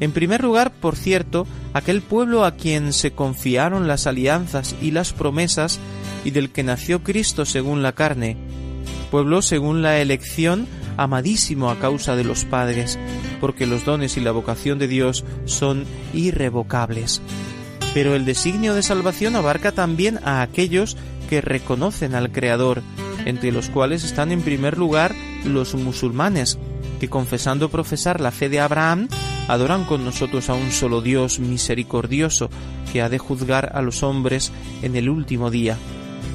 En 0.00 0.12
primer 0.12 0.42
lugar, 0.42 0.72
por 0.72 0.96
cierto, 0.96 1.46
aquel 1.74 2.02
pueblo 2.02 2.44
a 2.44 2.52
quien 2.52 2.92
se 2.92 3.10
confiaron 3.10 3.88
las 3.88 4.06
alianzas 4.06 4.76
y 4.80 4.92
las 4.92 5.12
promesas 5.12 5.80
y 6.24 6.30
del 6.30 6.50
que 6.50 6.62
nació 6.62 7.02
Cristo 7.02 7.44
según 7.44 7.82
la 7.82 7.92
carne, 7.92 8.36
pueblo 9.10 9.42
según 9.42 9.82
la 9.82 9.98
elección 9.98 10.66
amadísimo 10.96 11.70
a 11.70 11.78
causa 11.78 12.16
de 12.16 12.24
los 12.24 12.44
padres, 12.44 12.98
porque 13.40 13.66
los 13.66 13.84
dones 13.84 14.16
y 14.16 14.20
la 14.20 14.32
vocación 14.32 14.78
de 14.78 14.88
Dios 14.88 15.24
son 15.46 15.84
irrevocables. 16.14 17.20
Pero 17.94 18.14
el 18.14 18.24
designio 18.24 18.74
de 18.74 18.82
salvación 18.82 19.36
abarca 19.36 19.72
también 19.72 20.18
a 20.24 20.42
aquellos 20.42 20.96
que 21.28 21.40
reconocen 21.40 22.14
al 22.14 22.32
Creador, 22.32 22.82
entre 23.24 23.52
los 23.52 23.68
cuales 23.68 24.04
están 24.04 24.32
en 24.32 24.42
primer 24.42 24.78
lugar 24.78 25.14
los 25.44 25.74
musulmanes, 25.74 26.58
que 26.98 27.08
confesando 27.08 27.68
profesar 27.68 28.20
la 28.20 28.30
fe 28.30 28.48
de 28.48 28.60
Abraham, 28.60 29.08
adoran 29.46 29.84
con 29.84 30.04
nosotros 30.04 30.50
a 30.50 30.54
un 30.54 30.72
solo 30.72 31.00
Dios 31.00 31.38
misericordioso, 31.38 32.50
que 32.92 33.02
ha 33.02 33.08
de 33.08 33.18
juzgar 33.18 33.72
a 33.74 33.82
los 33.82 34.02
hombres 34.02 34.52
en 34.82 34.96
el 34.96 35.08
último 35.08 35.50
día. 35.50 35.76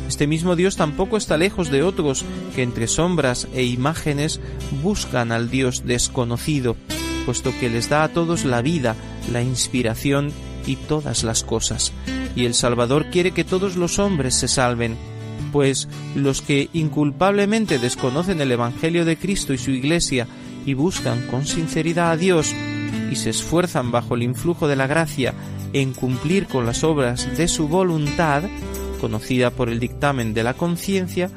Este 0.08 0.28
mismo 0.28 0.56
Dios 0.56 0.76
tampoco 0.76 1.18
está 1.18 1.38
lejos 1.38 1.70
de 1.72 1.82
otros 1.82 2.24
que 2.56 2.62
entre 2.64 2.88
sombras 2.88 3.48
e 3.54 3.64
imágenes 3.64 4.40
buscan 4.84 5.32
al 5.32 5.50
Dios 5.50 5.86
desconocido, 5.86 6.76
puesto 7.26 7.52
que 7.60 7.70
les 7.70 7.90
da 7.90 8.04
a 8.04 8.10
todos 8.10 8.46
la 8.46 8.62
vida, 8.62 8.96
la 9.32 9.42
inspiración 9.42 10.32
y 10.66 10.76
todas 10.76 11.24
las 11.24 11.44
cosas 11.44 11.94
y 12.36 12.46
el 12.46 12.54
Salvador 12.54 13.08
quiere 13.12 13.32
que 13.32 13.44
todos 13.44 13.76
los 13.76 14.00
hombres 14.00 14.36
se 14.36 14.48
salven, 14.48 14.96
pues 15.52 15.88
los 16.16 16.42
que 16.42 16.70
inculpablemente 16.74 17.80
desconocen 17.80 18.42
el 18.42 18.52
Evangelio 18.52 19.06
de 19.06 19.18
Cristo 19.18 19.54
y 19.54 19.58
su 19.58 19.72
Iglesia 19.72 20.28
y 20.66 20.74
buscan 20.74 21.28
con 21.28 21.46
sinceridad 21.46 22.12
a 22.12 22.18
Dios 22.18 22.54
y 23.12 23.16
se 23.16 23.30
esfuerzan 23.30 23.92
bajo 23.92 24.16
el 24.16 24.24
influjo 24.24 24.68
de 24.68 24.76
la 24.76 24.88
gracia 24.88 25.34
en 25.74 25.94
cumplir 25.94 26.48
con 26.48 26.66
las 26.66 26.84
obras 26.84 27.38
de 27.38 27.48
su 27.48 27.68
voluntad, 27.68 28.44
conocida 29.02 29.50
por 29.50 29.70
el 29.70 29.80
dictamen 29.80 30.34
de 30.34 30.44
la 30.44 30.54
conciencia, 30.54 31.30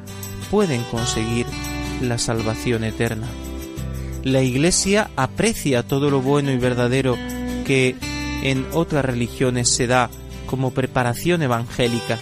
pueden 0.51 0.83
conseguir 0.85 1.47
la 2.03 2.19
salvación 2.19 2.85
eterna. 2.85 3.27
La 4.23 4.43
Iglesia 4.43 5.11
aprecia 5.17 5.83
todo 5.83 6.11
lo 6.11 6.21
bueno 6.21 6.51
y 6.51 6.59
verdadero 6.59 7.17
que 7.65 7.97
en 8.43 8.67
otras 8.73 9.05
religiones 9.05 9.69
se 9.69 9.87
da 9.87 10.11
como 10.47 10.71
preparación 10.71 11.43
evangélica 11.43 12.19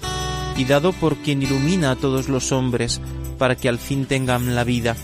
y 0.57 0.65
dado 0.65 0.93
por 0.93 1.17
quien 1.17 1.43
ilumina 1.43 1.91
a 1.91 1.97
todos 1.97 2.29
los 2.29 2.53
hombres 2.53 3.01
para 3.39 3.57
que 3.57 3.69
al 3.69 3.79
fin 3.79 4.07
tengan 4.07 4.55
la 4.55 4.65
vida. 4.65 4.97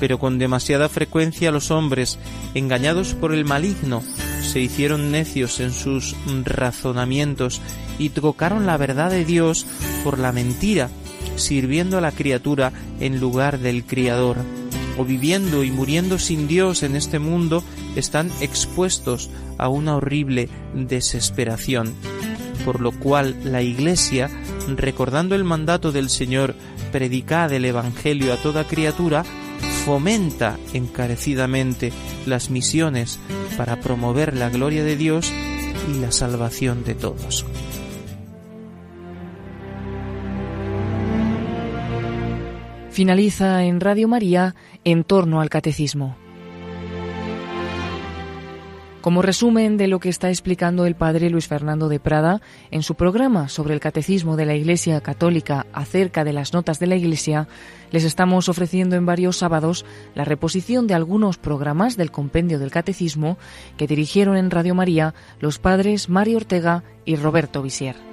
Pero 0.00 0.18
con 0.18 0.38
demasiada 0.38 0.88
frecuencia 0.88 1.52
los 1.52 1.70
hombres, 1.70 2.18
engañados 2.54 3.14
por 3.14 3.32
el 3.32 3.44
maligno, 3.44 4.02
se 4.42 4.60
hicieron 4.60 5.12
necios 5.12 5.60
en 5.60 5.72
sus 5.72 6.16
razonamientos 6.44 7.60
y 7.98 8.10
trocaron 8.10 8.66
la 8.66 8.76
verdad 8.76 9.10
de 9.10 9.24
Dios 9.24 9.64
por 10.02 10.18
la 10.18 10.32
mentira, 10.32 10.90
sirviendo 11.36 11.98
a 11.98 12.00
la 12.00 12.10
criatura 12.10 12.72
en 13.00 13.20
lugar 13.20 13.60
del 13.60 13.84
Criador. 13.84 14.38
O 14.98 15.04
viviendo 15.04 15.64
y 15.64 15.70
muriendo 15.70 16.18
sin 16.18 16.48
Dios 16.48 16.82
en 16.82 16.96
este 16.96 17.18
mundo, 17.18 17.62
están 17.96 18.30
expuestos 18.40 19.30
a 19.62 19.68
una 19.68 19.96
horrible 19.96 20.48
desesperación 20.74 21.94
por 22.64 22.80
lo 22.80 22.92
cual 22.92 23.36
la 23.44 23.62
Iglesia, 23.62 24.30
recordando 24.76 25.34
el 25.34 25.44
mandato 25.44 25.92
del 25.92 26.08
Señor, 26.08 26.54
predicad 26.90 27.52
el 27.52 27.64
Evangelio 27.64 28.32
a 28.32 28.36
toda 28.36 28.64
criatura, 28.64 29.24
fomenta 29.84 30.58
encarecidamente 30.72 31.92
las 32.26 32.50
misiones 32.50 33.18
para 33.56 33.80
promover 33.80 34.36
la 34.36 34.48
gloria 34.48 34.84
de 34.84 34.96
Dios 34.96 35.32
y 35.90 36.00
la 36.00 36.12
salvación 36.12 36.84
de 36.84 36.94
todos. 36.94 37.44
Finaliza 42.90 43.64
en 43.64 43.80
Radio 43.80 44.06
María 44.06 44.54
en 44.84 45.02
torno 45.02 45.40
al 45.40 45.48
catecismo. 45.48 46.21
Como 49.02 49.20
resumen 49.20 49.78
de 49.78 49.88
lo 49.88 49.98
que 49.98 50.08
está 50.08 50.28
explicando 50.28 50.86
el 50.86 50.94
padre 50.94 51.28
Luis 51.28 51.48
Fernando 51.48 51.88
de 51.88 51.98
Prada 51.98 52.40
en 52.70 52.84
su 52.84 52.94
programa 52.94 53.48
sobre 53.48 53.74
el 53.74 53.80
catecismo 53.80 54.36
de 54.36 54.46
la 54.46 54.54
Iglesia 54.54 55.00
Católica 55.00 55.66
acerca 55.72 56.22
de 56.22 56.32
las 56.32 56.52
notas 56.52 56.78
de 56.78 56.86
la 56.86 56.94
Iglesia, 56.94 57.48
les 57.90 58.04
estamos 58.04 58.48
ofreciendo 58.48 58.94
en 58.94 59.04
varios 59.04 59.38
sábados 59.38 59.84
la 60.14 60.24
reposición 60.24 60.86
de 60.86 60.94
algunos 60.94 61.36
programas 61.36 61.96
del 61.96 62.12
compendio 62.12 62.60
del 62.60 62.70
catecismo 62.70 63.38
que 63.76 63.88
dirigieron 63.88 64.36
en 64.36 64.52
Radio 64.52 64.76
María 64.76 65.14
los 65.40 65.58
padres 65.58 66.08
Mario 66.08 66.36
Ortega 66.36 66.84
y 67.04 67.16
Roberto 67.16 67.60
Visier. 67.60 68.11